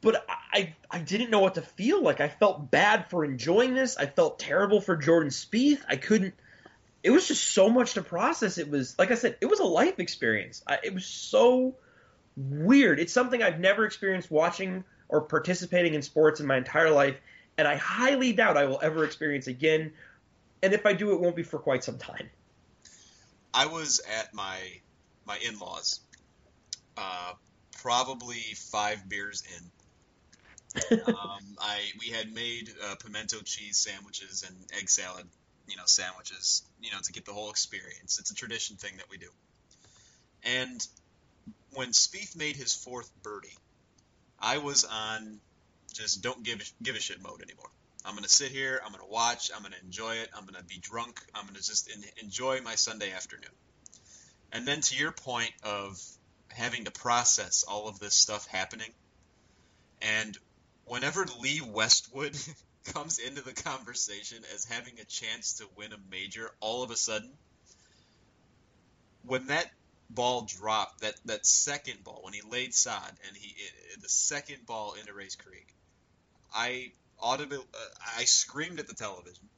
but 0.00 0.24
I 0.52 0.74
I 0.90 0.98
didn't 0.98 1.30
know 1.30 1.40
what 1.40 1.54
to 1.54 1.62
feel 1.62 2.02
like. 2.02 2.20
I 2.20 2.28
felt 2.28 2.70
bad 2.70 3.08
for 3.10 3.24
enjoying 3.24 3.74
this. 3.74 3.96
I 3.96 4.06
felt 4.06 4.38
terrible 4.38 4.80
for 4.80 4.96
Jordan 4.96 5.30
Spieth. 5.30 5.82
I 5.88 5.96
couldn't. 5.96 6.34
It 7.02 7.10
was 7.10 7.26
just 7.26 7.48
so 7.48 7.70
much 7.70 7.94
to 7.94 8.02
process. 8.02 8.58
It 8.58 8.70
was 8.70 8.98
like 8.98 9.10
I 9.10 9.14
said, 9.14 9.36
it 9.40 9.46
was 9.46 9.60
a 9.60 9.64
life 9.64 9.98
experience. 9.98 10.62
I, 10.66 10.78
it 10.82 10.94
was 10.94 11.06
so 11.06 11.76
weird. 12.36 13.00
It's 13.00 13.12
something 13.12 13.42
I've 13.42 13.60
never 13.60 13.84
experienced 13.84 14.30
watching 14.30 14.84
or 15.08 15.22
participating 15.22 15.94
in 15.94 16.02
sports 16.02 16.40
in 16.40 16.46
my 16.46 16.56
entire 16.56 16.90
life, 16.90 17.16
and 17.58 17.66
I 17.66 17.76
highly 17.76 18.32
doubt 18.32 18.56
I 18.56 18.66
will 18.66 18.80
ever 18.82 19.04
experience 19.04 19.46
again. 19.46 19.92
And 20.62 20.72
if 20.74 20.84
I 20.84 20.92
do, 20.92 21.12
it 21.12 21.20
won't 21.20 21.36
be 21.36 21.42
for 21.42 21.58
quite 21.58 21.82
some 21.82 21.98
time. 21.98 22.28
I 23.52 23.66
was 23.66 24.00
at 24.20 24.32
my 24.34 24.58
my 25.26 25.38
in 25.46 25.58
laws, 25.58 26.00
uh, 26.96 27.32
probably 27.80 28.40
five 28.54 29.08
beers 29.08 29.42
in. 29.56 29.70
um, 31.06 31.56
I 31.58 31.80
we 31.98 32.10
had 32.10 32.32
made 32.32 32.70
uh, 32.84 32.94
pimento 32.96 33.40
cheese 33.44 33.76
sandwiches 33.76 34.44
and 34.46 34.56
egg 34.78 34.88
salad, 34.88 35.26
you 35.70 35.76
know, 35.76 35.84
sandwiches, 35.86 36.62
you 36.82 36.90
know, 36.90 36.98
to 37.02 37.12
get 37.12 37.24
the 37.24 37.32
whole 37.32 37.50
experience. 37.50 38.18
It's 38.18 38.30
a 38.30 38.34
tradition 38.34 38.76
thing 38.76 38.96
that 38.98 39.08
we 39.10 39.16
do. 39.16 39.30
And 40.44 40.86
when 41.72 41.90
Spieth 41.90 42.36
made 42.36 42.56
his 42.56 42.74
fourth 42.74 43.10
birdie, 43.22 43.56
I 44.38 44.58
was 44.58 44.84
on 44.84 45.40
just 45.92 46.22
don't 46.22 46.42
give 46.42 46.60
a- 46.60 46.82
give 46.84 46.96
a 46.96 47.00
shit 47.00 47.20
mode 47.20 47.42
anymore. 47.42 47.70
I'm 48.04 48.14
gonna 48.14 48.28
sit 48.28 48.50
here. 48.50 48.80
I'm 48.84 48.92
gonna 48.92 49.06
watch. 49.06 49.50
I'm 49.54 49.62
gonna 49.62 49.76
enjoy 49.82 50.16
it. 50.16 50.30
I'm 50.34 50.46
gonna 50.46 50.62
be 50.62 50.78
drunk. 50.78 51.22
I'm 51.34 51.46
gonna 51.46 51.60
just 51.60 51.90
en- 51.90 52.04
enjoy 52.22 52.60
my 52.62 52.74
Sunday 52.74 53.12
afternoon. 53.12 53.50
And 54.52 54.66
then 54.66 54.80
to 54.80 54.96
your 54.96 55.12
point 55.12 55.52
of 55.62 56.00
having 56.48 56.84
to 56.84 56.90
process 56.90 57.62
all 57.62 57.88
of 57.88 57.98
this 57.98 58.14
stuff 58.14 58.46
happening, 58.46 58.92
and 60.00 60.36
whenever 60.86 61.26
Lee 61.40 61.60
Westwood 61.60 62.36
comes 62.84 63.18
into 63.18 63.42
the 63.42 63.52
conversation 63.52 64.38
as 64.54 64.64
having 64.64 64.94
a 65.00 65.04
chance 65.04 65.54
to 65.54 65.66
win 65.76 65.92
a 65.92 65.98
major, 66.10 66.50
all 66.60 66.82
of 66.82 66.90
a 66.90 66.96
sudden, 66.96 67.30
when 69.26 69.46
that 69.46 69.70
ball 70.08 70.46
dropped, 70.48 71.02
that 71.02 71.14
that 71.26 71.46
second 71.46 72.02
ball, 72.04 72.20
when 72.22 72.32
he 72.32 72.42
laid 72.42 72.74
sod 72.74 73.12
and 73.28 73.36
he 73.36 73.54
the 74.00 74.08
second 74.08 74.66
ball 74.66 74.94
into 74.98 75.12
Rae's 75.12 75.36
Creek, 75.36 75.66
I 76.54 76.92
audibly, 77.20 77.58
uh, 77.58 77.60
I 78.18 78.24
screamed 78.24 78.80
at 78.80 78.88
the 78.88 78.94
television. 78.94 79.48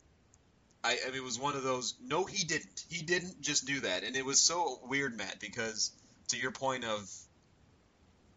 I, 0.84 0.98
I 1.06 1.08
mean, 1.08 1.18
it 1.18 1.22
was 1.22 1.38
one 1.38 1.54
of 1.54 1.62
those. 1.62 1.94
No, 2.04 2.24
he 2.24 2.44
didn't. 2.44 2.84
He 2.90 3.04
didn't 3.04 3.40
just 3.40 3.66
do 3.66 3.80
that, 3.80 4.02
and 4.04 4.16
it 4.16 4.24
was 4.24 4.40
so 4.40 4.80
weird, 4.88 5.16
Matt, 5.16 5.38
because 5.38 5.92
to 6.28 6.36
your 6.36 6.50
point 6.50 6.84
of, 6.84 7.08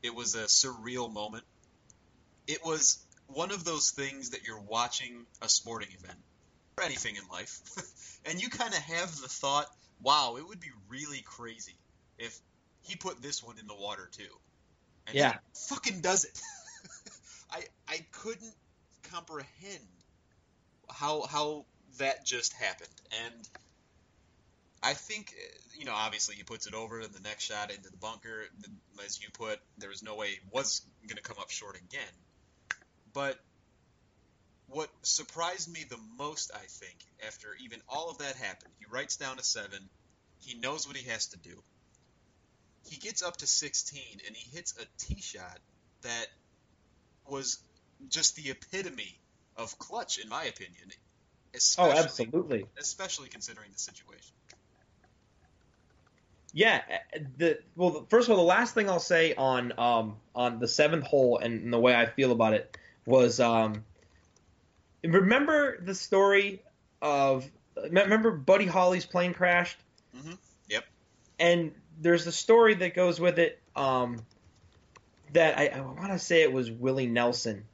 it 0.04 0.13
was 0.13 0.36
a 0.36 0.43
surreal 0.43 1.12
moment. 1.12 1.43
It 2.48 2.63
was 2.63 3.04
one 3.27 3.51
of 3.51 3.63
those 3.63 3.91
things 3.91 4.31
that 4.31 4.45
you're 4.45 4.61
watching 4.61 5.25
a 5.41 5.49
sporting 5.49 5.89
event 5.99 6.19
or 6.77 6.83
anything 6.83 7.15
in 7.15 7.23
life, 7.31 7.61
and 8.25 8.41
you 8.41 8.49
kind 8.49 8.73
of 8.73 8.79
have 8.79 9.15
the 9.17 9.27
thought, 9.27 9.67
"Wow, 10.01 10.38
it 10.38 10.47
would 10.47 10.59
be 10.59 10.71
really 10.89 11.21
crazy 11.21 11.77
if 12.17 12.38
he 12.81 12.95
put 12.95 13.21
this 13.21 13.43
one 13.43 13.57
in 13.59 13.67
the 13.67 13.75
water 13.75 14.09
too." 14.11 14.23
And 15.07 15.15
Yeah. 15.15 15.33
he 15.33 15.39
fucking 15.69 16.01
does 16.01 16.25
it. 16.25 16.39
I 17.51 17.63
I 17.88 18.05
couldn't 18.11 18.55
comprehend 19.11 19.88
how 20.89 21.23
how 21.23 21.65
that 21.99 22.25
just 22.25 22.53
happened. 22.53 22.89
And 23.25 23.49
I 24.83 24.93
think 24.93 25.33
you 25.77 25.85
know, 25.85 25.93
obviously 25.93 26.35
he 26.35 26.43
puts 26.43 26.67
it 26.67 26.73
over 26.73 26.99
and 26.99 27.13
the 27.13 27.21
next 27.21 27.43
shot 27.43 27.71
into 27.71 27.89
the 27.89 27.97
bunker. 27.97 28.43
As 29.03 29.21
you 29.21 29.29
put, 29.33 29.59
there 29.77 29.89
was 29.89 30.03
no 30.03 30.15
way 30.15 30.29
he 30.29 30.39
was 30.51 30.81
going 31.07 31.17
to 31.17 31.23
come 31.23 31.38
up 31.39 31.49
short 31.49 31.75
again. 31.75 32.13
But 33.15 33.39
what 34.67 34.89
surprised 35.04 35.71
me 35.71 35.86
the 35.89 35.97
most, 36.19 36.51
I 36.54 36.65
think, 36.67 36.97
after 37.25 37.47
even 37.63 37.80
all 37.88 38.10
of 38.10 38.17
that 38.17 38.36
happened, 38.36 38.73
he 38.78 38.86
writes 38.91 39.15
down 39.15 39.39
a 39.39 39.43
seven. 39.43 39.80
He 40.41 40.60
knows 40.60 40.86
what 40.86 40.97
he 40.97 41.10
has 41.10 41.28
to 41.28 41.38
do. 41.38 41.63
He 42.89 42.97
gets 42.97 43.23
up 43.23 43.38
to 43.38 43.47
16 43.47 44.01
and 44.28 44.36
he 44.36 44.56
hits 44.56 44.75
a 44.78 44.86
tee 44.99 45.21
shot 45.21 45.60
that 46.01 46.28
was 47.28 47.60
just 48.10 48.36
the 48.36 48.51
epitome 48.51 49.17
of 49.56 49.80
clutch, 49.80 50.19
in 50.19 50.28
my 50.28 50.43
opinion. 50.43 50.91
Oh, 51.78 51.89
absolutely. 51.89 52.65
Especially 52.78 53.30
considering 53.30 53.69
the 53.71 53.80
situation. 53.80 54.36
Yeah, 56.54 56.82
uh, 56.89 57.19
the 57.38 57.60
well, 57.78 58.06
first 58.10 58.28
of 58.28 58.32
all, 58.32 58.43
the 58.43 58.47
last 58.47 58.73
thing 58.73 58.89
I'll 58.89 58.99
say 58.99 59.34
on 59.36 59.73
um 59.78 60.17
on 60.36 60.60
the 60.60 60.67
seventh 60.67 61.06
hole 61.06 61.38
and 61.38 61.71
the 61.71 61.80
way 61.80 61.95
I 61.95 62.06
feel 62.06 62.34
about 62.34 62.54
it 62.54 62.78
was 63.06 63.39
um 63.39 63.84
remember 65.04 65.80
the 65.82 65.96
story 65.96 66.62
of 67.02 67.50
remember 67.91 68.32
Buddy 68.32 68.65
Holly's 68.65 69.06
plane 69.06 69.34
crashed 69.34 69.78
Mm-hmm. 70.18 70.34
Yep. 70.70 70.86
and 71.39 71.72
there's 72.00 72.24
the 72.24 72.32
story 72.32 72.74
that 72.76 72.96
goes 72.96 73.20
with 73.20 73.38
it 73.38 73.60
um 73.76 74.20
that 75.34 75.58
I, 75.58 75.68
I 75.68 75.82
want 75.82 76.12
to 76.13 76.20
say 76.20 76.41
it 76.41 76.54
was 76.54 76.72
Willie 76.72 77.08
Nelson. 77.08 77.65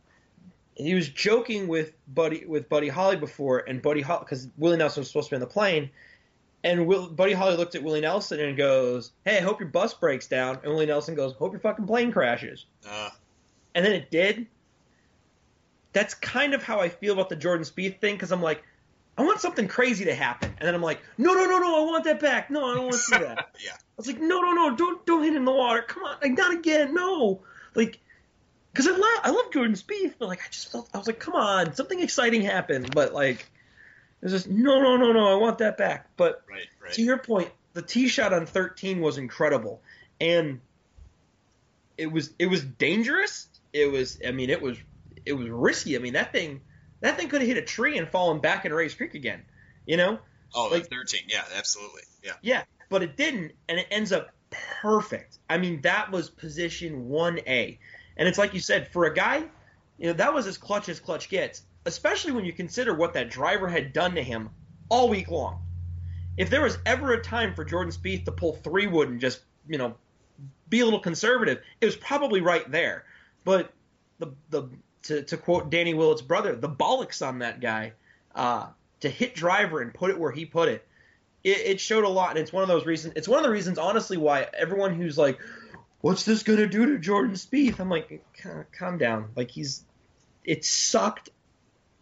He 0.73 0.95
was 0.95 1.07
joking 1.07 1.67
with 1.67 1.93
Buddy 2.07 2.45
with 2.47 2.67
Buddy 2.67 2.87
Holly 2.87 3.17
before, 3.17 3.59
and 3.59 3.79
Buddy 3.81 4.01
Holly 4.01 4.21
because 4.25 4.47
Willie 4.57 4.77
Nelson 4.77 5.01
was 5.01 5.09
supposed 5.09 5.29
to 5.29 5.33
be 5.33 5.35
on 5.35 5.41
the 5.41 5.45
plane, 5.47 5.91
and 6.63 6.87
Will, 6.87 7.07
Buddy 7.09 7.33
Holly 7.33 7.57
looked 7.57 7.75
at 7.75 7.83
Willie 7.83 8.01
Nelson 8.01 8.39
and 8.39 8.57
goes, 8.57 9.11
"Hey, 9.23 9.37
I 9.37 9.41
hope 9.41 9.59
your 9.59 9.69
bus 9.69 9.93
breaks 9.93 10.25
down." 10.25 10.55
And 10.63 10.71
Willie 10.71 10.87
Nelson 10.87 11.13
goes, 11.13 11.33
"Hope 11.33 11.51
your 11.51 11.59
fucking 11.59 11.85
plane 11.85 12.11
crashes." 12.11 12.65
Uh, 12.89 13.09
And 13.75 13.85
then 13.85 13.91
it 13.91 14.09
did. 14.09 14.47
That's 15.93 16.13
kind 16.13 16.53
of 16.53 16.63
how 16.63 16.79
I 16.79 16.89
feel 16.89 17.13
about 17.13 17.29
the 17.29 17.35
Jordan 17.35 17.65
Spieth 17.65 17.99
thing 17.99 18.15
because 18.15 18.31
I'm 18.31 18.41
like, 18.41 18.63
I 19.17 19.23
want 19.23 19.41
something 19.41 19.67
crazy 19.67 20.05
to 20.05 20.15
happen, 20.15 20.53
and 20.57 20.67
then 20.67 20.73
I'm 20.73 20.81
like, 20.81 21.01
no, 21.17 21.33
no, 21.33 21.45
no, 21.45 21.59
no, 21.59 21.81
I 21.81 21.85
want 21.85 22.05
that 22.05 22.19
back. 22.19 22.49
No, 22.49 22.65
I 22.65 22.75
don't 22.75 22.83
want 22.83 22.93
to 22.93 22.99
see 22.99 23.17
that. 23.17 23.49
yeah. 23.63 23.73
I 23.73 23.93
was 23.97 24.07
like, 24.07 24.19
no, 24.19 24.41
no, 24.41 24.53
no, 24.53 24.75
don't 24.75 25.05
don't 25.05 25.23
hit 25.23 25.33
it 25.33 25.37
in 25.37 25.45
the 25.45 25.51
water. 25.51 25.81
Come 25.81 26.03
on, 26.03 26.17
like 26.21 26.37
not 26.37 26.53
again. 26.53 26.93
No, 26.93 27.41
like 27.75 27.99
because 28.71 28.87
I 28.87 28.91
love 28.91 29.19
I 29.23 29.29
love 29.31 29.51
Jordan 29.51 29.75
Spieth, 29.75 30.15
but 30.17 30.27
like 30.27 30.39
I 30.39 30.49
just 30.49 30.71
felt 30.71 30.89
I 30.93 30.97
was 30.97 31.07
like, 31.07 31.19
come 31.19 31.35
on, 31.35 31.75
something 31.75 31.99
exciting 31.99 32.41
happened, 32.41 32.91
but 32.93 33.13
like 33.13 33.39
it 34.21 34.25
was 34.25 34.31
just 34.31 34.49
no, 34.49 34.81
no, 34.81 34.97
no, 34.97 35.11
no, 35.11 35.31
I 35.31 35.35
want 35.35 35.57
that 35.59 35.77
back. 35.77 36.09
But 36.15 36.43
Right. 36.49 36.61
Right. 36.81 36.93
to 36.93 37.01
your 37.01 37.17
point, 37.17 37.51
the 37.73 37.81
tee 37.81 38.07
shot 38.07 38.33
on 38.33 38.45
13 38.45 39.01
was 39.01 39.17
incredible, 39.17 39.81
and 40.19 40.61
it 41.97 42.11
was 42.11 42.33
it 42.39 42.47
was 42.47 42.63
dangerous. 42.63 43.47
It 43.73 43.91
was 43.91 44.19
I 44.25 44.31
mean 44.31 44.49
it 44.49 44.61
was 44.61 44.77
it 45.25 45.33
was 45.33 45.49
risky. 45.49 45.95
I 45.95 45.99
mean 45.99 46.13
that 46.13 46.31
thing 46.31 46.61
that 47.01 47.17
thing 47.17 47.29
could 47.29 47.41
have 47.41 47.47
hit 47.47 47.57
a 47.57 47.63
tree 47.63 47.97
and 47.97 48.07
fallen 48.07 48.39
back 48.39 48.65
in 48.65 48.73
Rae's 48.73 48.93
Creek 48.93 49.15
again. 49.15 49.43
You 49.85 49.97
know, 49.97 50.19
oh, 50.53 50.63
like- 50.65 50.83
like, 50.83 50.89
13. 50.89 51.21
Yeah, 51.27 51.43
absolutely. 51.55 52.03
Yeah. 52.23 52.33
yeah, 52.41 52.63
but 52.89 53.01
it 53.01 53.17
didn't, 53.17 53.53
and 53.67 53.79
it 53.79 53.87
ends 53.89 54.11
up 54.11 54.29
perfect. 54.81 55.39
I 55.49 55.57
mean, 55.57 55.81
that 55.81 56.11
was 56.11 56.29
position 56.29 57.09
1A. 57.09 57.79
And 58.17 58.27
it's 58.27 58.37
like 58.37 58.53
you 58.53 58.59
said, 58.59 58.87
for 58.89 59.05
a 59.05 59.13
guy, 59.13 59.43
you 59.97 60.07
know, 60.07 60.13
that 60.13 60.33
was 60.33 60.45
as 60.45 60.57
clutch 60.57 60.89
as 60.89 60.99
clutch 60.99 61.29
gets, 61.29 61.63
especially 61.85 62.33
when 62.33 62.45
you 62.45 62.53
consider 62.53 62.93
what 62.93 63.13
that 63.13 63.29
driver 63.31 63.67
had 63.67 63.93
done 63.93 64.15
to 64.15 64.23
him 64.23 64.49
all 64.89 65.09
week 65.09 65.31
long. 65.31 65.63
If 66.37 66.49
there 66.49 66.61
was 66.61 66.77
ever 66.85 67.13
a 67.13 67.21
time 67.21 67.55
for 67.55 67.65
Jordan 67.65 67.91
Spieth 67.91 68.25
to 68.25 68.31
pull 68.31 68.53
three 68.53 68.87
wood 68.87 69.09
and 69.09 69.19
just, 69.19 69.41
you 69.67 69.77
know, 69.77 69.95
be 70.69 70.81
a 70.81 70.85
little 70.85 70.99
conservative, 70.99 71.61
it 71.79 71.85
was 71.85 71.95
probably 71.95 72.41
right 72.41 72.69
there. 72.69 73.05
But 73.43 73.73
the 74.19 74.33
the 74.49 74.69
to, 75.03 75.23
to 75.23 75.37
quote 75.37 75.69
Danny 75.69 75.93
Willett's 75.93 76.21
brother, 76.21 76.55
the 76.55 76.69
bollocks 76.69 77.25
on 77.25 77.39
that 77.39 77.59
guy 77.59 77.93
uh, 78.35 78.67
to 79.01 79.09
hit 79.09 79.35
driver 79.35 79.81
and 79.81 79.93
put 79.93 80.09
it 80.11 80.19
where 80.19 80.31
he 80.31 80.45
put 80.45 80.69
it 80.69 80.87
it, 81.43 81.57
it 81.57 81.79
showed 81.79 82.03
a 82.03 82.09
lot, 82.09 82.31
and 82.31 82.39
it's 82.39 82.53
one 82.53 82.61
of 82.61 82.69
those 82.69 82.85
reasons. 82.85 83.13
It's 83.15 83.27
one 83.27 83.39
of 83.39 83.43
the 83.43 83.49
reasons, 83.49 83.77
honestly, 83.79 84.15
why 84.17 84.47
everyone 84.55 84.93
who's 84.93 85.17
like, 85.17 85.39
"What's 86.01 86.23
this 86.23 86.43
gonna 86.43 86.67
do 86.67 86.85
to 86.85 86.99
Jordan 86.99 87.33
Spieth?" 87.33 87.79
I'm 87.79 87.89
like, 87.89 88.23
"Calm- 88.77 88.99
down. 88.99 89.29
Like 89.35 89.49
he's, 89.49 89.83
it 90.43 90.63
sucked. 90.63 91.29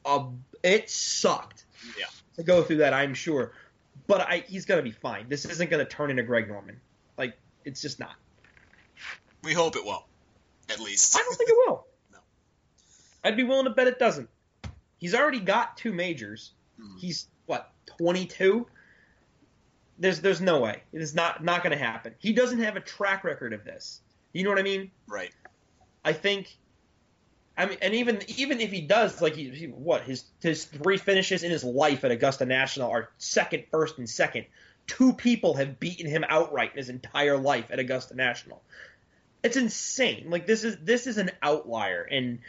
Uh, 0.03 0.25
it 0.61 0.89
sucked 0.89 1.63
Yeah. 1.97 2.07
to 2.35 2.43
go 2.43 2.63
through 2.63 2.77
that. 2.77 2.93
I'm 2.93 3.13
sure, 3.13 3.53
but 4.07 4.19
I, 4.21 4.43
he's 4.45 4.65
gonna 4.65 4.81
be 4.81 4.91
fine. 4.91 5.29
This 5.29 5.45
isn't 5.45 5.69
gonna 5.69 5.85
turn 5.85 6.09
into 6.09 6.23
Greg 6.23 6.49
Norman. 6.49 6.81
Like 7.17 7.37
it's 7.63 7.81
just 7.81 7.97
not. 7.97 8.15
We 9.43 9.53
hope 9.53 9.77
it 9.77 9.85
won't. 9.85 10.03
At 10.69 10.81
least. 10.81 11.15
I 11.15 11.19
don't 11.19 11.37
think 11.37 11.49
it 11.49 11.55
will. 11.65 11.85
I'd 13.23 13.37
be 13.37 13.43
willing 13.43 13.65
to 13.65 13.71
bet 13.71 13.87
it 13.87 13.99
doesn't. 13.99 14.29
He's 14.97 15.15
already 15.15 15.39
got 15.39 15.77
two 15.77 15.91
majors. 15.93 16.51
Mhm. 16.79 16.99
He's 16.99 17.27
what 17.45 17.71
22. 17.97 18.67
There's 19.97 20.21
there's 20.21 20.41
no 20.41 20.61
way. 20.61 20.83
It 20.93 21.01
is 21.01 21.13
not 21.13 21.43
not 21.43 21.63
going 21.63 21.77
to 21.77 21.83
happen. 21.83 22.15
He 22.19 22.33
doesn't 22.33 22.59
have 22.59 22.75
a 22.75 22.81
track 22.81 23.23
record 23.23 23.53
of 23.53 23.63
this. 23.65 24.01
You 24.33 24.43
know 24.43 24.49
what 24.49 24.59
I 24.59 24.63
mean? 24.63 24.91
Right. 25.07 25.31
I 26.03 26.13
think. 26.13 26.55
I 27.57 27.65
mean, 27.65 27.77
and 27.81 27.93
even 27.93 28.21
even 28.37 28.61
if 28.61 28.71
he 28.71 28.81
does, 28.81 29.21
like 29.21 29.35
he, 29.35 29.49
he 29.49 29.65
what 29.67 30.03
his 30.03 30.23
his 30.41 30.63
three 30.63 30.97
finishes 30.97 31.43
in 31.43 31.51
his 31.51 31.63
life 31.63 32.05
at 32.05 32.11
Augusta 32.11 32.45
National 32.45 32.89
are 32.89 33.09
second, 33.17 33.65
first, 33.71 33.97
and 33.97 34.09
second. 34.09 34.45
Two 34.87 35.13
people 35.13 35.55
have 35.55 35.79
beaten 35.79 36.07
him 36.07 36.23
outright 36.27 36.71
in 36.71 36.77
his 36.77 36.89
entire 36.89 37.37
life 37.37 37.65
at 37.69 37.77
Augusta 37.79 38.15
National. 38.15 38.63
It's 39.43 39.57
insane. 39.57 40.29
Like 40.29 40.47
this 40.47 40.63
is 40.63 40.77
this 40.81 41.05
is 41.05 41.17
an 41.17 41.31
outlier, 41.41 42.01
and 42.03 42.39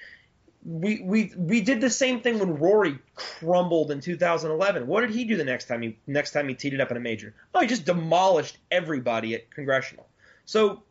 we 0.65 1.01
we 1.01 1.33
we 1.37 1.63
did 1.63 1.81
the 1.81 1.91
same 1.91 2.21
thing 2.21 2.39
when 2.39 2.57
Rory 2.59 2.99
crumbled 3.15 3.91
in 3.91 4.01
2011. 4.01 4.87
What 4.87 5.01
did 5.01 5.11
he 5.11 5.25
do 5.25 5.37
the 5.37 5.45
next 5.45 5.67
time 5.67 5.83
he 5.83 5.99
next 6.07 6.33
time 6.33 6.49
he 6.49 6.55
teed 6.55 6.75
it 6.75 6.81
up 6.81 6.91
in 6.91 6.97
a 6.97 7.01
major? 7.01 7.35
Oh, 7.55 7.61
he 7.61 7.67
just 7.67 7.87
demolished 7.87 8.59
everybody 8.71 9.35
at 9.35 9.51
Congressional. 9.51 10.07
So 10.45 10.83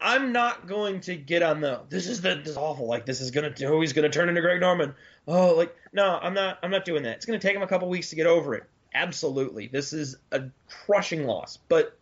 I'm 0.00 0.32
not 0.32 0.66
going 0.68 1.00
to 1.00 1.16
get 1.16 1.42
on 1.42 1.60
the 1.60 1.80
this 1.88 2.06
is 2.06 2.20
the 2.20 2.36
this 2.36 2.50
is 2.50 2.56
awful. 2.56 2.86
Like 2.86 3.06
this 3.06 3.20
is 3.20 3.32
gonna 3.32 3.52
oh 3.64 3.80
he's 3.80 3.92
gonna 3.92 4.08
turn 4.08 4.28
into 4.28 4.40
Greg 4.40 4.60
Norman. 4.60 4.94
Oh 5.26 5.54
like 5.54 5.74
no 5.92 6.18
I'm 6.22 6.34
not 6.34 6.58
I'm 6.62 6.70
not 6.70 6.84
doing 6.84 7.02
that. 7.02 7.16
It's 7.16 7.26
gonna 7.26 7.40
take 7.40 7.56
him 7.56 7.62
a 7.62 7.66
couple 7.66 7.88
weeks 7.88 8.10
to 8.10 8.16
get 8.16 8.26
over 8.26 8.54
it. 8.54 8.64
Absolutely, 8.94 9.66
this 9.66 9.92
is 9.92 10.16
a 10.30 10.44
crushing 10.68 11.26
loss, 11.26 11.58
but 11.68 11.98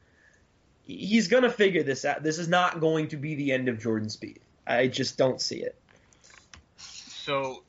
he's 0.84 1.28
gonna 1.28 1.50
figure 1.50 1.82
this 1.82 2.04
out. 2.04 2.22
This 2.22 2.38
is 2.38 2.48
not 2.48 2.80
going 2.80 3.08
to 3.08 3.16
be 3.16 3.36
the 3.36 3.52
end 3.52 3.68
of 3.68 3.80
Jordan 3.80 4.08
Spieth. 4.08 4.42
I 4.66 4.88
just 4.88 5.16
don't 5.16 5.40
see 5.40 5.62
it. 5.62 5.76
So, 7.24 7.62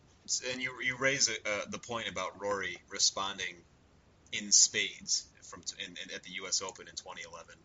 and 0.51 0.61
you 0.61 0.71
you 0.83 0.97
raise 0.97 1.29
uh, 1.29 1.65
the 1.69 1.77
point 1.77 2.09
about 2.09 2.41
Rory 2.41 2.77
responding 2.89 3.55
in 4.31 4.51
spades 4.51 5.25
from 5.43 5.61
in, 5.79 5.91
in, 5.91 6.15
at 6.15 6.23
the 6.23 6.31
U.S. 6.41 6.61
Open 6.61 6.87
in 6.87 6.95
2011. 6.95 7.55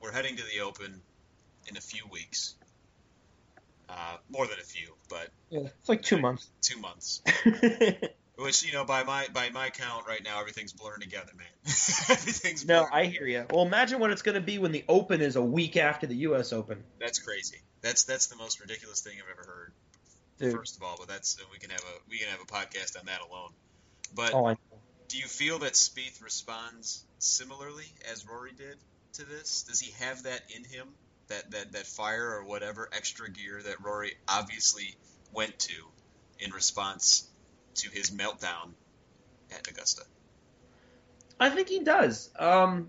We're 0.00 0.12
heading 0.12 0.36
to 0.36 0.42
the 0.42 0.60
Open 0.64 1.00
in 1.68 1.76
a 1.76 1.80
few 1.80 2.02
weeks. 2.10 2.56
Uh, 3.88 4.16
more 4.28 4.46
than 4.46 4.58
a 4.58 4.64
few, 4.64 4.92
but 5.08 5.28
Yeah, 5.48 5.68
it's 5.80 5.88
like 5.88 6.02
two 6.02 6.18
months. 6.18 6.48
two 6.60 6.78
months. 6.78 7.22
Which 8.36 8.64
you 8.64 8.72
know, 8.72 8.84
by 8.84 9.04
my 9.04 9.28
by 9.32 9.50
my 9.50 9.70
count 9.70 10.06
right 10.06 10.22
now, 10.22 10.40
everything's 10.40 10.72
blurring 10.72 11.00
together, 11.00 11.32
man. 11.36 11.46
everything's 11.64 12.66
no. 12.66 12.86
I 12.92 13.06
hear 13.06 13.26
you. 13.26 13.46
Well, 13.50 13.64
imagine 13.64 13.98
what 13.98 14.10
it's 14.10 14.22
going 14.22 14.34
to 14.34 14.40
be 14.40 14.58
when 14.58 14.72
the 14.72 14.84
Open 14.88 15.20
is 15.20 15.36
a 15.36 15.42
week 15.42 15.76
after 15.76 16.06
the 16.06 16.16
U.S. 16.16 16.52
Open. 16.52 16.82
That's 17.00 17.18
crazy. 17.18 17.58
That's 17.80 18.04
that's 18.04 18.26
the 18.26 18.36
most 18.36 18.60
ridiculous 18.60 19.00
thing 19.00 19.14
I've 19.18 19.38
ever 19.38 19.48
heard. 19.48 19.72
Dude. 20.38 20.54
First 20.54 20.76
of 20.76 20.82
all, 20.82 20.96
but 20.98 21.08
that's 21.08 21.38
we 21.52 21.58
can 21.58 21.70
have 21.70 21.80
a 21.80 22.10
we 22.10 22.18
can 22.18 22.28
have 22.28 22.40
a 22.40 22.44
podcast 22.44 22.98
on 22.98 23.06
that 23.06 23.20
alone. 23.20 23.50
But 24.14 24.34
Oh, 24.34 24.46
I 24.46 24.56
do 25.08 25.18
you 25.18 25.26
feel 25.26 25.58
that 25.60 25.72
Spieth 25.72 26.22
responds 26.22 27.04
similarly 27.18 27.86
as 28.12 28.26
Rory 28.26 28.52
did 28.56 28.76
to 29.14 29.24
this? 29.24 29.62
Does 29.62 29.80
he 29.80 29.92
have 30.04 30.24
that 30.24 30.42
in 30.54 30.64
him? 30.64 30.88
That 31.28 31.50
that 31.50 31.72
that 31.72 31.86
fire 31.86 32.36
or 32.36 32.44
whatever 32.44 32.88
extra 32.92 33.30
gear 33.30 33.60
that 33.62 33.82
Rory 33.82 34.14
obviously 34.28 34.94
went 35.32 35.58
to 35.60 35.74
in 36.38 36.52
response 36.52 37.28
to 37.76 37.90
his 37.90 38.10
meltdown 38.10 38.72
at 39.50 39.68
Augusta. 39.68 40.02
I 41.40 41.50
think 41.50 41.68
he 41.68 41.80
does. 41.80 42.30
Um, 42.38 42.88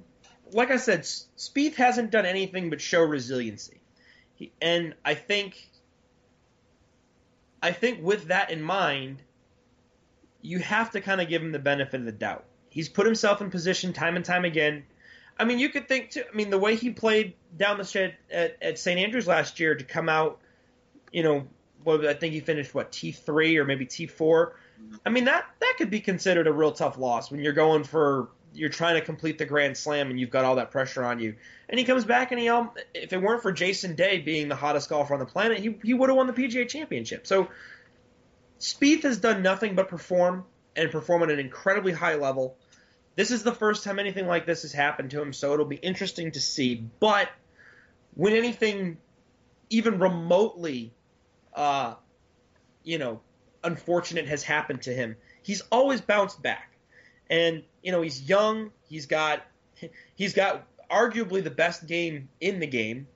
like 0.52 0.72
I 0.72 0.78
said, 0.78 1.02
Spieth 1.02 1.76
hasn't 1.76 2.12
done 2.12 2.26
anything 2.26 2.70
but 2.70 2.82
show 2.82 3.02
resiliency, 3.02 3.82
he, 4.36 4.52
and 4.62 4.96
I 5.06 5.14
think, 5.14 5.69
I 7.62 7.72
think 7.72 8.02
with 8.02 8.26
that 8.26 8.52
in 8.52 8.62
mind, 8.62 9.22
you 10.42 10.60
have 10.60 10.92
to 10.92 11.02
kind 11.02 11.22
of 11.22 11.28
give 11.28 11.42
him 11.42 11.52
the 11.52 11.60
benefit 11.60 12.00
of 12.00 12.06
the 12.06 12.12
doubt. 12.12 12.46
He's 12.70 12.88
put 12.88 13.06
himself 13.06 13.42
in 13.42 13.50
position 13.50 13.94
time 13.94 14.16
and 14.16 14.24
time 14.24 14.46
again. 14.46 14.84
I 15.38 15.46
mean, 15.46 15.60
you 15.60 15.70
could 15.70 15.88
think 15.88 16.12
too. 16.12 16.24
I 16.32 16.36
mean, 16.36 16.50
the 16.50 16.60
way 16.60 16.76
he 16.76 16.92
played 16.92 17.34
down 17.58 17.78
the 17.78 17.86
stretch 17.86 18.14
at, 18.32 18.58
at 18.62 18.80
St 18.80 19.00
Andrews 19.00 19.28
last 19.28 19.60
year 19.60 19.76
to 19.76 19.84
come 19.84 20.10
out, 20.10 20.40
you 21.12 21.24
know, 21.24 21.48
what 21.84 22.06
I 22.06 22.14
think 22.14 22.34
he 22.34 22.40
finished 22.40 22.74
what 22.76 22.92
T 22.92 23.12
three 23.12 23.58
or 23.58 23.66
maybe 23.66 23.86
T 23.86 24.06
four. 24.06 24.56
I 25.06 25.10
mean 25.10 25.26
that 25.26 25.46
that 25.60 25.76
could 25.78 25.90
be 25.90 26.00
considered 26.00 26.48
a 26.48 26.54
real 26.54 26.72
tough 26.72 26.98
loss 26.98 27.32
when 27.32 27.42
you're 27.42 27.54
going 27.54 27.84
for 27.84 28.30
you're 28.54 28.70
trying 28.70 28.96
to 28.96 29.02
complete 29.02 29.38
the 29.38 29.46
grand 29.46 29.78
slam 29.78 30.10
and 30.10 30.20
you've 30.20 30.30
got 30.30 30.46
all 30.46 30.56
that 30.56 30.72
pressure 30.72 31.04
on 31.04 31.20
you. 31.20 31.36
And 31.68 31.78
he 31.80 31.86
comes 31.86 32.06
back 32.06 32.32
and 32.32 32.40
he 32.40 32.50
um, 32.50 32.72
if 32.94 33.14
it 33.14 33.22
weren't 33.22 33.42
for 33.42 33.52
Jason 33.52 33.96
Day 33.96 34.20
being 34.20 34.48
the 34.48 34.56
hottest 34.56 34.90
golfer 34.90 35.14
on 35.14 35.20
the 35.20 35.26
planet, 35.26 35.60
he 35.60 35.78
he 35.84 35.94
would 35.94 36.10
have 36.10 36.18
won 36.18 36.28
the 36.28 36.34
PGA 36.34 36.68
Championship. 36.68 37.28
So 37.28 37.50
Spieth 38.60 39.04
has 39.04 39.18
done 39.18 39.42
nothing 39.42 39.76
but 39.76 39.88
perform 39.88 40.46
and 40.76 40.92
perform 40.92 41.24
at 41.24 41.30
an 41.30 41.40
incredibly 41.40 41.92
high 41.92 42.16
level. 42.16 42.58
This 43.16 43.32
is 43.32 43.44
the 43.44 43.54
first 43.54 43.84
time 43.84 44.00
anything 44.00 44.28
like 44.28 44.46
this 44.46 44.62
has 44.62 44.72
happened 44.72 45.12
to 45.12 45.22
him, 45.22 45.34
so 45.34 45.54
it'll 45.54 45.66
be 45.66 45.76
interesting 45.76 46.32
to 46.32 46.42
see. 46.42 46.76
But 47.00 47.30
when 48.16 48.34
anything 48.34 48.98
even 49.70 50.00
remotely 50.00 50.94
uh, 51.54 51.96
you 52.84 52.98
know, 52.98 53.22
unfortunate 53.64 54.28
has 54.28 54.44
happened 54.44 54.84
to 54.84 54.94
him, 54.94 55.16
he's 55.44 55.62
always 55.72 56.02
bounced 56.02 56.42
back. 56.42 56.72
And 57.30 57.64
you 57.84 57.92
know, 57.92 58.02
he's 58.02 58.28
young. 58.28 58.72
He's 58.88 59.06
got 59.06 59.42
he's 60.16 60.34
got 60.34 60.66
arguably 60.90 61.44
the 61.44 61.52
best 61.52 61.88
game 61.88 62.30
in 62.42 62.60
the 62.60 62.68
game, 62.68 63.08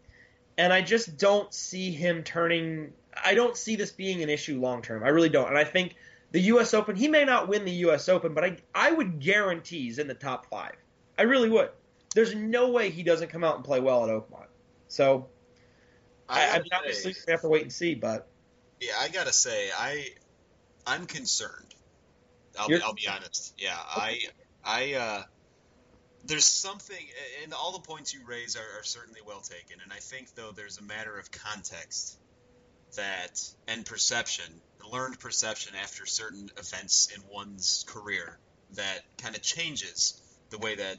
and 0.57 0.71
I 0.71 0.81
just 0.81 1.17
don't 1.17 1.53
see 1.53 1.91
him 1.91 2.23
turning. 2.23 2.93
I 3.23 3.35
don't 3.35 3.55
see 3.57 3.75
this 3.75 3.91
being 3.91 4.23
an 4.23 4.29
issue 4.29 4.59
long 4.59 4.81
term. 4.81 5.03
I 5.03 5.09
really 5.09 5.29
don't. 5.29 5.47
And 5.47 5.57
I 5.57 5.63
think 5.63 5.95
the 6.31 6.41
U.S. 6.41 6.73
Open, 6.73 6.95
he 6.95 7.07
may 7.07 7.25
not 7.25 7.47
win 7.47 7.65
the 7.65 7.71
U.S. 7.71 8.09
Open, 8.09 8.33
but 8.33 8.43
I 8.43 8.57
I 8.73 8.91
would 8.91 9.19
guarantee 9.19 9.83
he's 9.83 9.99
in 9.99 10.07
the 10.07 10.13
top 10.13 10.49
five. 10.49 10.75
I 11.17 11.23
really 11.23 11.49
would. 11.49 11.69
There's 12.15 12.35
no 12.35 12.69
way 12.69 12.89
he 12.89 13.03
doesn't 13.03 13.29
come 13.29 13.43
out 13.43 13.55
and 13.55 13.65
play 13.65 13.79
well 13.79 14.03
at 14.03 14.09
Oakmont. 14.09 14.47
So 14.87 15.27
I, 16.29 16.49
I 16.49 16.57
mean, 16.59 16.69
obviously 16.71 17.15
we 17.27 17.31
have 17.31 17.41
to 17.41 17.49
wait 17.49 17.63
and 17.63 17.73
see, 17.73 17.95
but 17.95 18.27
yeah, 18.79 18.93
I 18.99 19.09
gotta 19.09 19.33
say, 19.33 19.69
I 19.75 20.09
I'm 20.85 21.05
concerned. 21.05 21.73
I'll, 22.59 22.67
be, 22.67 22.81
I'll 22.81 22.93
be 22.93 23.07
honest. 23.07 23.53
Yeah, 23.57 23.75
I 23.75 24.19
I 24.65 24.93
uh, 24.93 25.23
there's 26.25 26.45
something, 26.45 27.05
and 27.43 27.53
all 27.53 27.73
the 27.73 27.79
points 27.79 28.13
you 28.13 28.21
raise 28.25 28.55
are, 28.55 28.79
are 28.79 28.83
certainly 28.83 29.19
well 29.25 29.41
taken. 29.41 29.81
And 29.81 29.91
I 29.91 29.97
think 29.97 30.33
though 30.35 30.51
there's 30.51 30.77
a 30.77 30.83
matter 30.83 31.17
of 31.17 31.31
context 31.31 32.17
that 32.95 33.41
and 33.67 33.85
perception, 33.85 34.45
learned 34.91 35.19
perception 35.19 35.73
after 35.81 36.05
certain 36.05 36.49
events 36.57 37.09
in 37.15 37.21
one's 37.31 37.83
career 37.87 38.37
that 38.75 38.99
kind 39.17 39.35
of 39.35 39.41
changes 39.41 40.21
the 40.49 40.57
way 40.57 40.75
that 40.75 40.97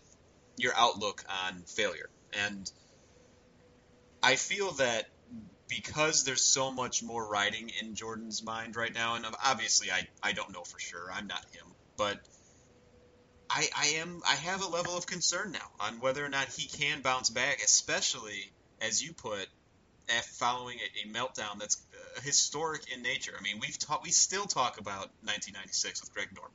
your 0.56 0.72
outlook 0.76 1.24
on 1.46 1.62
failure. 1.62 2.10
And 2.46 2.70
I 4.22 4.36
feel 4.36 4.72
that 4.72 5.06
because 5.68 6.24
there's 6.24 6.42
so 6.42 6.70
much 6.70 7.02
more 7.02 7.26
writing 7.26 7.70
in 7.80 7.94
Jordan's 7.94 8.42
mind 8.42 8.76
right 8.76 8.92
now, 8.92 9.14
and 9.14 9.24
obviously 9.44 9.90
I, 9.90 10.06
I 10.22 10.32
don't 10.32 10.52
know 10.52 10.62
for 10.62 10.78
sure. 10.78 11.08
I'm 11.12 11.26
not 11.26 11.44
him, 11.52 11.66
but 11.96 12.18
I 13.50 13.68
I 13.76 13.86
am 14.00 14.22
I 14.28 14.34
have 14.34 14.62
a 14.62 14.68
level 14.68 14.96
of 14.96 15.06
concern 15.06 15.52
now 15.52 15.70
on 15.80 16.00
whether 16.00 16.24
or 16.24 16.28
not 16.28 16.48
he 16.48 16.66
can 16.66 17.02
bounce 17.02 17.30
back, 17.30 17.60
especially 17.64 18.50
as 18.80 19.02
you 19.02 19.12
put, 19.12 19.48
following 20.22 20.78
a, 20.78 21.08
a 21.08 21.12
meltdown 21.12 21.58
that's 21.58 21.82
uh, 21.94 22.20
historic 22.20 22.92
in 22.92 23.02
nature. 23.02 23.32
I 23.38 23.42
mean, 23.42 23.58
we've 23.60 23.78
talked 23.78 24.04
we 24.04 24.10
still 24.10 24.46
talk 24.46 24.78
about 24.78 25.10
1996 25.22 26.02
with 26.02 26.14
Greg 26.14 26.28
Norman. 26.34 26.54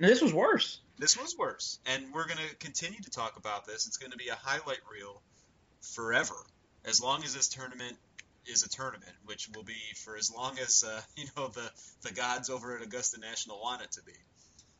And 0.00 0.08
this 0.08 0.22
was 0.22 0.32
worse. 0.32 0.80
This 0.98 1.16
was 1.16 1.36
worse, 1.36 1.78
and 1.86 2.12
we're 2.12 2.26
going 2.26 2.38
to 2.38 2.56
continue 2.56 3.00
to 3.00 3.10
talk 3.10 3.36
about 3.36 3.66
this. 3.66 3.86
It's 3.86 3.98
going 3.98 4.12
to 4.12 4.18
be 4.18 4.28
a 4.28 4.34
highlight 4.34 4.80
reel 4.90 5.22
forever 5.80 6.34
as 6.84 7.00
long 7.00 7.22
as 7.24 7.34
this 7.34 7.48
tournament 7.48 7.96
is 8.46 8.64
a 8.64 8.68
tournament, 8.68 9.12
which 9.24 9.48
will 9.54 9.62
be 9.62 9.76
for 9.96 10.16
as 10.16 10.32
long 10.32 10.58
as 10.58 10.84
uh, 10.86 11.00
you 11.16 11.26
know 11.36 11.48
the 11.48 11.70
the 12.02 12.12
gods 12.12 12.50
over 12.50 12.76
at 12.76 12.82
Augusta 12.82 13.20
National 13.20 13.60
want 13.60 13.82
it 13.82 13.92
to 13.92 14.02
be. 14.02 14.12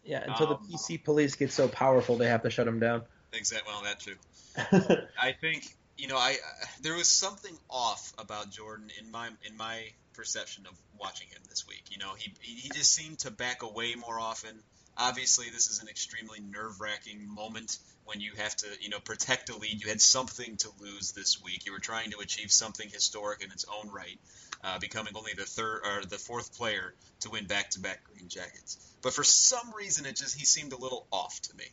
Yeah, 0.09 0.25
until 0.27 0.55
um, 0.55 0.67
the 0.67 0.75
PC 0.75 1.05
police 1.05 1.35
get 1.35 1.53
so 1.53 1.69
powerful, 1.69 2.17
they 2.17 2.29
have 2.29 2.43
to 2.45 2.51
shut 2.51 2.65
them 2.65 2.81
down. 2.81 3.03
Exactly. 3.35 3.71
Well, 3.71 3.83
that 3.83 4.01
too. 4.01 5.07
I 5.21 5.33
think 5.33 5.77
you 5.99 6.09
know, 6.09 6.17
I 6.17 6.33
uh, 6.33 6.67
there 6.81 6.95
was 6.95 7.09
something 7.09 7.55
off 7.69 8.15
about 8.17 8.51
Jordan 8.51 8.89
in 8.99 9.11
my 9.11 9.29
in 9.45 9.57
my 9.59 9.85
perception 10.15 10.65
of 10.67 10.73
watching 10.99 11.29
him 11.29 11.43
this 11.51 11.69
week. 11.69 11.83
You 11.91 11.99
know, 11.99 12.15
he 12.17 12.33
he 12.41 12.71
just 12.71 12.95
seemed 12.95 13.19
to 13.21 13.31
back 13.31 13.63
away 13.63 13.97
more 13.97 14.19
often. 14.19 14.59
Obviously, 14.99 15.47
this 15.51 15.71
is 15.71 15.81
an 15.81 15.89
extremely 15.89 16.41
nerve 16.41 16.81
wracking 16.81 17.33
moment 17.33 17.79
when 18.05 18.21
you 18.21 18.33
have 18.37 18.57
to, 18.57 18.67
you 18.81 18.89
know, 18.89 18.99
protect 18.99 19.49
a 19.49 19.57
lead. 19.57 19.81
You 19.83 19.89
had 19.89 20.01
something 20.01 20.57
to 20.57 20.69
lose 20.81 21.13
this 21.13 21.43
week. 21.43 21.67
You 21.67 21.73
were 21.73 21.79
trying 21.79 22.11
to 22.11 22.19
achieve 22.19 22.51
something 22.51 22.89
historic 22.89 23.45
in 23.45 23.53
its 23.53 23.65
own 23.65 23.93
right, 23.93 24.19
uh, 24.65 24.79
becoming 24.79 25.13
only 25.15 25.33
the 25.37 25.45
third 25.45 25.83
or 25.85 26.05
the 26.05 26.19
fourth 26.19 26.57
player 26.57 26.95
to 27.21 27.31
win 27.31 27.47
back-to-back 27.47 28.03
green 28.05 28.29
jackets. 28.29 28.79
But 29.03 29.13
for 29.13 29.23
some 29.23 29.73
reason, 29.77 30.05
it 30.07 30.17
just 30.17 30.37
he 30.37 30.45
seemed 30.45 30.73
a 30.73 30.79
little 30.79 31.07
off 31.13 31.41
to 31.43 31.57
me, 31.57 31.67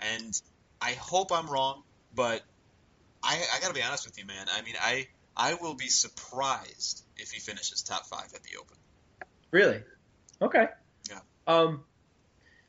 and 0.00 0.42
I 0.80 0.92
hope 0.92 1.32
I'm 1.32 1.46
wrong, 1.48 1.82
but 2.14 2.42
I, 3.22 3.40
I 3.54 3.60
got 3.60 3.68
to 3.68 3.74
be 3.74 3.82
honest 3.82 4.04
with 4.04 4.18
you, 4.18 4.26
man. 4.26 4.46
I 4.52 4.62
mean, 4.62 4.74
I 4.80 5.06
I 5.36 5.54
will 5.54 5.74
be 5.74 5.88
surprised 5.88 7.02
if 7.16 7.30
he 7.30 7.40
finishes 7.40 7.82
top 7.82 8.06
five 8.06 8.32
at 8.34 8.42
the 8.42 8.58
Open. 8.60 8.76
Really? 9.50 9.82
Okay. 10.42 10.66
Yeah. 11.08 11.20
Um, 11.46 11.84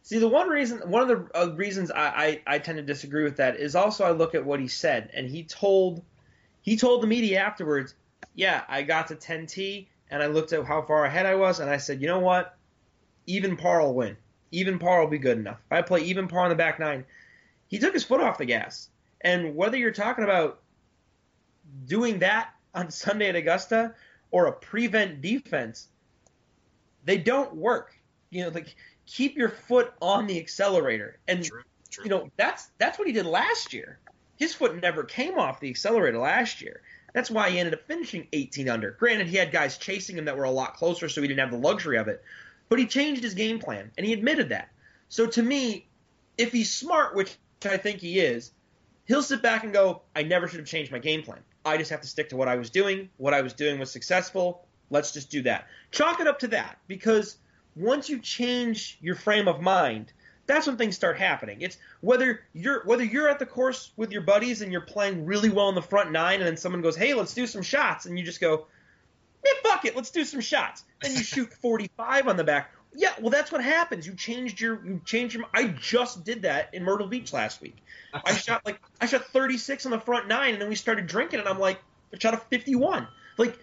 See, 0.04 0.20
the 0.20 0.28
one 0.28 0.50
reason, 0.50 0.80
one 0.90 1.02
of 1.02 1.08
the 1.08 1.38
uh, 1.38 1.56
reasons 1.56 1.90
I, 1.90 2.42
I, 2.48 2.56
I 2.56 2.60
tend 2.60 2.78
to 2.78 2.84
disagree 2.84 3.24
with 3.24 3.38
that 3.38 3.56
is 3.56 3.74
also 3.74 4.04
I 4.04 4.12
look 4.12 4.36
at 4.36 4.44
what 4.44 4.60
he 4.60 4.68
said, 4.68 5.10
and 5.14 5.30
he 5.30 5.44
told 5.44 6.04
he 6.62 6.78
told 6.78 7.02
the 7.02 7.08
media 7.08 7.40
afterwards, 7.40 7.96
yeah, 8.36 8.64
I 8.68 8.84
got 8.84 9.08
to 9.08 9.16
10T, 9.16 9.88
and 10.10 10.22
I 10.22 10.28
looked 10.28 10.54
at 10.54 10.66
how 10.66 10.82
far 10.82 11.06
ahead 11.06 11.26
I 11.26 11.36
was, 11.36 11.60
and 11.60 11.70
I 11.70 11.78
said, 11.78 12.02
you 12.02 12.08
know 12.08 12.20
what, 12.20 12.58
even 13.28 13.58
par 13.58 13.82
will 13.82 13.94
win. 13.94 14.18
Even 14.52 14.78
par 14.78 15.02
will 15.02 15.10
be 15.10 15.18
good 15.18 15.38
enough. 15.38 15.60
If 15.66 15.72
I 15.72 15.82
play 15.82 16.02
even 16.02 16.28
par 16.28 16.42
on 16.42 16.50
the 16.50 16.56
back 16.56 16.80
nine, 16.80 17.06
he 17.68 17.80
took 17.80 17.94
his 17.94 18.04
foot 18.04 18.22
off 18.22 18.38
the 18.38 18.46
gas. 18.46 18.90
And 19.22 19.56
whether 19.56 19.78
you're 19.78 19.92
talking 19.92 20.24
about 20.24 20.62
doing 21.86 22.20
that 22.20 22.50
on 22.74 22.92
Sunday 22.92 23.30
at 23.30 23.36
Augusta 23.36 23.96
or 24.32 24.48
a 24.48 24.52
prevent 24.52 25.22
defense, 25.22 25.88
they 27.06 27.18
don't 27.18 27.56
work. 27.56 27.98
You 28.30 28.44
know, 28.44 28.50
like 28.50 28.76
keep 29.06 29.38
your 29.38 29.50
foot 29.50 29.94
on 30.02 30.28
the 30.28 30.40
accelerator. 30.40 31.20
And 31.28 31.44
true, 31.44 31.64
true. 31.90 32.04
you 32.06 32.10
know, 32.10 32.30
that's 32.38 32.72
that's 32.78 32.98
what 32.98 33.08
he 33.08 33.14
did 33.14 33.26
last 33.26 33.74
year. 33.74 34.00
His 34.38 34.54
foot 34.54 34.82
never 34.82 35.04
came 35.04 35.38
off 35.38 35.60
the 35.60 35.70
accelerator 35.70 36.18
last 36.18 36.62
year. 36.62 36.82
That's 37.14 37.30
why 37.30 37.52
he 37.52 37.60
ended 37.60 37.76
up 37.76 37.86
finishing 37.88 38.28
18 38.34 38.68
under. 38.68 38.92
Granted, 38.92 39.28
he 39.28 39.38
had 39.38 39.52
guys 39.52 39.78
chasing 39.78 40.18
him 40.18 40.26
that 40.26 40.36
were 40.36 40.46
a 40.46 40.52
lot 40.52 40.76
closer, 40.76 41.08
so 41.08 41.22
he 41.22 41.28
didn't 41.28 41.40
have 41.40 41.52
the 41.52 41.58
luxury 41.58 41.98
of 41.98 42.08
it. 42.08 42.24
But 42.70 42.80
he 42.80 42.88
changed 42.88 43.22
his 43.22 43.36
game 43.36 43.60
plan, 43.60 43.92
and 43.98 44.06
he 44.06 44.14
admitted 44.14 44.50
that. 44.50 44.70
So 45.10 45.28
to 45.28 45.44
me, 45.44 45.88
if 46.40 46.52
he's 46.52 46.74
smart, 46.74 47.16
which 47.16 47.38
I 47.64 47.78
think 47.78 48.00
he 48.00 48.20
is, 48.20 48.52
he'll 49.06 49.22
sit 49.22 49.44
back 49.44 49.64
and 49.64 49.72
go, 49.72 50.02
I 50.16 50.24
never 50.24 50.48
should 50.48 50.60
have 50.60 50.68
changed 50.68 50.92
my 50.92 50.98
game 50.98 51.22
plan. 51.22 51.40
I 51.66 51.78
just 51.78 51.92
have 51.92 52.02
to 52.02 52.08
stick 52.08 52.30
to 52.30 52.36
what 52.36 52.48
I 52.48 52.56
was 52.56 52.72
doing. 52.72 53.10
What 53.18 53.36
I 53.36 53.42
was 53.42 53.54
doing 53.54 53.80
was 53.80 53.92
successful. 53.92 54.66
Let's 54.90 55.12
just 55.12 55.30
do 55.30 55.44
that. 55.44 55.68
Chalk 55.92 56.20
it 56.20 56.28
up 56.28 56.40
to 56.40 56.48
that 56.50 56.80
because 56.88 57.38
once 57.76 58.10
you 58.10 58.20
change 58.20 58.98
your 59.02 59.16
frame 59.16 59.48
of 59.48 59.62
mind, 59.62 60.12
that's 60.46 60.68
when 60.68 60.78
things 60.78 60.96
start 60.96 61.18
happening. 61.18 61.62
It's 61.62 61.78
whether 62.02 62.42
you're 62.54 62.84
whether 62.86 63.04
you're 63.04 63.30
at 63.30 63.40
the 63.40 63.46
course 63.46 63.92
with 63.96 64.12
your 64.12 64.22
buddies 64.22 64.62
and 64.62 64.72
you're 64.72 64.82
playing 64.82 65.26
really 65.26 65.50
well 65.50 65.70
in 65.70 65.76
the 65.76 65.82
front 65.82 66.12
nine, 66.12 66.40
and 66.40 66.48
then 66.48 66.58
someone 66.58 66.82
goes, 66.82 66.96
"Hey, 66.96 67.14
let's 67.14 67.34
do 67.34 67.48
some 67.48 67.62
shots," 67.62 68.06
and 68.06 68.20
you 68.20 68.26
just 68.26 68.42
go, 68.42 68.68
"Man, 69.44 69.54
fuck 69.64 69.86
it, 69.86 69.96
let's 69.96 70.12
do 70.12 70.26
some 70.26 70.42
shots." 70.42 70.84
Then 71.02 71.14
you 71.14 71.24
shoot 71.24 71.54
45 71.62 72.28
on 72.28 72.38
the 72.38 72.44
back. 72.44 72.72
Yeah, 72.96 73.14
well, 73.20 73.32
that's 73.32 73.52
what 73.52 73.64
happens. 73.64 74.06
You 74.06 74.14
changed 74.14 74.60
your 74.60 74.86
you 74.86 75.02
changed 75.06 75.36
your. 75.36 75.46
I 75.54 75.68
just 75.68 76.24
did 76.24 76.44
that 76.44 76.74
in 76.74 76.84
Myrtle 76.84 77.08
Beach 77.08 77.34
last 77.34 77.62
week. 77.62 77.78
I 78.14 78.34
shot 78.36 78.66
like 78.66 78.80
I 79.00 79.06
shot 79.06 79.26
36 79.26 79.86
on 79.86 79.92
the 79.92 80.00
front 80.00 80.28
nine, 80.28 80.54
and 80.54 80.62
then 80.62 80.70
we 80.70 80.76
started 80.76 81.08
drinking, 81.08 81.40
and 81.40 81.48
I'm 81.48 81.60
like, 81.60 81.80
I 82.14 82.20
shot 82.20 82.34
a 82.34 82.38
51. 82.38 83.08
Like 83.38 83.58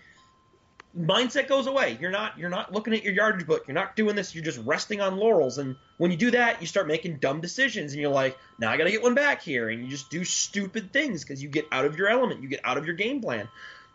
mindset 0.99 1.49
goes 1.49 1.67
away. 1.67 1.97
You're 2.01 2.11
not 2.11 2.39
you're 2.39 2.51
not 2.51 2.73
looking 2.73 2.95
at 2.95 3.05
your 3.05 3.13
yardage 3.13 3.47
book. 3.47 3.65
You're 3.67 3.75
not 3.75 3.97
doing 3.97 4.17
this. 4.17 4.35
You're 4.35 4.45
just 4.45 4.59
resting 4.65 5.01
on 5.01 5.17
laurels. 5.17 5.59
And 5.59 5.77
when 5.99 6.11
you 6.11 6.17
do 6.17 6.31
that, 6.33 6.61
you 6.61 6.67
start 6.67 6.87
making 6.87 7.19
dumb 7.19 7.41
decisions. 7.41 7.93
And 7.93 8.01
you're 8.01 8.11
like, 8.11 8.37
now 8.59 8.71
I 8.71 8.77
got 8.77 8.85
to 8.85 8.91
get 8.91 9.03
one 9.03 9.15
back 9.15 9.43
here. 9.43 9.69
And 9.69 9.83
you 9.83 9.89
just 9.89 10.11
do 10.11 10.25
stupid 10.25 10.93
things 10.93 11.23
because 11.23 11.43
you 11.43 11.49
get 11.49 11.67
out 11.71 11.85
of 11.85 11.97
your 11.97 12.09
element. 12.09 12.43
You 12.43 12.49
get 12.49 12.61
out 12.65 12.77
of 12.77 12.87
your 12.87 12.95
game 12.95 13.21
plan. 13.21 13.49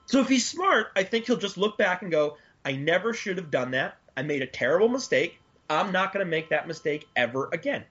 So 0.06 0.20
if 0.20 0.30
he's 0.30 0.48
smart, 0.48 0.88
I 0.96 1.04
think 1.04 1.26
he'll 1.26 1.38
just 1.38 1.58
look 1.58 1.78
back 1.78 2.02
and 2.02 2.12
go, 2.12 2.38
I 2.64 2.74
never 2.74 3.14
should 3.14 3.38
have 3.38 3.52
done 3.52 3.72
that. 3.72 3.98
I 4.16 4.22
made 4.22 4.42
a 4.42 4.48
terrible 4.48 4.88
mistake. 4.88 5.40
I'm 5.70 5.92
not 5.92 6.14
going 6.14 6.26
to 6.26 6.30
make 6.30 6.50
that 6.50 6.68
mistake 6.68 7.08
ever 7.16 7.50
again. 7.52 7.84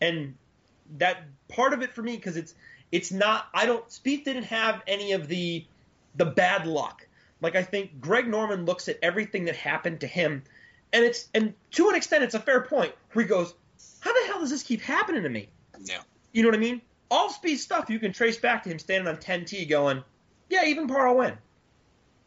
And 0.00 0.34
that 0.98 1.24
part 1.48 1.72
of 1.72 1.82
it 1.82 1.92
for 1.92 2.02
me 2.02 2.16
because 2.16 2.36
it's 2.36 2.54
it's 2.90 3.10
not. 3.10 3.46
I 3.54 3.64
don't. 3.64 3.86
Spieth 3.88 4.24
didn't 4.24 4.44
have 4.44 4.82
any 4.86 5.12
of 5.12 5.26
the 5.26 5.64
the 6.16 6.26
bad 6.26 6.66
luck 6.66 7.06
like 7.42 7.56
I 7.56 7.62
think 7.62 8.00
Greg 8.00 8.28
Norman 8.28 8.64
looks 8.64 8.88
at 8.88 8.98
everything 9.02 9.44
that 9.44 9.56
happened 9.56 10.00
to 10.00 10.06
him, 10.06 10.42
and 10.92 11.04
it's 11.04 11.28
and 11.34 11.52
to 11.72 11.88
an 11.90 11.96
extent 11.96 12.24
it's 12.24 12.34
a 12.34 12.40
fair 12.40 12.62
point 12.62 12.94
where 13.12 13.24
he 13.24 13.28
goes, 13.28 13.54
"How 14.00 14.12
the 14.12 14.26
hell 14.28 14.40
does 14.40 14.50
this 14.50 14.62
keep 14.62 14.80
happening 14.80 15.24
to 15.24 15.28
me?" 15.28 15.48
Yeah. 15.84 16.02
You 16.32 16.42
know 16.42 16.48
what 16.48 16.56
I 16.56 16.60
mean? 16.60 16.80
All 17.10 17.28
Spieth 17.28 17.58
stuff 17.58 17.90
you 17.90 17.98
can 17.98 18.12
trace 18.12 18.38
back 18.38 18.62
to 18.62 18.70
him 18.70 18.78
standing 18.78 19.08
on 19.08 19.18
10T 19.18 19.68
going, 19.68 20.02
"Yeah, 20.48 20.64
even 20.64 20.86
par 20.86 21.08
will 21.08 21.18
win," 21.18 21.36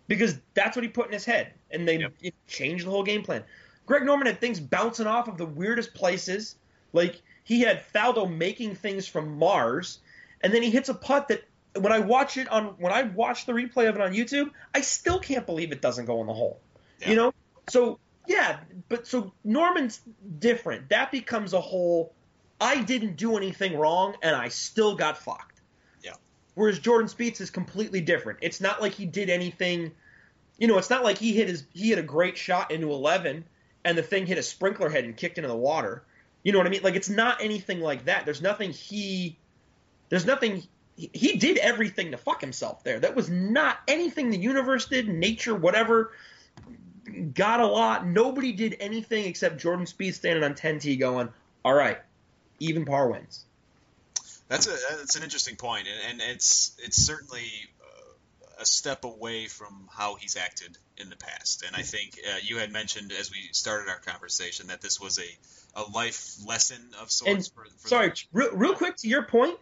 because 0.07 0.37
that's 0.53 0.75
what 0.75 0.83
he 0.83 0.89
put 0.89 1.07
in 1.07 1.13
his 1.13 1.25
head, 1.25 1.53
and 1.71 1.87
they 1.87 1.97
yep. 1.97 2.13
changed 2.47 2.85
the 2.85 2.91
whole 2.91 3.03
game 3.03 3.23
plan. 3.23 3.43
Greg 3.85 4.03
Norman 4.03 4.27
had 4.27 4.39
things 4.39 4.59
bouncing 4.59 5.07
off 5.07 5.27
of 5.27 5.37
the 5.37 5.45
weirdest 5.45 5.93
places. 5.93 6.55
Like 6.91 7.21
he 7.45 7.61
had 7.61 7.83
Faldo 7.93 8.29
making 8.29 8.75
things 8.75 9.07
from 9.07 9.37
Mars, 9.37 9.99
and 10.41 10.53
then 10.53 10.61
he 10.61 10.69
hits 10.69 10.89
a 10.89 10.93
putt 10.93 11.29
that 11.29 11.43
when 11.77 11.91
I 11.91 11.99
watch 11.99 12.37
it 12.37 12.47
on 12.49 12.75
when 12.77 12.91
I 12.93 13.03
watch 13.03 13.45
the 13.45 13.53
replay 13.53 13.89
of 13.89 13.95
it 13.95 14.01
on 14.01 14.13
YouTube, 14.13 14.51
I 14.73 14.81
still 14.81 15.19
can't 15.19 15.45
believe 15.45 15.71
it 15.71 15.81
doesn't 15.81 16.05
go 16.05 16.21
in 16.21 16.27
the 16.27 16.33
hole. 16.33 16.59
Yeah. 17.01 17.09
You 17.09 17.15
know? 17.15 17.33
So 17.69 17.99
yeah, 18.27 18.59
but 18.89 19.07
so 19.07 19.33
Norman's 19.43 20.01
different. 20.39 20.89
That 20.89 21.11
becomes 21.11 21.53
a 21.53 21.61
whole 21.61 22.13
I 22.59 22.81
didn't 22.81 23.17
do 23.17 23.37
anything 23.37 23.77
wrong 23.77 24.15
and 24.21 24.35
I 24.35 24.49
still 24.49 24.95
got 24.95 25.17
fucked. 25.17 25.61
Yeah. 26.03 26.13
Whereas 26.55 26.79
Jordan 26.79 27.09
Spieth 27.09 27.41
is 27.41 27.49
completely 27.49 28.01
different. 28.01 28.39
It's 28.41 28.61
not 28.61 28.81
like 28.81 28.93
he 28.93 29.05
did 29.05 29.29
anything 29.29 29.91
you 30.57 30.67
know, 30.67 30.77
it's 30.77 30.89
not 30.89 31.03
like 31.03 31.17
he 31.17 31.33
hit 31.33 31.49
his 31.49 31.65
he 31.73 31.89
hit 31.89 31.99
a 31.99 32.03
great 32.03 32.37
shot 32.37 32.71
into 32.71 32.91
11 32.91 33.43
and 33.83 33.97
the 33.97 34.03
thing 34.03 34.25
hit 34.25 34.37
a 34.37 34.43
sprinkler 34.43 34.89
head 34.89 35.03
and 35.03 35.15
kicked 35.15 35.37
into 35.37 35.47
the 35.47 35.55
water. 35.55 36.03
You 36.43 36.51
know 36.51 36.59
what 36.59 36.67
I 36.67 36.69
mean? 36.69 36.81
Like 36.83 36.95
it's 36.95 37.09
not 37.09 37.41
anything 37.41 37.81
like 37.81 38.05
that. 38.05 38.25
There's 38.25 38.41
nothing 38.41 38.71
he 38.71 39.37
there's 40.09 40.25
nothing 40.25 40.63
he, 40.95 41.37
did 41.37 41.57
everything 41.57 42.11
to 42.11 42.17
fuck 42.17 42.41
himself 42.41 42.83
there. 42.83 42.99
That 42.99 43.15
was 43.15 43.29
not 43.29 43.77
anything 43.87 44.29
the 44.29 44.37
universe 44.37 44.85
did, 44.85 45.07
nature, 45.07 45.53
whatever. 45.53 46.13
Got 47.33 47.59
a 47.59 47.67
lot. 47.67 48.07
Nobody 48.07 48.53
did 48.53 48.77
anything 48.79 49.25
except 49.25 49.57
Jordan 49.57 49.85
Spieth 49.85 50.15
standing 50.15 50.43
on 50.43 50.53
10T 50.53 50.97
going, 50.99 51.29
all 51.63 51.73
right, 51.73 51.99
even 52.59 52.85
par 52.85 53.09
wins. 53.09 53.45
That's 54.47 54.67
a 54.67 54.95
that's 54.97 55.15
an 55.15 55.23
interesting 55.23 55.55
point, 55.55 55.87
and, 55.87 56.21
and 56.21 56.31
it's 56.35 56.77
it's 56.83 56.97
certainly 56.97 57.49
uh, 57.81 58.61
a 58.61 58.65
step 58.65 59.03
away 59.03 59.47
from 59.47 59.89
how 59.91 60.15
he's 60.15 60.37
acted 60.37 60.77
in 60.97 61.09
the 61.09 61.15
past. 61.15 61.63
And 61.65 61.75
I 61.75 61.81
think 61.81 62.19
uh, 62.23 62.37
you 62.43 62.59
had 62.59 62.71
mentioned 62.71 63.11
as 63.11 63.31
we 63.31 63.37
started 63.53 63.89
our 63.89 63.97
conversation 63.97 64.67
that 64.67 64.81
this 64.81 65.01
was 65.01 65.17
a, 65.17 65.81
a 65.81 65.89
life 65.89 66.35
lesson 66.45 66.77
of 67.01 67.09
sorts. 67.09 67.33
And 67.33 67.47
for, 67.47 67.65
for 67.79 67.87
sorry, 67.87 68.13
real, 68.31 68.51
real 68.51 68.75
quick 68.75 68.97
to 68.97 69.07
your 69.07 69.23
point. 69.23 69.57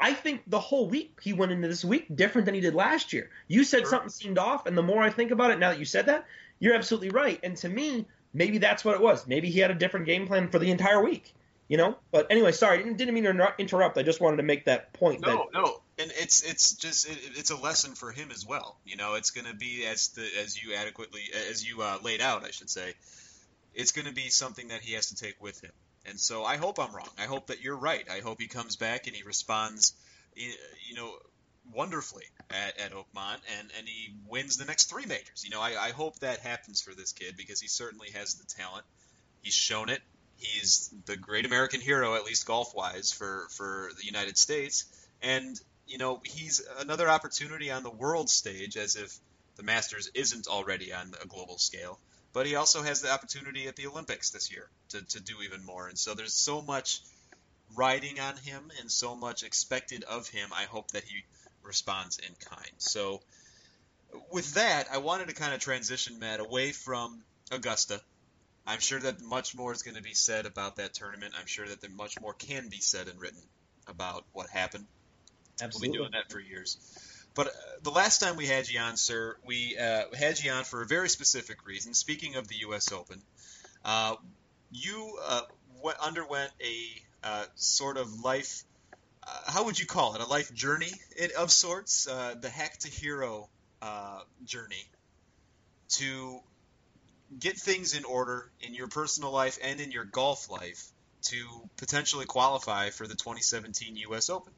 I 0.00 0.14
think 0.14 0.42
the 0.46 0.58
whole 0.58 0.88
week 0.88 1.18
he 1.22 1.32
went 1.32 1.52
into 1.52 1.68
this 1.68 1.84
week 1.84 2.06
different 2.14 2.46
than 2.46 2.54
he 2.54 2.60
did 2.60 2.74
last 2.74 3.12
year. 3.12 3.30
You 3.48 3.64
said 3.64 3.80
Sure. 3.80 3.90
something 3.90 4.08
seemed 4.08 4.38
off, 4.38 4.66
and 4.66 4.76
the 4.76 4.82
more 4.82 5.02
I 5.02 5.10
think 5.10 5.30
about 5.30 5.50
it 5.50 5.58
now 5.58 5.70
that 5.70 5.78
you 5.78 5.84
said 5.84 6.06
that, 6.06 6.26
you're 6.58 6.74
absolutely 6.74 7.10
right. 7.10 7.38
And 7.42 7.56
to 7.58 7.68
me, 7.68 8.06
maybe 8.32 8.58
that's 8.58 8.84
what 8.84 8.94
it 8.94 9.00
was. 9.00 9.26
Maybe 9.26 9.50
he 9.50 9.60
had 9.60 9.70
a 9.70 9.74
different 9.74 10.06
game 10.06 10.26
plan 10.26 10.48
for 10.48 10.58
the 10.58 10.70
entire 10.70 11.02
week. 11.02 11.34
You 11.68 11.76
know. 11.76 11.98
But 12.10 12.26
anyway, 12.30 12.50
sorry, 12.52 12.78
didn't, 12.78 12.96
didn't 12.96 13.14
mean 13.14 13.24
to 13.24 13.54
interrupt. 13.58 13.96
I 13.96 14.02
just 14.02 14.20
wanted 14.20 14.38
to 14.38 14.42
make 14.42 14.64
that 14.64 14.92
point. 14.92 15.20
No, 15.20 15.28
that, 15.28 15.46
no, 15.54 15.82
and 15.98 16.10
it's 16.16 16.42
it's 16.42 16.74
just 16.74 17.08
it, 17.08 17.18
it's 17.36 17.50
a 17.50 17.56
lesson 17.56 17.94
for 17.94 18.10
him 18.10 18.30
as 18.32 18.44
well. 18.44 18.78
You 18.84 18.96
know, 18.96 19.14
it's 19.14 19.30
going 19.30 19.46
to 19.46 19.54
be 19.54 19.86
as 19.86 20.08
the 20.08 20.26
as 20.42 20.60
you 20.60 20.74
adequately 20.74 21.22
as 21.48 21.64
you 21.64 21.82
uh, 21.82 21.98
laid 22.02 22.20
out, 22.20 22.44
I 22.44 22.50
should 22.50 22.70
say. 22.70 22.94
It's 23.72 23.92
going 23.92 24.06
to 24.06 24.12
be 24.12 24.30
something 24.30 24.68
that 24.68 24.80
he 24.80 24.94
has 24.94 25.10
to 25.10 25.14
take 25.14 25.40
with 25.40 25.62
him. 25.62 25.70
And 26.06 26.18
so 26.18 26.44
I 26.44 26.56
hope 26.56 26.78
I'm 26.78 26.94
wrong. 26.94 27.08
I 27.18 27.24
hope 27.24 27.48
that 27.48 27.62
you're 27.62 27.76
right. 27.76 28.08
I 28.10 28.20
hope 28.20 28.40
he 28.40 28.48
comes 28.48 28.76
back 28.76 29.06
and 29.06 29.14
he 29.14 29.22
responds, 29.22 29.94
eh, 30.36 30.50
you 30.88 30.96
know, 30.96 31.12
wonderfully 31.72 32.24
at, 32.50 32.78
at 32.80 32.92
Oakmont 32.92 33.38
and, 33.58 33.70
and 33.78 33.86
he 33.86 34.14
wins 34.28 34.56
the 34.56 34.64
next 34.64 34.90
three 34.90 35.06
majors. 35.06 35.44
You 35.44 35.50
know, 35.50 35.60
I, 35.60 35.76
I 35.78 35.90
hope 35.90 36.18
that 36.20 36.40
happens 36.40 36.80
for 36.80 36.94
this 36.94 37.12
kid 37.12 37.36
because 37.36 37.60
he 37.60 37.68
certainly 37.68 38.08
has 38.14 38.34
the 38.34 38.46
talent. 38.46 38.84
He's 39.42 39.54
shown 39.54 39.88
it. 39.88 40.00
He's 40.36 40.92
the 41.04 41.16
great 41.16 41.44
American 41.44 41.80
hero, 41.80 42.14
at 42.14 42.24
least 42.24 42.46
golf 42.46 42.74
wise, 42.74 43.12
for, 43.12 43.46
for 43.50 43.90
the 43.98 44.06
United 44.06 44.38
States. 44.38 44.86
And, 45.22 45.60
you 45.86 45.98
know, 45.98 46.20
he's 46.24 46.62
another 46.78 47.08
opportunity 47.08 47.70
on 47.70 47.82
the 47.82 47.90
world 47.90 48.30
stage 48.30 48.76
as 48.78 48.96
if 48.96 49.14
the 49.56 49.62
Masters 49.62 50.10
isn't 50.14 50.46
already 50.46 50.92
on 50.94 51.12
a 51.22 51.26
global 51.26 51.58
scale. 51.58 51.98
But 52.32 52.46
he 52.46 52.54
also 52.54 52.82
has 52.82 53.02
the 53.02 53.10
opportunity 53.10 53.66
at 53.66 53.76
the 53.76 53.86
Olympics 53.86 54.30
this 54.30 54.52
year 54.52 54.68
to, 54.90 55.02
to 55.02 55.20
do 55.20 55.42
even 55.42 55.64
more. 55.64 55.88
And 55.88 55.98
so 55.98 56.14
there's 56.14 56.34
so 56.34 56.62
much 56.62 57.00
riding 57.74 58.20
on 58.20 58.36
him 58.36 58.70
and 58.80 58.90
so 58.90 59.16
much 59.16 59.42
expected 59.42 60.04
of 60.04 60.28
him. 60.28 60.50
I 60.54 60.64
hope 60.64 60.90
that 60.92 61.04
he 61.04 61.24
responds 61.62 62.18
in 62.18 62.34
kind. 62.40 62.72
So, 62.78 63.20
with 64.32 64.54
that, 64.54 64.88
I 64.92 64.98
wanted 64.98 65.28
to 65.28 65.34
kind 65.34 65.54
of 65.54 65.60
transition, 65.60 66.18
Matt, 66.18 66.40
away 66.40 66.72
from 66.72 67.22
Augusta. 67.52 68.00
I'm 68.66 68.80
sure 68.80 69.00
that 69.00 69.20
much 69.20 69.54
more 69.54 69.72
is 69.72 69.82
going 69.82 69.96
to 69.96 70.02
be 70.02 70.14
said 70.14 70.46
about 70.46 70.76
that 70.76 70.94
tournament. 70.94 71.34
I'm 71.38 71.46
sure 71.46 71.66
that 71.66 71.80
there 71.80 71.90
much 71.90 72.20
more 72.20 72.34
can 72.34 72.68
be 72.68 72.80
said 72.80 73.08
and 73.08 73.20
written 73.20 73.40
about 73.86 74.24
what 74.32 74.48
happened. 74.50 74.86
absolutely. 75.62 75.88
We'll 75.88 75.92
be 75.92 76.10
doing 76.10 76.12
that 76.12 76.32
for 76.32 76.40
years. 76.40 76.76
But 77.34 77.48
uh, 77.48 77.50
the 77.82 77.90
last 77.90 78.20
time 78.20 78.36
we 78.36 78.46
had 78.46 78.68
you 78.68 78.80
on, 78.80 78.96
sir, 78.96 79.36
we 79.44 79.76
uh, 79.76 80.04
had 80.16 80.38
you 80.40 80.50
on 80.50 80.64
for 80.64 80.82
a 80.82 80.86
very 80.86 81.08
specific 81.08 81.66
reason. 81.66 81.94
Speaking 81.94 82.36
of 82.36 82.48
the 82.48 82.56
U.S. 82.60 82.92
Open, 82.92 83.22
uh, 83.84 84.16
you 84.72 85.18
uh, 85.24 85.42
w- 85.76 85.96
underwent 86.00 86.50
a 86.62 87.26
uh, 87.26 87.44
sort 87.54 87.96
of 87.96 88.20
life. 88.20 88.64
Uh, 89.26 89.52
how 89.52 89.64
would 89.64 89.78
you 89.78 89.86
call 89.86 90.14
it? 90.14 90.20
A 90.20 90.26
life 90.26 90.52
journey 90.52 90.92
of 91.38 91.50
sorts, 91.50 92.04
the 92.04 92.50
hack 92.52 92.78
to 92.78 92.88
hero 92.88 93.48
journey 94.44 94.84
to 95.90 96.40
get 97.38 97.56
things 97.56 97.94
in 97.94 98.04
order 98.04 98.50
in 98.60 98.74
your 98.74 98.88
personal 98.88 99.30
life 99.30 99.58
and 99.62 99.80
in 99.80 99.92
your 99.92 100.04
golf 100.04 100.50
life 100.50 100.90
to 101.22 101.46
potentially 101.76 102.26
qualify 102.26 102.90
for 102.90 103.06
the 103.06 103.14
2017 103.14 103.96
U.S. 103.96 104.30
Open. 104.30 104.52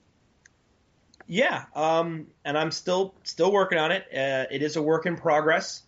Yeah, 1.26 1.64
um, 1.74 2.26
and 2.44 2.58
I'm 2.58 2.70
still 2.70 3.14
still 3.22 3.52
working 3.52 3.78
on 3.78 3.92
it. 3.92 4.04
Uh, 4.12 4.46
it 4.50 4.62
is 4.62 4.76
a 4.76 4.82
work 4.82 5.06
in 5.06 5.16
progress. 5.16 5.82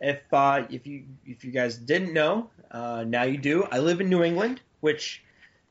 If 0.00 0.20
uh, 0.32 0.66
if 0.70 0.86
you 0.86 1.04
if 1.26 1.44
you 1.44 1.52
guys 1.52 1.76
didn't 1.76 2.12
know, 2.12 2.50
uh, 2.70 3.04
now 3.06 3.24
you 3.24 3.38
do. 3.38 3.64
I 3.64 3.78
live 3.78 4.00
in 4.00 4.08
New 4.08 4.22
England, 4.22 4.60
which, 4.80 5.22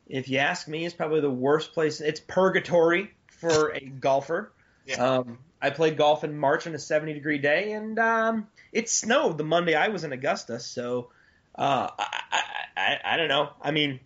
if 0.07 0.29
you 0.29 0.37
ask 0.37 0.67
me, 0.67 0.85
is 0.85 0.93
probably 0.93 1.21
the 1.21 1.29
worst 1.29 1.73
place. 1.73 2.01
It's 2.01 2.19
purgatory 2.19 3.11
for 3.27 3.73
a 3.73 3.79
golfer. 3.99 4.51
Yeah. 4.85 5.03
Um, 5.03 5.39
I 5.61 5.71
played 5.71 5.97
golf 5.97 6.23
in 6.23 6.37
March 6.37 6.67
on 6.67 6.73
a 6.73 6.79
70 6.79 7.13
degree 7.13 7.37
day, 7.37 7.73
and 7.73 7.99
um, 7.99 8.47
it 8.71 8.89
snowed 8.89 9.37
the 9.37 9.43
Monday 9.43 9.75
I 9.75 9.89
was 9.89 10.03
in 10.03 10.13
Augusta. 10.13 10.59
So 10.59 11.09
uh, 11.55 11.89
I, 11.97 12.21
I, 12.31 12.41
I, 12.77 12.99
I 13.13 13.17
don't 13.17 13.27
know. 13.27 13.49
I 13.61 13.71
mean, 13.71 13.99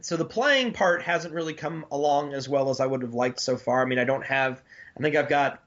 so 0.00 0.16
the 0.16 0.24
playing 0.24 0.72
part 0.72 1.02
hasn't 1.02 1.34
really 1.34 1.54
come 1.54 1.86
along 1.90 2.34
as 2.34 2.48
well 2.48 2.70
as 2.70 2.80
I 2.80 2.86
would 2.86 3.02
have 3.02 3.14
liked 3.14 3.40
so 3.40 3.56
far. 3.56 3.82
I 3.82 3.84
mean, 3.84 3.98
I 3.98 4.04
don't 4.04 4.24
have. 4.24 4.62
I 4.98 5.02
think 5.02 5.16
I've 5.16 5.28
got 5.28 5.62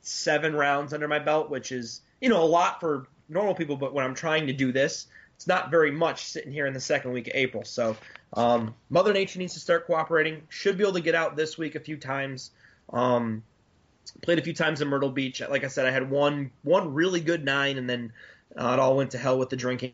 seven 0.00 0.54
rounds 0.54 0.92
under 0.92 1.08
my 1.08 1.18
belt, 1.18 1.50
which 1.50 1.72
is 1.72 2.02
you 2.20 2.28
know 2.28 2.42
a 2.42 2.46
lot 2.46 2.80
for 2.80 3.06
normal 3.28 3.54
people. 3.54 3.76
But 3.76 3.94
when 3.94 4.04
I'm 4.04 4.14
trying 4.14 4.46
to 4.46 4.52
do 4.52 4.72
this, 4.72 5.06
it's 5.36 5.46
not 5.46 5.70
very 5.70 5.90
much 5.90 6.24
sitting 6.26 6.52
here 6.52 6.66
in 6.66 6.74
the 6.74 6.80
second 6.80 7.12
week 7.12 7.28
of 7.28 7.34
April. 7.34 7.64
So 7.64 7.96
um, 8.34 8.74
Mother 8.90 9.12
Nature 9.12 9.38
needs 9.38 9.54
to 9.54 9.60
start 9.60 9.86
cooperating. 9.86 10.42
Should 10.48 10.76
be 10.76 10.84
able 10.84 10.94
to 10.94 11.00
get 11.00 11.14
out 11.14 11.36
this 11.36 11.58
week 11.58 11.74
a 11.74 11.80
few 11.80 11.96
times. 11.96 12.50
Um, 12.92 13.42
played 14.22 14.38
a 14.38 14.42
few 14.42 14.54
times 14.54 14.80
in 14.80 14.88
Myrtle 14.88 15.10
Beach. 15.10 15.40
Like 15.48 15.64
I 15.64 15.68
said, 15.68 15.86
I 15.86 15.90
had 15.90 16.10
one 16.10 16.50
one 16.62 16.94
really 16.94 17.20
good 17.20 17.44
nine, 17.44 17.78
and 17.78 17.88
then 17.88 18.12
uh, 18.56 18.74
it 18.74 18.78
all 18.78 18.96
went 18.96 19.12
to 19.12 19.18
hell 19.18 19.38
with 19.38 19.50
the 19.50 19.56
drinking. 19.56 19.92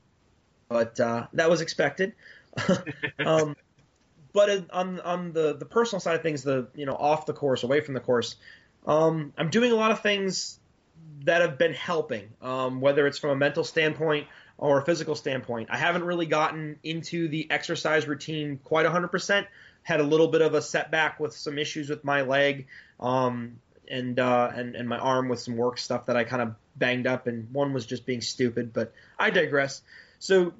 But 0.68 1.00
uh, 1.00 1.26
that 1.32 1.50
was 1.50 1.60
expected. 1.60 2.14
um, 3.24 3.56
but 4.32 4.70
on 4.70 5.00
on 5.00 5.32
the 5.32 5.54
the 5.56 5.64
personal 5.64 6.00
side 6.00 6.16
of 6.16 6.22
things, 6.22 6.42
the 6.42 6.68
you 6.74 6.86
know 6.86 6.94
off 6.94 7.26
the 7.26 7.32
course, 7.32 7.62
away 7.62 7.80
from 7.80 7.94
the 7.94 8.00
course, 8.00 8.36
um, 8.86 9.32
I'm 9.36 9.50
doing 9.50 9.72
a 9.72 9.76
lot 9.76 9.90
of 9.90 10.00
things 10.00 10.58
that 11.24 11.42
have 11.42 11.58
been 11.58 11.74
helping, 11.74 12.28
um, 12.40 12.80
whether 12.80 13.06
it's 13.06 13.18
from 13.18 13.30
a 13.30 13.36
mental 13.36 13.64
standpoint 13.64 14.26
or 14.58 14.78
a 14.78 14.84
physical 14.84 15.14
standpoint. 15.14 15.68
I 15.70 15.76
haven't 15.76 16.04
really 16.04 16.26
gotten 16.26 16.78
into 16.82 17.28
the 17.28 17.50
exercise 17.50 18.06
routine 18.06 18.60
quite 18.62 18.86
100%. 18.86 19.46
Had 19.82 20.00
a 20.00 20.04
little 20.04 20.28
bit 20.28 20.42
of 20.42 20.54
a 20.54 20.62
setback 20.62 21.18
with 21.18 21.34
some 21.34 21.58
issues 21.58 21.88
with 21.88 22.04
my 22.04 22.22
leg 22.22 22.66
um, 23.00 23.58
and, 23.88 24.18
uh, 24.18 24.50
and 24.54 24.76
and 24.76 24.88
my 24.88 24.98
arm 24.98 25.28
with 25.28 25.40
some 25.40 25.56
work 25.56 25.78
stuff 25.78 26.06
that 26.06 26.16
I 26.16 26.24
kind 26.24 26.42
of 26.42 26.54
banged 26.76 27.06
up, 27.06 27.26
and 27.26 27.52
one 27.52 27.72
was 27.72 27.86
just 27.86 28.06
being 28.06 28.20
stupid. 28.20 28.72
But 28.72 28.92
I 29.18 29.30
digress. 29.30 29.82
So 30.18 30.52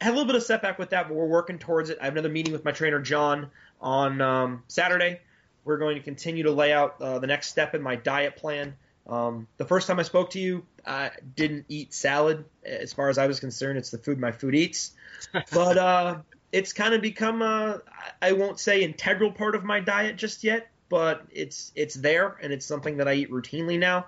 had 0.00 0.10
a 0.10 0.14
little 0.14 0.26
bit 0.26 0.36
of 0.36 0.42
setback 0.42 0.78
with 0.78 0.90
that, 0.90 1.08
but 1.08 1.14
we're 1.14 1.26
working 1.26 1.58
towards 1.58 1.90
it. 1.90 1.98
I 2.00 2.04
have 2.04 2.14
another 2.14 2.28
meeting 2.28 2.52
with 2.52 2.64
my 2.64 2.72
trainer 2.72 3.00
John 3.00 3.50
on 3.80 4.20
um, 4.20 4.62
Saturday. 4.68 5.20
We're 5.64 5.78
going 5.78 5.96
to 5.96 6.02
continue 6.02 6.44
to 6.44 6.52
lay 6.52 6.72
out 6.72 7.00
uh, 7.00 7.18
the 7.18 7.26
next 7.26 7.48
step 7.48 7.74
in 7.74 7.82
my 7.82 7.96
diet 7.96 8.36
plan. 8.36 8.74
Um, 9.06 9.46
the 9.56 9.64
first 9.64 9.86
time 9.86 9.98
I 9.98 10.02
spoke 10.02 10.30
to 10.30 10.40
you, 10.40 10.64
I 10.86 11.10
didn't 11.36 11.66
eat 11.68 11.92
salad. 11.92 12.44
As 12.64 12.92
far 12.92 13.08
as 13.08 13.18
I 13.18 13.26
was 13.26 13.40
concerned, 13.40 13.78
it's 13.78 13.90
the 13.90 13.98
food 13.98 14.18
my 14.18 14.32
food 14.32 14.54
eats. 14.54 14.92
But 15.52 15.76
uh, 15.76 16.18
it's 16.50 16.72
kind 16.72 16.94
of 16.94 17.02
become 17.02 17.42
a, 17.42 17.82
I 18.22 18.32
won't 18.32 18.58
say 18.58 18.82
integral 18.82 19.32
part 19.32 19.54
of 19.54 19.64
my 19.64 19.80
diet 19.80 20.16
just 20.16 20.44
yet, 20.44 20.70
but 20.88 21.26
it's 21.30 21.72
it's 21.74 21.94
there 21.94 22.38
and 22.42 22.52
it's 22.52 22.64
something 22.64 22.96
that 22.96 23.08
I 23.08 23.14
eat 23.14 23.30
routinely 23.30 23.78
now. 23.78 24.06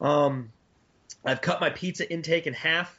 Um, 0.00 0.50
I've 1.24 1.40
cut 1.40 1.60
my 1.60 1.70
pizza 1.70 2.10
intake 2.10 2.46
in 2.46 2.54
half 2.54 2.98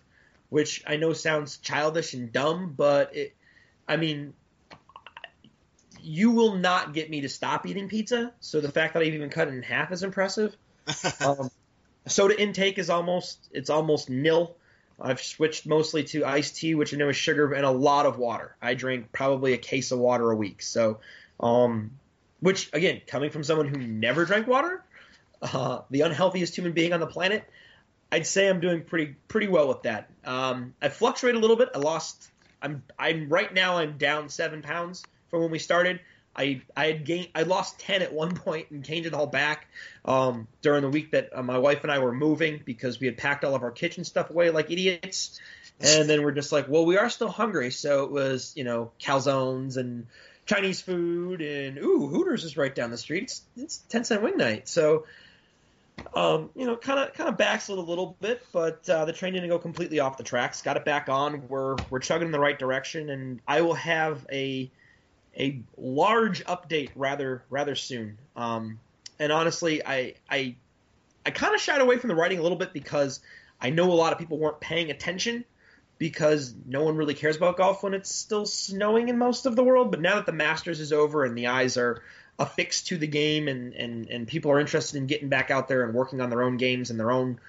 which 0.49 0.83
I 0.85 0.97
know 0.97 1.13
sounds 1.13 1.57
childish 1.57 2.13
and 2.13 2.31
dumb, 2.31 2.73
but 2.75 3.15
it, 3.15 3.35
I 3.87 3.97
mean, 3.97 4.33
you 6.01 6.31
will 6.31 6.55
not 6.55 6.93
get 6.93 7.09
me 7.09 7.21
to 7.21 7.29
stop 7.29 7.65
eating 7.65 7.87
pizza. 7.87 8.33
So 8.39 8.61
the 8.61 8.71
fact 8.71 8.93
that 8.93 9.03
I've 9.03 9.13
even 9.13 9.29
cut 9.29 9.47
it 9.47 9.53
in 9.53 9.63
half 9.63 9.91
is 9.91 10.03
impressive. 10.03 10.55
um, 11.25 11.49
soda 12.07 12.39
intake 12.39 12.79
is 12.79 12.89
almost 12.89 13.49
it's 13.51 13.69
almost 13.69 14.09
nil. 14.09 14.55
I've 15.01 15.21
switched 15.21 15.65
mostly 15.65 16.03
to 16.05 16.25
iced 16.25 16.57
tea, 16.57 16.75
which 16.75 16.93
I 16.93 16.97
know 16.97 17.09
is 17.09 17.15
sugar, 17.15 17.53
and 17.53 17.65
a 17.65 17.71
lot 17.71 18.05
of 18.05 18.17
water. 18.17 18.55
I 18.61 18.73
drink 18.73 19.11
probably 19.13 19.53
a 19.53 19.57
case 19.57 19.91
of 19.91 19.99
water 19.99 20.29
a 20.29 20.35
week. 20.35 20.61
So, 20.61 20.99
um, 21.39 21.91
which 22.41 22.69
again, 22.73 23.01
coming 23.07 23.29
from 23.29 23.43
someone 23.43 23.67
who 23.67 23.77
never 23.77 24.25
drank 24.25 24.47
water, 24.47 24.83
uh, 25.41 25.81
the 25.89 26.01
unhealthiest 26.01 26.55
human 26.55 26.73
being 26.73 26.91
on 26.91 26.99
the 26.99 27.07
planet, 27.07 27.49
I'd 28.11 28.25
say 28.25 28.47
I'm 28.47 28.59
doing 28.59 28.83
pretty 28.83 29.15
pretty 29.27 29.47
well 29.47 29.67
with 29.67 29.83
that. 29.83 30.09
Um, 30.25 30.73
I 30.81 30.89
fluctuate 30.89 31.35
a 31.35 31.39
little 31.39 31.55
bit. 31.55 31.69
I 31.75 31.79
lost. 31.79 32.29
I'm 32.61 32.83
I'm 32.97 33.29
right 33.29 33.53
now. 33.53 33.77
I'm 33.77 33.97
down 33.97 34.29
seven 34.29 34.61
pounds 34.61 35.03
from 35.29 35.41
when 35.41 35.51
we 35.51 35.59
started. 35.59 35.99
I 36.35 36.61
I 36.75 36.87
had 36.87 37.05
gained. 37.05 37.29
I 37.35 37.43
lost 37.43 37.79
ten 37.79 38.01
at 38.01 38.13
one 38.13 38.35
point 38.35 38.71
and 38.71 38.83
gained 38.83 39.05
it 39.05 39.13
all 39.13 39.27
back 39.27 39.67
um, 40.05 40.47
during 40.61 40.81
the 40.81 40.89
week 40.89 41.11
that 41.11 41.29
uh, 41.33 41.43
my 41.43 41.57
wife 41.57 41.83
and 41.83 41.91
I 41.91 41.99
were 41.99 42.13
moving 42.13 42.61
because 42.65 42.99
we 42.99 43.07
had 43.07 43.17
packed 43.17 43.43
all 43.43 43.55
of 43.55 43.63
our 43.63 43.71
kitchen 43.71 44.03
stuff 44.03 44.29
away 44.29 44.49
like 44.49 44.71
idiots. 44.71 45.39
And 45.81 46.09
then 46.09 46.23
we're 46.23 46.33
just 46.33 46.51
like, 46.51 46.67
well, 46.67 46.85
we 46.85 46.97
are 46.97 47.09
still 47.09 47.29
hungry, 47.29 47.71
so 47.71 48.03
it 48.03 48.11
was 48.11 48.53
you 48.55 48.65
know 48.65 48.91
calzones 48.99 49.77
and 49.77 50.07
Chinese 50.45 50.81
food 50.81 51.41
and 51.41 51.77
ooh 51.77 52.07
Hooters 52.07 52.43
is 52.43 52.57
right 52.57 52.73
down 52.73 52.89
the 52.89 52.97
street. 52.97 53.23
It's, 53.23 53.41
it's 53.55 53.77
ten 53.77 54.03
cent 54.03 54.21
wing 54.21 54.35
night, 54.35 54.67
so 54.67 55.05
um, 56.13 56.49
you 56.55 56.65
know, 56.65 56.75
kind 56.75 56.99
of 56.99 57.13
kind 57.13 57.29
of 57.29 57.37
backslid 57.37 57.77
a 57.77 57.81
little 57.81 58.17
bit, 58.19 58.41
but 58.51 58.89
uh, 58.89 59.05
the 59.05 59.13
train 59.13 59.33
didn't 59.33 59.49
go 59.49 59.59
completely 59.59 59.99
off 59.99 60.17
the 60.17 60.23
tracks. 60.23 60.61
Got 60.61 60.77
it 60.77 60.85
back 60.85 61.09
on. 61.09 61.47
We're 61.47 61.75
we're 61.89 61.99
chugging 61.99 62.27
in 62.27 62.31
the 62.31 62.39
right 62.39 62.57
direction, 62.57 63.09
and 63.09 63.41
I 63.47 63.61
will 63.61 63.75
have 63.75 64.25
a 64.31 64.71
a 65.37 65.61
large 65.77 66.43
update 66.45 66.91
rather 66.95 67.43
rather 67.49 67.75
soon. 67.75 68.17
Um, 68.35 68.79
and 69.19 69.31
honestly, 69.31 69.85
I 69.85 70.15
I 70.29 70.55
I 71.25 71.31
kind 71.31 71.53
of 71.53 71.61
shied 71.61 71.81
away 71.81 71.97
from 71.97 72.07
the 72.07 72.15
writing 72.15 72.39
a 72.39 72.41
little 72.41 72.57
bit 72.57 72.73
because 72.73 73.19
I 73.61 73.69
know 73.69 73.91
a 73.91 73.93
lot 73.93 74.11
of 74.13 74.19
people 74.19 74.37
weren't 74.37 74.59
paying 74.59 74.89
attention 74.89 75.45
because 75.99 76.55
no 76.65 76.83
one 76.83 76.95
really 76.95 77.13
cares 77.13 77.35
about 77.35 77.57
golf 77.57 77.83
when 77.83 77.93
it's 77.93 78.13
still 78.13 78.45
snowing 78.45 79.09
in 79.09 79.17
most 79.17 79.45
of 79.45 79.55
the 79.55 79.63
world. 79.63 79.91
But 79.91 80.01
now 80.01 80.15
that 80.15 80.25
the 80.25 80.31
Masters 80.31 80.79
is 80.79 80.93
over 80.93 81.25
and 81.25 81.37
the 81.37 81.47
eyes 81.47 81.77
are 81.77 82.01
affixed 82.39 82.87
to 82.87 82.97
the 82.97 83.07
game 83.07 83.47
and, 83.47 83.73
and, 83.73 84.09
and 84.09 84.27
people 84.27 84.49
are 84.49 84.59
interested 84.59 84.97
in 84.97 85.05
getting 85.05 85.29
back 85.29 85.51
out 85.51 85.67
there 85.67 85.83
and 85.83 85.93
working 85.93 86.21
on 86.21 86.29
their 86.29 86.41
own 86.41 86.57
games 86.57 86.89
and 86.89 86.99
their 86.99 87.11
own 87.11 87.39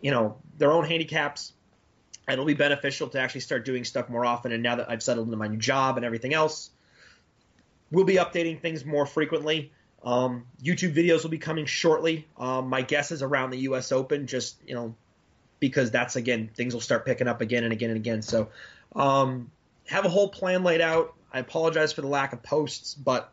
you 0.00 0.10
know 0.10 0.36
their 0.56 0.72
own 0.72 0.84
handicaps. 0.84 1.52
It'll 2.28 2.44
be 2.44 2.54
beneficial 2.54 3.08
to 3.08 3.20
actually 3.20 3.40
start 3.40 3.64
doing 3.64 3.84
stuff 3.84 4.08
more 4.08 4.24
often. 4.24 4.52
And 4.52 4.62
now 4.62 4.76
that 4.76 4.90
I've 4.90 5.02
settled 5.02 5.26
into 5.28 5.36
my 5.38 5.48
new 5.48 5.56
job 5.56 5.96
and 5.96 6.04
everything 6.04 6.34
else 6.34 6.70
we'll 7.90 8.04
be 8.04 8.16
updating 8.16 8.60
things 8.60 8.84
more 8.84 9.06
frequently. 9.06 9.72
Um, 10.04 10.46
YouTube 10.62 10.94
videos 10.94 11.22
will 11.22 11.30
be 11.30 11.38
coming 11.38 11.66
shortly. 11.66 12.26
Um, 12.36 12.68
my 12.68 12.82
guess 12.82 13.10
is 13.10 13.22
around 13.22 13.50
the 13.50 13.58
US 13.60 13.92
Open 13.92 14.26
just 14.26 14.56
you 14.66 14.74
know 14.74 14.94
because 15.60 15.90
that's 15.90 16.16
again 16.16 16.50
things 16.54 16.72
will 16.72 16.80
start 16.80 17.04
picking 17.04 17.26
up 17.26 17.40
again 17.40 17.64
and 17.64 17.72
again 17.72 17.90
and 17.90 17.96
again. 17.96 18.22
So 18.22 18.48
um, 18.94 19.50
have 19.86 20.04
a 20.04 20.08
whole 20.08 20.28
plan 20.28 20.62
laid 20.62 20.80
out. 20.80 21.14
I 21.32 21.40
apologize 21.40 21.92
for 21.92 22.00
the 22.00 22.08
lack 22.08 22.32
of 22.32 22.42
posts 22.42 22.94
but 22.94 23.32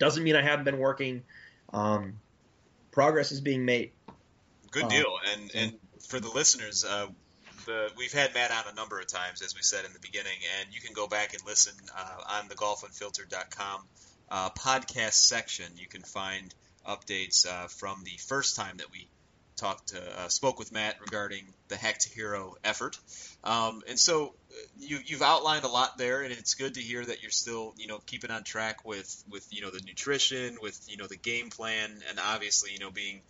doesn't 0.00 0.24
mean 0.24 0.34
I 0.34 0.42
haven't 0.42 0.64
been 0.64 0.78
working. 0.78 1.22
Um, 1.72 2.14
progress 2.90 3.30
is 3.30 3.40
being 3.40 3.64
made. 3.64 3.92
Good 4.72 4.88
deal. 4.88 5.14
And 5.32 5.50
and 5.54 5.72
for 6.08 6.18
the 6.18 6.30
listeners, 6.30 6.84
uh, 6.84 7.06
the 7.66 7.90
we've 7.96 8.12
had 8.12 8.34
Matt 8.34 8.50
on 8.50 8.72
a 8.72 8.74
number 8.74 8.98
of 8.98 9.06
times, 9.06 9.42
as 9.42 9.54
we 9.54 9.62
said 9.62 9.84
in 9.84 9.92
the 9.92 10.00
beginning, 10.00 10.38
and 10.58 10.74
you 10.74 10.80
can 10.80 10.92
go 10.92 11.06
back 11.06 11.34
and 11.34 11.42
listen 11.46 11.74
uh, 11.96 12.40
on 12.40 12.48
the 12.48 12.56
golfunfiltered.com 12.56 13.82
uh, 14.30 14.50
podcast 14.50 15.12
section. 15.12 15.66
You 15.76 15.86
can 15.86 16.02
find 16.02 16.52
updates 16.88 17.46
uh, 17.46 17.68
from 17.68 18.02
the 18.04 18.16
first 18.26 18.56
time 18.56 18.78
that 18.78 18.90
we 18.90 19.06
talked 19.60 19.94
uh, 19.94 20.28
spoke 20.28 20.58
with 20.58 20.72
Matt 20.72 20.96
regarding 21.00 21.44
the 21.68 21.76
Hack 21.76 21.98
to 21.98 22.08
Hero 22.08 22.56
effort. 22.64 22.98
Um, 23.44 23.82
and 23.88 23.98
so 23.98 24.34
uh, 24.50 24.54
you, 24.78 24.98
you've 25.04 25.22
outlined 25.22 25.64
a 25.64 25.68
lot 25.68 25.98
there, 25.98 26.22
and 26.22 26.32
it's 26.32 26.54
good 26.54 26.74
to 26.74 26.80
hear 26.80 27.04
that 27.04 27.22
you're 27.22 27.30
still, 27.30 27.74
you 27.76 27.86
know, 27.86 27.98
keeping 28.06 28.30
on 28.30 28.42
track 28.42 28.84
with, 28.84 29.24
with 29.30 29.46
you 29.50 29.62
know 29.62 29.70
the 29.70 29.80
nutrition, 29.86 30.56
with 30.62 30.80
you 30.88 30.96
know 30.96 31.06
the 31.06 31.16
game 31.16 31.50
plan, 31.50 31.90
and 32.08 32.18
obviously, 32.18 32.72
you 32.72 32.78
know, 32.78 32.90
being 32.90 33.20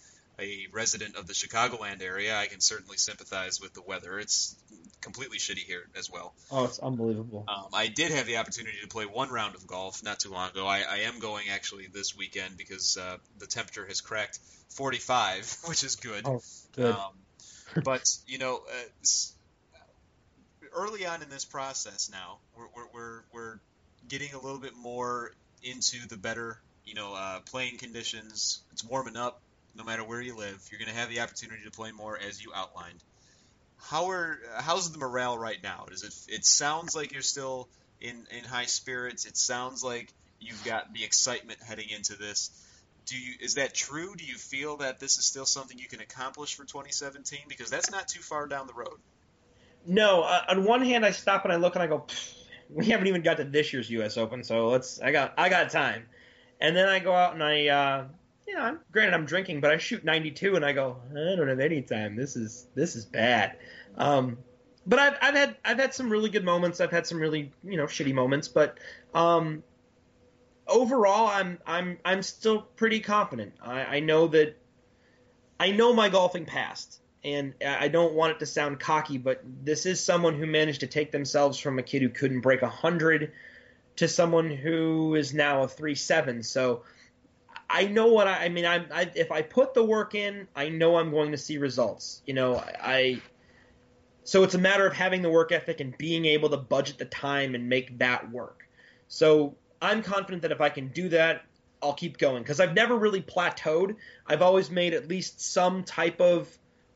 a 0.40 0.66
resident 0.72 1.16
of 1.16 1.26
the 1.26 1.32
Chicagoland 1.32 2.02
area, 2.02 2.36
I 2.36 2.46
can 2.46 2.60
certainly 2.60 2.96
sympathize 2.96 3.60
with 3.60 3.74
the 3.74 3.82
weather. 3.82 4.18
It's 4.18 4.56
completely 5.00 5.38
shitty 5.38 5.64
here 5.64 5.82
as 5.96 6.10
well. 6.10 6.34
Oh, 6.50 6.64
it's 6.64 6.78
unbelievable. 6.78 7.44
Um, 7.48 7.68
I 7.72 7.88
did 7.88 8.10
have 8.10 8.26
the 8.26 8.38
opportunity 8.38 8.76
to 8.82 8.88
play 8.88 9.06
one 9.06 9.30
round 9.30 9.54
of 9.54 9.66
golf 9.66 10.02
not 10.02 10.20
too 10.20 10.30
long 10.30 10.50
ago. 10.50 10.66
I, 10.66 10.82
I 10.88 10.96
am 11.00 11.18
going 11.18 11.48
actually 11.50 11.86
this 11.92 12.16
weekend 12.16 12.56
because 12.56 12.96
uh, 12.96 13.16
the 13.38 13.46
temperature 13.46 13.86
has 13.86 14.00
cracked 14.00 14.38
45, 14.70 15.58
which 15.66 15.84
is 15.84 15.96
good. 15.96 16.22
Oh, 16.26 16.42
good. 16.74 16.94
Um, 16.94 17.12
but 17.84 18.16
you 18.26 18.38
know, 18.38 18.62
uh, 18.68 19.78
early 20.74 21.06
on 21.06 21.22
in 21.22 21.28
this 21.28 21.44
process 21.44 22.10
now, 22.10 22.38
we're, 22.56 22.66
we're, 22.74 22.88
we're, 22.92 23.20
we're 23.32 23.58
getting 24.08 24.32
a 24.34 24.40
little 24.40 24.60
bit 24.60 24.76
more 24.76 25.32
into 25.62 26.06
the 26.08 26.16
better, 26.16 26.58
you 26.84 26.94
know, 26.94 27.14
uh, 27.14 27.40
playing 27.40 27.78
conditions. 27.78 28.60
It's 28.72 28.84
warming 28.84 29.16
up 29.16 29.40
no 29.74 29.84
matter 29.84 30.04
where 30.04 30.20
you 30.20 30.36
live. 30.36 30.60
You're 30.70 30.78
going 30.78 30.92
to 30.92 30.98
have 30.98 31.08
the 31.08 31.20
opportunity 31.20 31.64
to 31.64 31.70
play 31.70 31.92
more 31.92 32.18
as 32.18 32.42
you 32.42 32.52
outlined. 32.54 33.02
How 33.82 34.10
are 34.10 34.38
how's 34.58 34.92
the 34.92 34.98
morale 34.98 35.38
right 35.38 35.58
now? 35.62 35.86
Does 35.88 36.02
it 36.02 36.34
it 36.34 36.44
sounds 36.44 36.94
like 36.94 37.12
you're 37.12 37.22
still 37.22 37.68
in 38.00 38.26
in 38.36 38.44
high 38.44 38.66
spirits. 38.66 39.26
It 39.26 39.36
sounds 39.36 39.84
like 39.84 40.12
you've 40.40 40.64
got 40.64 40.92
the 40.92 41.04
excitement 41.04 41.58
heading 41.62 41.90
into 41.90 42.16
this. 42.16 42.50
Do 43.06 43.16
you 43.16 43.34
is 43.40 43.54
that 43.54 43.74
true? 43.74 44.14
Do 44.16 44.24
you 44.24 44.34
feel 44.34 44.78
that 44.78 45.00
this 45.00 45.18
is 45.18 45.24
still 45.24 45.46
something 45.46 45.78
you 45.78 45.88
can 45.88 46.00
accomplish 46.00 46.54
for 46.54 46.64
2017 46.64 47.40
because 47.48 47.70
that's 47.70 47.90
not 47.90 48.08
too 48.08 48.20
far 48.20 48.46
down 48.46 48.66
the 48.66 48.74
road? 48.74 48.98
No, 49.86 50.22
uh, 50.22 50.42
on 50.48 50.64
one 50.64 50.82
hand 50.84 51.04
I 51.04 51.10
stop 51.10 51.44
and 51.44 51.52
I 51.52 51.56
look 51.56 51.74
and 51.74 51.82
I 51.82 51.86
go 51.86 52.06
we 52.68 52.86
haven't 52.86 53.08
even 53.08 53.22
got 53.22 53.38
to 53.38 53.44
this 53.44 53.72
year's 53.72 53.90
US 53.90 54.16
Open, 54.16 54.44
so 54.44 54.68
let's 54.68 55.00
I 55.00 55.12
got 55.12 55.34
I 55.36 55.48
got 55.48 55.70
time. 55.70 56.06
And 56.60 56.76
then 56.76 56.88
I 56.88 56.98
go 56.98 57.14
out 57.14 57.32
and 57.34 57.42
I 57.42 57.68
uh, 57.68 58.04
you 58.50 58.56
know, 58.56 58.62
I'm, 58.62 58.80
granted 58.90 59.14
I'm 59.14 59.26
drinking, 59.26 59.60
but 59.60 59.70
I 59.70 59.76
shoot 59.76 60.04
92 60.04 60.56
and 60.56 60.64
I 60.64 60.72
go, 60.72 60.96
I 61.12 61.36
don't 61.36 61.46
have 61.46 61.60
any 61.60 61.82
time. 61.82 62.16
This 62.16 62.34
is 62.34 62.66
this 62.74 62.96
is 62.96 63.04
bad. 63.04 63.56
Um, 63.96 64.38
but 64.84 64.98
I've 64.98 65.16
I've 65.22 65.34
had 65.34 65.56
I've 65.64 65.78
had 65.78 65.94
some 65.94 66.10
really 66.10 66.30
good 66.30 66.44
moments. 66.44 66.80
I've 66.80 66.90
had 66.90 67.06
some 67.06 67.20
really 67.20 67.52
you 67.62 67.76
know 67.76 67.84
shitty 67.84 68.12
moments, 68.12 68.48
but 68.48 68.78
um, 69.14 69.62
overall 70.66 71.28
I'm 71.28 71.58
I'm 71.64 71.98
I'm 72.04 72.22
still 72.22 72.62
pretty 72.62 72.98
confident. 72.98 73.52
I, 73.62 73.82
I 73.82 74.00
know 74.00 74.26
that 74.28 74.56
I 75.60 75.70
know 75.70 75.92
my 75.92 76.08
golfing 76.08 76.44
past, 76.44 77.00
and 77.22 77.54
I 77.64 77.86
don't 77.86 78.14
want 78.14 78.32
it 78.32 78.38
to 78.40 78.46
sound 78.46 78.80
cocky, 78.80 79.18
but 79.18 79.44
this 79.62 79.86
is 79.86 80.02
someone 80.02 80.34
who 80.34 80.46
managed 80.46 80.80
to 80.80 80.88
take 80.88 81.12
themselves 81.12 81.56
from 81.56 81.78
a 81.78 81.84
kid 81.84 82.02
who 82.02 82.08
couldn't 82.08 82.40
break 82.40 82.62
hundred 82.62 83.30
to 83.94 84.08
someone 84.08 84.50
who 84.50 85.14
is 85.14 85.32
now 85.32 85.62
a 85.62 85.68
three 85.68 85.94
seven. 85.94 86.42
So 86.42 86.82
I 87.70 87.86
know 87.86 88.08
what 88.08 88.26
I, 88.26 88.46
I 88.46 88.48
mean. 88.48 88.66
I, 88.66 88.84
I, 88.92 89.10
if 89.14 89.30
I 89.30 89.42
put 89.42 89.74
the 89.74 89.84
work 89.84 90.14
in, 90.14 90.48
I 90.56 90.68
know 90.68 90.96
I'm 90.96 91.12
going 91.12 91.30
to 91.30 91.38
see 91.38 91.58
results. 91.58 92.20
You 92.26 92.34
know, 92.34 92.56
I. 92.56 93.22
So 94.24 94.42
it's 94.42 94.54
a 94.54 94.58
matter 94.58 94.86
of 94.86 94.92
having 94.92 95.22
the 95.22 95.30
work 95.30 95.52
ethic 95.52 95.80
and 95.80 95.96
being 95.96 96.26
able 96.26 96.50
to 96.50 96.56
budget 96.56 96.98
the 96.98 97.04
time 97.04 97.54
and 97.54 97.68
make 97.68 97.98
that 97.98 98.30
work. 98.30 98.68
So 99.08 99.56
I'm 99.80 100.02
confident 100.02 100.42
that 100.42 100.52
if 100.52 100.60
I 100.60 100.68
can 100.68 100.88
do 100.88 101.08
that, 101.10 101.44
I'll 101.82 101.94
keep 101.94 102.18
going 102.18 102.42
because 102.42 102.60
I've 102.60 102.74
never 102.74 102.96
really 102.96 103.22
plateaued. 103.22 103.96
I've 104.26 104.42
always 104.42 104.70
made 104.70 104.92
at 104.92 105.08
least 105.08 105.40
some 105.40 105.84
type 105.84 106.20
of 106.20 106.48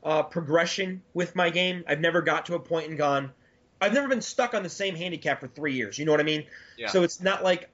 uh, 0.02 0.22
progression 0.22 1.02
with 1.14 1.34
my 1.34 1.50
game. 1.50 1.84
I've 1.88 2.00
never 2.00 2.20
got 2.20 2.46
to 2.46 2.54
a 2.54 2.60
point 2.60 2.88
and 2.88 2.98
gone. 2.98 3.32
I've 3.80 3.94
never 3.94 4.08
been 4.08 4.20
stuck 4.20 4.54
on 4.54 4.62
the 4.62 4.68
same 4.68 4.94
handicap 4.94 5.40
for 5.40 5.48
three 5.48 5.74
years. 5.74 5.98
You 5.98 6.04
know 6.04 6.12
what 6.12 6.20
I 6.20 6.24
mean? 6.24 6.44
Yeah. 6.76 6.88
So 6.88 7.02
it's 7.02 7.20
not 7.20 7.42
like 7.42 7.70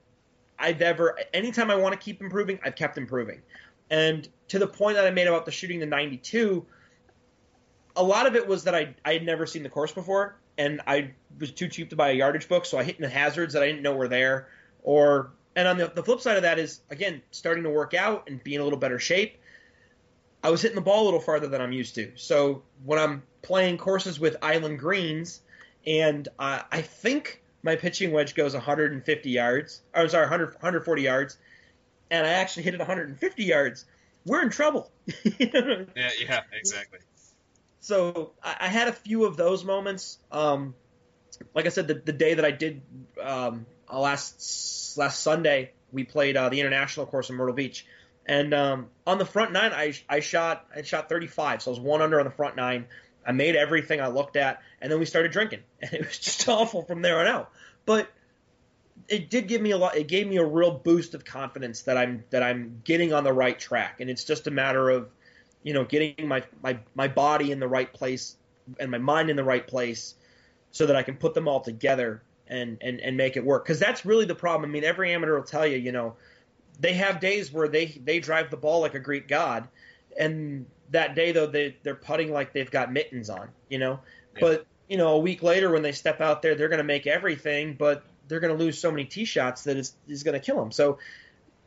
I've 0.61 0.81
ever 0.81 1.17
anytime 1.33 1.69
I 1.69 1.75
want 1.75 1.93
to 1.93 1.99
keep 1.99 2.21
improving, 2.21 2.59
I've 2.63 2.75
kept 2.75 2.97
improving. 2.97 3.41
And 3.89 4.27
to 4.49 4.59
the 4.59 4.67
point 4.67 4.95
that 4.95 5.05
I 5.05 5.11
made 5.11 5.27
about 5.27 5.45
the 5.45 5.51
shooting 5.51 5.79
the 5.79 5.85
92, 5.85 6.65
a 7.97 8.03
lot 8.03 8.25
of 8.25 8.35
it 8.35 8.47
was 8.47 8.63
that 8.63 8.75
I 8.75 8.95
I 9.03 9.13
had 9.13 9.23
never 9.23 9.45
seen 9.45 9.63
the 9.63 9.69
course 9.69 9.91
before 9.91 10.37
and 10.57 10.81
I 10.85 11.11
was 11.39 11.51
too 11.51 11.67
cheap 11.67 11.89
to 11.89 11.95
buy 11.95 12.11
a 12.11 12.13
yardage 12.13 12.47
book, 12.47 12.65
so 12.65 12.77
I 12.77 12.83
hit 12.83 12.95
in 12.97 13.01
the 13.01 13.09
hazards 13.09 13.53
that 13.53 13.63
I 13.63 13.67
didn't 13.67 13.81
know 13.81 13.93
were 13.93 14.07
there. 14.07 14.49
Or 14.83 15.31
and 15.55 15.67
on 15.67 15.77
the, 15.77 15.91
the 15.93 16.03
flip 16.03 16.21
side 16.21 16.37
of 16.37 16.43
that 16.43 16.59
is 16.59 16.81
again 16.89 17.21
starting 17.31 17.63
to 17.63 17.69
work 17.69 17.93
out 17.93 18.29
and 18.29 18.43
being 18.43 18.55
in 18.55 18.61
a 18.61 18.63
little 18.63 18.79
better 18.79 18.99
shape. 18.99 19.37
I 20.43 20.49
was 20.49 20.61
hitting 20.61 20.75
the 20.75 20.81
ball 20.81 21.03
a 21.03 21.05
little 21.05 21.19
farther 21.19 21.47
than 21.47 21.61
I'm 21.61 21.71
used 21.71 21.95
to. 21.95 22.11
So 22.15 22.63
when 22.83 22.97
I'm 22.97 23.23
playing 23.43 23.77
courses 23.77 24.19
with 24.19 24.37
island 24.41 24.79
greens, 24.79 25.41
and 25.85 26.27
uh, 26.39 26.61
I 26.71 26.81
think 26.81 27.40
my 27.63 27.75
pitching 27.75 28.11
wedge 28.11 28.35
goes 28.35 28.53
150 28.53 29.29
yards. 29.29 29.81
Or, 29.93 30.01
I'm 30.01 30.09
sorry, 30.09 30.23
100, 30.23 30.53
140 30.53 31.01
yards, 31.01 31.37
and 32.09 32.25
I 32.25 32.31
actually 32.31 32.63
hit 32.63 32.73
it 32.73 32.79
150 32.79 33.43
yards. 33.43 33.85
We're 34.25 34.41
in 34.41 34.49
trouble. 34.49 34.91
Yeah, 35.23 35.85
yeah, 36.19 36.41
exactly. 36.53 36.99
So 37.79 38.31
I, 38.43 38.57
I 38.61 38.67
had 38.67 38.87
a 38.87 38.93
few 38.93 39.25
of 39.25 39.37
those 39.37 39.63
moments. 39.63 40.19
Um, 40.31 40.75
like 41.53 41.65
I 41.65 41.69
said, 41.69 41.87
the, 41.87 41.95
the 41.95 42.13
day 42.13 42.35
that 42.35 42.45
I 42.45 42.51
did 42.51 42.81
um, 43.21 43.65
uh, 43.91 43.99
last 43.99 44.97
last 44.97 45.21
Sunday, 45.21 45.71
we 45.91 46.03
played 46.03 46.37
uh, 46.37 46.49
the 46.49 46.59
international 46.59 47.05
course 47.07 47.29
in 47.29 47.35
Myrtle 47.35 47.55
Beach, 47.55 47.85
and 48.25 48.53
um, 48.53 48.87
on 49.07 49.17
the 49.17 49.25
front 49.25 49.51
nine, 49.51 49.73
I 49.73 49.93
I 50.07 50.19
shot 50.19 50.67
I 50.75 50.83
shot 50.83 51.09
35, 51.09 51.63
so 51.63 51.71
I 51.71 51.73
was 51.73 51.79
one 51.79 52.01
under 52.01 52.19
on 52.19 52.25
the 52.25 52.31
front 52.31 52.55
nine, 52.55 52.85
I 53.25 53.31
made 53.31 53.55
everything 53.55 54.01
I 54.01 54.07
looked 54.07 54.35
at, 54.35 54.61
and 54.81 54.91
then 54.91 54.99
we 54.99 55.05
started 55.05 55.31
drinking, 55.31 55.61
and 55.81 55.93
it 55.93 56.05
was 56.05 56.17
just 56.17 56.47
awful 56.49 56.83
from 56.83 57.01
there 57.01 57.19
on 57.19 57.27
out. 57.27 57.51
But 57.85 58.09
it 59.07 59.29
did 59.29 59.47
give 59.47 59.61
me 59.61 59.71
a 59.71 59.77
lot. 59.77 59.95
It 59.95 60.07
gave 60.07 60.27
me 60.27 60.37
a 60.37 60.45
real 60.45 60.71
boost 60.71 61.13
of 61.13 61.25
confidence 61.25 61.83
that 61.83 61.97
I'm 61.97 62.23
that 62.29 62.43
I'm 62.43 62.81
getting 62.83 63.13
on 63.13 63.23
the 63.23 63.33
right 63.33 63.59
track, 63.59 63.99
and 63.99 64.09
it's 64.09 64.23
just 64.23 64.47
a 64.47 64.51
matter 64.51 64.89
of, 64.89 65.09
you 65.63 65.73
know, 65.73 65.83
getting 65.83 66.27
my 66.27 66.43
my 66.63 66.79
my 66.95 67.07
body 67.07 67.51
in 67.51 67.59
the 67.59 67.67
right 67.67 67.91
place 67.91 68.35
and 68.79 68.89
my 68.89 68.97
mind 68.97 69.29
in 69.29 69.35
the 69.35 69.43
right 69.43 69.65
place, 69.65 70.15
so 70.71 70.85
that 70.85 70.95
I 70.95 71.03
can 71.03 71.17
put 71.17 71.33
them 71.33 71.47
all 71.47 71.59
together 71.59 72.23
and 72.47 72.77
and 72.81 72.99
and 72.99 73.17
make 73.17 73.37
it 73.37 73.43
work. 73.43 73.65
Because 73.65 73.79
that's 73.79 74.05
really 74.05 74.25
the 74.25 74.35
problem. 74.35 74.69
I 74.69 74.71
mean, 74.71 74.83
every 74.83 75.13
amateur 75.13 75.35
will 75.35 75.43
tell 75.43 75.65
you, 75.65 75.77
you 75.77 75.91
know, 75.91 76.15
they 76.79 76.93
have 76.93 77.19
days 77.19 77.51
where 77.51 77.67
they 77.67 77.87
they 77.87 78.19
drive 78.19 78.49
the 78.49 78.57
ball 78.57 78.81
like 78.81 78.95
a 78.95 78.99
Greek 78.99 79.27
god, 79.27 79.67
and 80.17 80.65
that 80.91 81.15
day 81.15 81.31
though 81.31 81.47
they 81.47 81.77
they're 81.83 81.95
putting 81.95 82.31
like 82.31 82.53
they've 82.53 82.71
got 82.71 82.91
mittens 82.91 83.29
on, 83.29 83.49
you 83.69 83.79
know. 83.79 83.99
Yeah. 84.35 84.39
But 84.41 84.67
you 84.87 84.97
know, 84.97 85.09
a 85.09 85.19
week 85.19 85.41
later 85.41 85.71
when 85.71 85.81
they 85.81 85.93
step 85.93 86.21
out 86.21 86.41
there, 86.41 86.55
they're 86.55 86.67
going 86.67 86.79
to 86.79 86.83
make 86.83 87.07
everything, 87.07 87.75
but 87.75 88.03
they're 88.27 88.39
going 88.41 88.55
to 88.55 88.61
lose 88.61 88.77
so 88.77 88.91
many 88.91 89.05
tee 89.05 89.25
shots 89.25 89.63
that 89.63 89.77
it's, 89.77 89.95
it's 90.07 90.23
going 90.23 90.39
to 90.39 90.45
kill 90.45 90.57
them. 90.57 90.71
So 90.71 90.99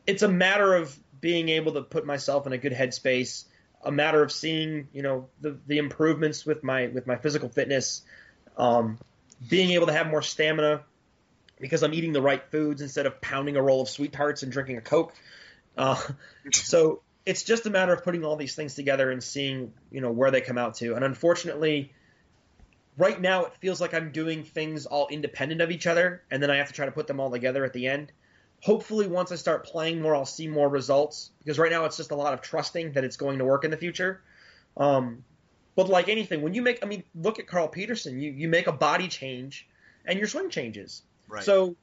it's 0.06 0.22
a 0.22 0.28
matter 0.28 0.74
of 0.74 0.96
being 1.20 1.48
able 1.48 1.72
to 1.72 1.82
put 1.82 2.04
myself 2.04 2.46
in 2.46 2.52
a 2.52 2.58
good 2.58 2.72
headspace, 2.72 3.44
a 3.82 3.90
matter 3.90 4.22
of 4.22 4.30
seeing 4.30 4.88
you 4.92 5.02
know 5.02 5.28
the 5.40 5.58
the 5.66 5.78
improvements 5.78 6.44
with 6.44 6.62
my 6.62 6.88
with 6.88 7.06
my 7.06 7.16
physical 7.16 7.48
fitness, 7.48 8.02
um, 8.58 8.98
being 9.48 9.70
able 9.70 9.86
to 9.86 9.92
have 9.92 10.06
more 10.06 10.22
stamina 10.22 10.82
because 11.60 11.82
I'm 11.82 11.94
eating 11.94 12.12
the 12.12 12.22
right 12.22 12.42
foods 12.50 12.82
instead 12.82 13.06
of 13.06 13.20
pounding 13.20 13.56
a 13.56 13.62
roll 13.62 13.82
of 13.82 13.88
sweet 13.88 14.12
tarts 14.12 14.42
and 14.42 14.52
drinking 14.52 14.76
a 14.76 14.80
coke. 14.80 15.14
Uh, 15.76 16.00
so 16.52 17.02
it's 17.26 17.42
just 17.42 17.66
a 17.66 17.70
matter 17.70 17.92
of 17.92 18.04
putting 18.04 18.24
all 18.24 18.36
these 18.36 18.54
things 18.54 18.74
together 18.74 19.10
and 19.10 19.22
seeing 19.22 19.72
you 19.90 20.00
know 20.00 20.10
where 20.10 20.30
they 20.30 20.40
come 20.40 20.58
out 20.58 20.74
to. 20.76 20.94
And 20.94 21.04
unfortunately, 21.04 21.92
right 22.96 23.20
now 23.20 23.46
it 23.46 23.54
feels 23.60 23.80
like 23.80 23.94
I'm 23.94 24.12
doing 24.12 24.44
things 24.44 24.86
all 24.86 25.08
independent 25.08 25.60
of 25.60 25.70
each 25.70 25.86
other, 25.86 26.22
and 26.30 26.42
then 26.42 26.50
I 26.50 26.56
have 26.56 26.68
to 26.68 26.74
try 26.74 26.86
to 26.86 26.92
put 26.92 27.06
them 27.06 27.20
all 27.20 27.30
together 27.30 27.64
at 27.64 27.72
the 27.72 27.86
end. 27.86 28.12
Hopefully, 28.62 29.06
once 29.06 29.32
I 29.32 29.36
start 29.36 29.64
playing 29.66 30.00
more, 30.00 30.14
I'll 30.14 30.24
see 30.26 30.48
more 30.48 30.68
results 30.68 31.30
because 31.38 31.58
right 31.58 31.70
now 31.70 31.84
it's 31.84 31.96
just 31.96 32.10
a 32.10 32.16
lot 32.16 32.34
of 32.34 32.40
trusting 32.40 32.92
that 32.92 33.04
it's 33.04 33.16
going 33.16 33.38
to 33.38 33.44
work 33.44 33.64
in 33.64 33.70
the 33.70 33.76
future. 33.76 34.22
Um, 34.76 35.24
but 35.76 35.88
like 35.88 36.08
anything, 36.08 36.42
when 36.42 36.54
you 36.54 36.62
make, 36.62 36.84
I 36.84 36.86
mean, 36.86 37.04
look 37.14 37.38
at 37.38 37.46
Carl 37.46 37.68
Pettersson. 37.68 38.20
You 38.20 38.30
you 38.30 38.48
make 38.48 38.66
a 38.66 38.72
body 38.72 39.08
change, 39.08 39.66
and 40.04 40.18
your 40.18 40.28
swing 40.28 40.50
changes. 40.50 41.02
Right. 41.28 41.42
So 41.42 41.76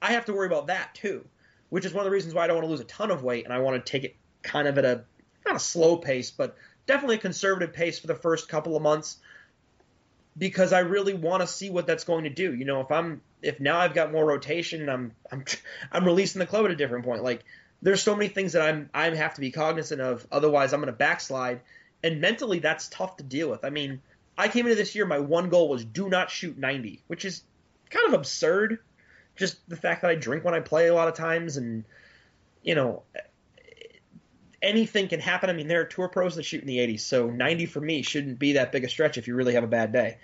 I 0.00 0.12
have 0.12 0.24
to 0.26 0.32
worry 0.32 0.46
about 0.46 0.68
that 0.68 0.94
too, 0.94 1.26
which 1.68 1.84
is 1.84 1.92
one 1.92 2.00
of 2.00 2.04
the 2.04 2.10
reasons 2.10 2.34
why 2.34 2.44
I 2.44 2.46
don't 2.46 2.56
want 2.56 2.66
to 2.66 2.70
lose 2.70 2.80
a 2.80 2.84
ton 2.84 3.10
of 3.10 3.22
weight 3.22 3.44
and 3.44 3.52
I 3.52 3.58
want 3.58 3.84
to 3.84 3.90
take 3.90 4.04
it 4.04 4.16
kind 4.46 4.66
of 4.66 4.78
at 4.78 4.84
a 4.84 5.04
not 5.44 5.56
a 5.56 5.60
slow 5.60 5.96
pace, 5.96 6.30
but 6.30 6.56
definitely 6.86 7.16
a 7.16 7.20
conservative 7.20 7.74
pace 7.74 7.98
for 7.98 8.06
the 8.06 8.14
first 8.14 8.48
couple 8.48 8.76
of 8.76 8.82
months 8.82 9.18
because 10.38 10.72
I 10.72 10.80
really 10.80 11.14
want 11.14 11.42
to 11.42 11.46
see 11.46 11.70
what 11.70 11.86
that's 11.86 12.04
going 12.04 12.24
to 12.24 12.30
do. 12.30 12.54
You 12.54 12.64
know, 12.64 12.80
if 12.80 12.90
I'm 12.90 13.20
if 13.42 13.60
now 13.60 13.78
I've 13.78 13.94
got 13.94 14.12
more 14.12 14.24
rotation, 14.24 14.88
I'm 14.88 15.12
I'm 15.30 15.44
I'm 15.92 16.04
releasing 16.04 16.38
the 16.38 16.46
club 16.46 16.64
at 16.64 16.70
a 16.70 16.76
different 16.76 17.04
point. 17.04 17.22
Like 17.22 17.44
there's 17.82 18.02
so 18.02 18.14
many 18.14 18.28
things 18.28 18.52
that 18.52 18.62
I'm 18.62 18.90
I 18.94 19.08
have 19.14 19.34
to 19.34 19.40
be 19.40 19.50
cognizant 19.50 20.00
of. 20.00 20.26
Otherwise, 20.32 20.72
I'm 20.72 20.80
going 20.80 20.92
to 20.92 20.96
backslide, 20.96 21.60
and 22.02 22.20
mentally 22.20 22.58
that's 22.58 22.88
tough 22.88 23.16
to 23.18 23.24
deal 23.24 23.50
with. 23.50 23.64
I 23.64 23.70
mean, 23.70 24.00
I 24.38 24.48
came 24.48 24.66
into 24.66 24.76
this 24.76 24.94
year, 24.94 25.06
my 25.06 25.18
one 25.18 25.48
goal 25.48 25.68
was 25.68 25.84
do 25.84 26.08
not 26.08 26.30
shoot 26.30 26.58
90, 26.58 27.02
which 27.06 27.24
is 27.24 27.42
kind 27.90 28.06
of 28.06 28.14
absurd. 28.14 28.78
Just 29.36 29.68
the 29.68 29.76
fact 29.76 30.02
that 30.02 30.10
I 30.10 30.14
drink 30.14 30.44
when 30.44 30.54
I 30.54 30.60
play 30.60 30.88
a 30.88 30.94
lot 30.94 31.08
of 31.08 31.14
times, 31.14 31.56
and 31.56 31.84
you 32.62 32.74
know, 32.74 33.02
anything 34.62 35.08
can 35.08 35.20
happen. 35.20 35.50
I 35.50 35.52
mean, 35.52 35.68
there 35.68 35.80
are 35.80 35.84
tour 35.84 36.08
pros 36.08 36.36
that 36.36 36.44
shoot 36.44 36.60
in 36.60 36.66
the 36.66 36.78
80s, 36.78 37.00
so 37.00 37.28
90 37.28 37.66
for 37.66 37.80
me 37.80 38.02
shouldn't 38.02 38.38
be 38.38 38.54
that 38.54 38.72
big 38.72 38.84
a 38.84 38.88
stretch 38.88 39.18
if 39.18 39.26
you 39.26 39.34
really 39.34 39.54
have 39.54 39.64
a 39.64 39.68
bad 39.68 39.92
day. 39.92 40.18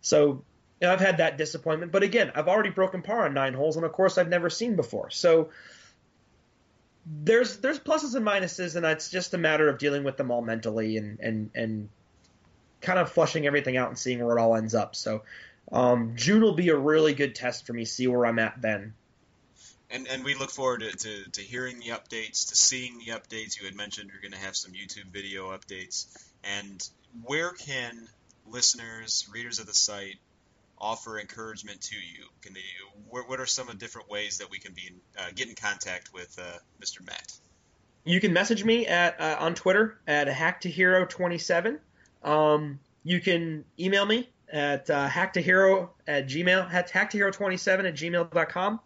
So 0.00 0.42
you 0.80 0.86
know, 0.86 0.92
I've 0.92 1.00
had 1.00 1.18
that 1.18 1.36
disappointment, 1.36 1.92
but 1.92 2.02
again, 2.02 2.32
I've 2.34 2.48
already 2.48 2.70
broken 2.70 3.02
par 3.02 3.26
on 3.26 3.34
nine 3.34 3.54
holes, 3.54 3.76
and 3.76 3.84
of 3.84 3.92
course, 3.92 4.16
I've 4.16 4.28
never 4.28 4.48
seen 4.48 4.76
before. 4.76 5.10
So 5.10 5.50
there's 7.06 7.58
there's 7.58 7.78
pluses 7.78 8.14
and 8.14 8.26
minuses, 8.26 8.76
and 8.76 8.86
it's 8.86 9.10
just 9.10 9.34
a 9.34 9.38
matter 9.38 9.68
of 9.68 9.78
dealing 9.78 10.04
with 10.04 10.16
them 10.16 10.30
all 10.30 10.42
mentally 10.42 10.96
and 10.96 11.18
and 11.20 11.50
and 11.54 11.88
kind 12.80 12.98
of 12.98 13.12
flushing 13.12 13.46
everything 13.46 13.76
out 13.76 13.88
and 13.88 13.98
seeing 13.98 14.24
where 14.24 14.38
it 14.38 14.40
all 14.40 14.56
ends 14.56 14.74
up. 14.74 14.96
So 14.96 15.22
um, 15.70 16.12
June 16.16 16.40
will 16.40 16.54
be 16.54 16.70
a 16.70 16.76
really 16.76 17.12
good 17.12 17.34
test 17.34 17.66
for 17.66 17.74
me, 17.74 17.84
see 17.84 18.06
where 18.06 18.24
I'm 18.24 18.38
at 18.38 18.60
then 18.62 18.94
and 19.90 20.06
and 20.08 20.24
we 20.24 20.34
look 20.34 20.50
forward 20.50 20.80
to, 20.80 20.92
to, 20.96 21.30
to, 21.30 21.40
hearing 21.40 21.78
the 21.78 21.88
updates, 21.88 22.48
to 22.48 22.56
seeing 22.56 22.98
the 22.98 23.12
updates. 23.12 23.58
You 23.58 23.66
had 23.66 23.74
mentioned 23.74 24.10
you're 24.12 24.22
going 24.22 24.38
to 24.38 24.46
have 24.46 24.56
some 24.56 24.72
YouTube 24.72 25.10
video 25.12 25.50
updates, 25.50 26.06
and 26.44 26.88
where 27.24 27.50
can 27.50 28.08
listeners, 28.48 29.28
readers 29.32 29.58
of 29.58 29.66
the 29.66 29.74
site, 29.74 30.16
offer 30.78 31.18
encouragement 31.18 31.80
to 31.82 31.96
you? 31.96 32.24
Can 32.42 32.54
they? 32.54 32.60
What, 33.08 33.28
what 33.28 33.40
are 33.40 33.46
some 33.46 33.68
of 33.68 33.78
the 33.78 33.80
different 33.80 34.10
ways 34.10 34.38
that 34.38 34.50
we 34.50 34.58
can 34.58 34.72
be 34.72 34.92
uh, 35.18 35.30
get 35.34 35.48
in 35.48 35.54
contact 35.54 36.12
with 36.12 36.38
uh, 36.38 36.58
Mr. 36.80 37.04
Matt? 37.04 37.32
You 38.04 38.20
can 38.20 38.32
message 38.32 38.64
me 38.64 38.86
at 38.86 39.20
uh, 39.20 39.36
on 39.40 39.54
Twitter 39.54 39.98
at 40.06 40.28
hacktohero27. 40.28 41.78
Um, 42.22 42.78
you 43.02 43.20
can 43.20 43.64
email 43.78 44.06
me 44.06 44.28
at 44.52 44.88
uh, 44.90 45.08
at 45.14 45.34
gmail 45.34 46.70
hacktohero27 46.70 47.84
at 47.84 47.94
gmail.com. 47.94 48.80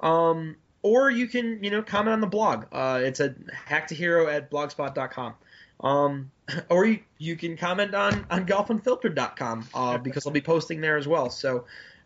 Um, 0.00 0.56
or 0.82 1.10
you 1.10 1.26
can, 1.26 1.62
you 1.62 1.70
know, 1.70 1.82
comment 1.82 2.14
on 2.14 2.20
the 2.20 2.26
blog. 2.26 2.66
Uh, 2.72 3.00
it's 3.02 3.20
at 3.20 3.34
hacktohero 3.46 4.32
at 4.32 4.50
blogspot.com. 4.50 5.34
Um, 5.80 6.30
or 6.68 6.86
you, 6.86 7.00
you 7.18 7.36
can 7.36 7.56
comment 7.56 7.94
on, 7.94 8.26
on 8.30 8.46
golfunfiltered.com 8.46 9.68
uh, 9.74 9.98
because 10.02 10.26
I'll 10.26 10.32
be 10.32 10.40
posting 10.40 10.80
there 10.80 10.96
as 10.96 11.06
well. 11.06 11.30
So 11.30 11.64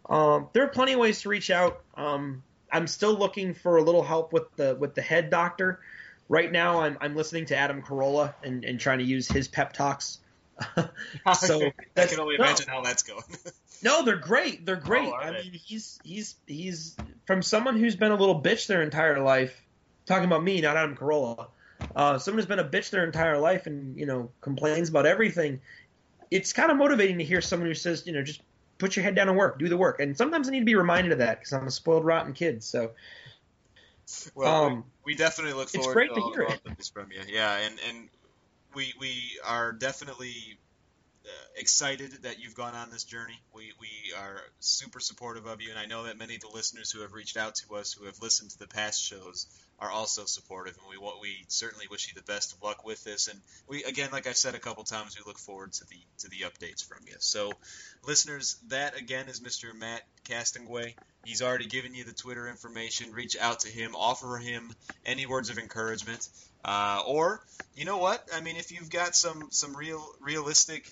um, 0.09 0.49
there 0.53 0.65
are 0.65 0.69
plenty 0.69 0.95
of 0.95 1.01
ways 1.01 1.23
to 1.23 1.29
reach 1.29 1.51
out. 1.51 1.83
Um, 1.97 2.43
I'm 2.71 2.87
still 2.87 3.15
looking 3.15 3.55
for 3.55 3.77
a 3.77 3.83
little 3.83 4.03
help 4.03 4.33
with 4.33 4.55
the 4.57 4.75
with 4.79 4.95
the 4.95 5.03
head 5.03 5.29
doctor. 5.29 5.81
Right 6.29 6.51
now, 6.51 6.81
I'm, 6.81 6.97
I'm 7.01 7.15
listening 7.15 7.47
to 7.47 7.57
Adam 7.57 7.83
Carolla 7.83 8.35
and, 8.43 8.65
and 8.65 8.81
trying 8.81 8.99
to 8.99 9.05
use 9.05 9.29
his 9.29 9.49
pep 9.49 9.75
talks. 9.75 10.19
so 11.35 11.71
I 11.97 12.07
can 12.07 12.21
only 12.21 12.37
imagine 12.37 12.67
no. 12.69 12.75
how 12.75 12.83
that's 12.83 13.03
going. 13.03 13.25
No, 13.85 14.05
they're 14.05 14.17
great. 14.17 14.65
They're 14.65 14.77
great. 14.77 15.09
Oh, 15.09 15.15
I 15.15 15.33
they? 15.33 15.43
mean, 15.43 15.53
he's 15.53 15.99
he's 16.05 16.37
he's 16.47 16.97
from 17.27 17.43
someone 17.43 17.77
who's 17.77 17.97
been 17.97 18.13
a 18.13 18.17
little 18.17 18.41
bitch 18.41 18.69
their 18.69 18.81
entire 18.81 19.21
life. 19.21 19.61
Talking 20.07 20.27
about 20.27 20.45
me, 20.45 20.61
not 20.61 20.77
Adam 20.77 20.97
Carolla. 20.97 21.49
Uh, 21.97 22.19
someone 22.19 22.39
who's 22.39 22.47
been 22.47 22.61
a 22.61 22.65
bitch 22.65 22.91
their 22.91 23.05
entire 23.05 23.39
life 23.39 23.67
and 23.67 23.99
you 23.99 24.07
know 24.07 24.31
complains 24.41 24.89
about 24.89 25.05
everything. 25.05 25.61
It's 26.31 26.53
kind 26.53 26.71
of 26.71 26.77
motivating 26.77 27.19
to 27.19 27.25
hear 27.25 27.41
someone 27.41 27.69
who 27.69 27.75
says, 27.75 28.07
you 28.07 28.13
know, 28.13 28.23
just 28.23 28.41
put 28.79 28.97
your 28.97 29.03
head 29.03 29.15
down 29.15 29.29
and 29.29 29.37
work, 29.37 29.59
do 29.59 29.69
the 29.69 29.77
work. 29.77 30.01
And 30.01 30.17
sometimes 30.17 30.49
I 30.49 30.53
need 30.53 30.61
to 30.61 30.65
be 30.65 30.77
reminded 30.77 31.13
of 31.13 31.19
that 31.19 31.41
because 31.41 31.53
I'm 31.53 31.67
a 31.67 31.71
spoiled, 31.71 32.05
rotten 32.05 32.33
kid. 32.33 32.63
So. 32.63 32.93
Well, 34.35 34.65
um, 34.65 34.85
we, 35.05 35.13
we, 35.13 35.17
definitely 35.17 35.55
look 35.55 35.69
forward. 35.69 35.87
It's 35.87 35.93
great 35.93 36.09
to, 36.11 36.21
to 36.21 36.31
hear 36.33 36.43
it. 36.43 36.91
from 36.93 37.11
you. 37.13 37.21
Yeah, 37.29 37.57
and 37.57 37.79
and 37.89 38.09
we 38.75 38.93
we 38.99 39.39
are 39.45 39.73
definitely 39.73 40.59
uh, 41.25 41.29
excited 41.57 42.11
that 42.23 42.41
you've 42.41 42.55
gone 42.55 42.75
on 42.75 42.91
this 42.91 43.05
journey. 43.05 43.39
We, 43.55 43.73
we 43.79 44.13
are 44.19 44.41
super 44.59 44.99
supportive 44.99 45.47
of 45.47 45.61
you, 45.61 45.71
and 45.71 45.79
I 45.79 45.87
know 45.87 46.05
that 46.05 46.19
many 46.19 46.35
of 46.35 46.41
the 46.41 46.51
listeners 46.53 46.91
who 46.91 47.03
have 47.03 47.13
reached 47.13 47.37
out 47.37 47.55
to 47.57 47.77
us, 47.77 47.93
who 47.93 48.07
have 48.07 48.21
listened 48.21 48.51
to 48.51 48.59
the 48.59 48.67
past 48.67 49.01
shows, 49.01 49.47
are 49.79 49.91
also 49.91 50.25
supportive, 50.25 50.77
and 50.77 50.87
we 50.89 51.09
we 51.21 51.45
certainly 51.49 51.87
wish 51.91 52.09
you 52.09 52.15
the 52.15 52.27
best 52.27 52.53
of 52.53 52.63
luck 52.63 52.85
with 52.85 53.03
this. 53.05 53.29
And 53.29 53.41
we 53.69 53.85
again, 53.85 54.11
like 54.13 54.27
I 54.27 54.33
said 54.33 54.55
a 54.55 54.59
couple 54.59 54.85
times, 54.85 55.17
we 55.17 55.25
look 55.25 55.39
forward 55.39 55.73
to 55.75 55.85
the 55.87 56.01
to 56.19 56.29
the 56.29 56.41
updates 56.41 56.85
from 56.85 56.99
you. 57.07 57.15
So, 57.19 57.53
listeners, 58.07 58.57
that 58.69 58.97
again 58.97 59.29
is 59.29 59.41
Mr. 59.41 59.75
Matt 59.75 60.03
Castonguay. 60.25 60.95
He's 61.25 61.43
already 61.43 61.67
given 61.67 61.95
you 61.95 62.05
the 62.05 62.13
Twitter 62.13 62.49
information. 62.49 63.13
Reach 63.13 63.37
out 63.37 63.61
to 63.61 63.69
him, 63.69 63.95
offer 63.95 64.39
him 64.39 64.73
any 65.07 65.27
words 65.27 65.51
of 65.51 65.59
encouragement, 65.59 66.29
uh, 66.65 67.03
or 67.07 67.43
you 67.77 67.85
know 67.85 67.99
what? 67.99 68.27
I 68.35 68.41
mean, 68.41 68.57
if 68.57 68.73
you've 68.73 68.91
got 68.91 69.17
some 69.17 69.49
some 69.51 69.77
real 69.77 70.05
realistic 70.21 70.91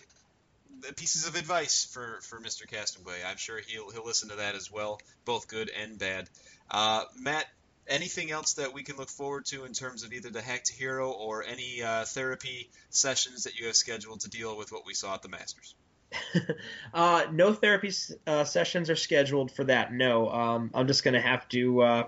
pieces 0.97 1.27
of 1.27 1.37
advice 1.37 1.85
for, 1.85 2.21
for 2.23 2.41
Mr. 2.41 2.67
Castonguay. 2.67 3.25
I'm 3.27 3.37
sure 3.37 3.61
he'll 3.67 3.91
he'll 3.91 4.05
listen 4.05 4.31
to 4.31 4.37
that 4.37 4.55
as 4.55 4.71
well, 4.71 5.01
both 5.25 5.49
good 5.49 5.71
and 5.71 5.99
bad. 5.99 6.29
Uh, 6.71 7.05
Matt, 7.19 7.47
anything 7.87 8.31
else 8.31 8.55
that 8.55 8.73
we 8.73 8.83
can 8.83 8.97
look 8.97 9.09
forward 9.09 9.45
to 9.47 9.65
in 9.65 9.73
terms 9.73 10.05
of 10.05 10.13
either 10.13 10.31
the 10.31 10.41
Hack 10.41 10.65
to 10.65 10.73
Hero 10.73 11.11
or 11.11 11.45
any 11.45 11.83
uh, 11.83 12.05
therapy 12.05 12.71
sessions 12.91 13.45
that 13.45 13.59
you 13.59 13.67
have 13.67 13.77
scheduled 13.77 14.21
to 14.21 14.31
deal 14.31 14.57
with 14.57 14.73
what 14.73 14.87
we 14.87 14.95
saw 14.95 15.15
at 15.15 15.23
the 15.23 15.29
Masters? 15.29 15.75
uh, 16.95 17.25
no 17.31 17.53
therapy 17.53 17.93
uh, 18.27 18.45
sessions 18.45 18.91
are 18.91 18.97
scheduled 18.97 19.51
for 19.53 19.65
that. 19.65 19.93
No, 19.93 20.31
um, 20.31 20.71
I'm 20.75 20.87
just 20.87 21.05
going 21.05 21.15
to 21.15 21.21
have 21.21 21.49
to 21.51 21.83
uh, 21.83 22.05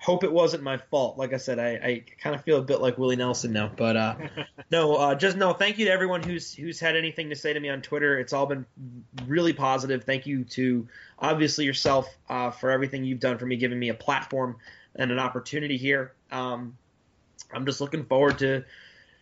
hope 0.00 0.24
it 0.24 0.32
wasn't 0.32 0.62
my 0.62 0.78
fault. 0.78 1.18
Like 1.18 1.34
I 1.34 1.36
said, 1.36 1.58
I, 1.58 1.68
I 1.68 2.04
kind 2.20 2.34
of 2.34 2.42
feel 2.42 2.56
a 2.56 2.62
bit 2.62 2.80
like 2.80 2.96
Willie 2.96 3.16
Nelson 3.16 3.52
now. 3.52 3.70
But 3.74 3.96
uh, 3.96 4.14
no, 4.70 4.94
uh, 4.96 5.14
just 5.14 5.36
no. 5.36 5.52
Thank 5.52 5.78
you 5.78 5.84
to 5.86 5.92
everyone 5.92 6.22
who's 6.22 6.54
who's 6.54 6.80
had 6.80 6.96
anything 6.96 7.28
to 7.30 7.36
say 7.36 7.52
to 7.52 7.60
me 7.60 7.68
on 7.68 7.82
Twitter. 7.82 8.18
It's 8.18 8.32
all 8.32 8.46
been 8.46 8.64
really 9.26 9.52
positive. 9.52 10.04
Thank 10.04 10.26
you 10.26 10.44
to 10.44 10.88
obviously 11.18 11.66
yourself 11.66 12.08
uh, 12.28 12.50
for 12.50 12.70
everything 12.70 13.04
you've 13.04 13.20
done 13.20 13.38
for 13.38 13.46
me, 13.46 13.56
giving 13.56 13.78
me 13.78 13.90
a 13.90 13.94
platform 13.94 14.56
and 14.96 15.12
an 15.12 15.18
opportunity 15.18 15.76
here. 15.76 16.14
Um, 16.32 16.76
I'm 17.52 17.66
just 17.66 17.80
looking 17.80 18.04
forward 18.04 18.38
to 18.38 18.64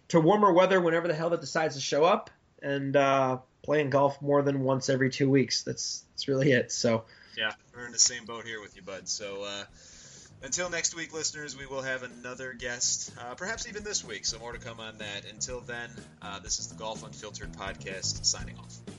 to 0.08 0.20
warmer 0.20 0.52
weather 0.52 0.80
whenever 0.80 1.08
the 1.08 1.14
hell 1.14 1.30
that 1.30 1.40
decides 1.40 1.74
to 1.74 1.80
show 1.80 2.04
up. 2.04 2.30
And 2.60 2.96
uh, 2.96 3.38
playing 3.62 3.90
golf 3.90 4.22
more 4.22 4.42
than 4.42 4.60
once 4.60 4.88
every 4.88 5.10
two 5.10 5.28
weeks. 5.28 5.62
That's 5.62 6.04
that's 6.12 6.28
really 6.28 6.52
it. 6.52 6.72
So 6.72 7.04
yeah, 7.36 7.52
we're 7.74 7.86
in 7.86 7.92
the 7.92 7.98
same 7.98 8.24
boat 8.24 8.44
here 8.44 8.60
with 8.60 8.76
you, 8.76 8.82
bud. 8.82 9.08
So 9.08 9.42
uh, 9.42 9.64
until 10.42 10.70
next 10.70 10.94
week, 10.94 11.12
listeners, 11.12 11.56
we 11.56 11.66
will 11.66 11.82
have 11.82 12.02
another 12.02 12.52
guest, 12.52 13.12
uh, 13.20 13.34
perhaps 13.34 13.68
even 13.68 13.84
this 13.84 14.04
week. 14.04 14.24
So 14.24 14.38
more 14.38 14.52
to 14.52 14.58
come 14.58 14.80
on 14.80 14.98
that. 14.98 15.24
Until 15.30 15.60
then, 15.60 15.90
uh, 16.22 16.38
this 16.40 16.58
is 16.58 16.68
the 16.68 16.76
Golf 16.76 17.04
Unfiltered 17.04 17.52
podcast 17.52 18.24
signing 18.24 18.56
off. 18.58 18.97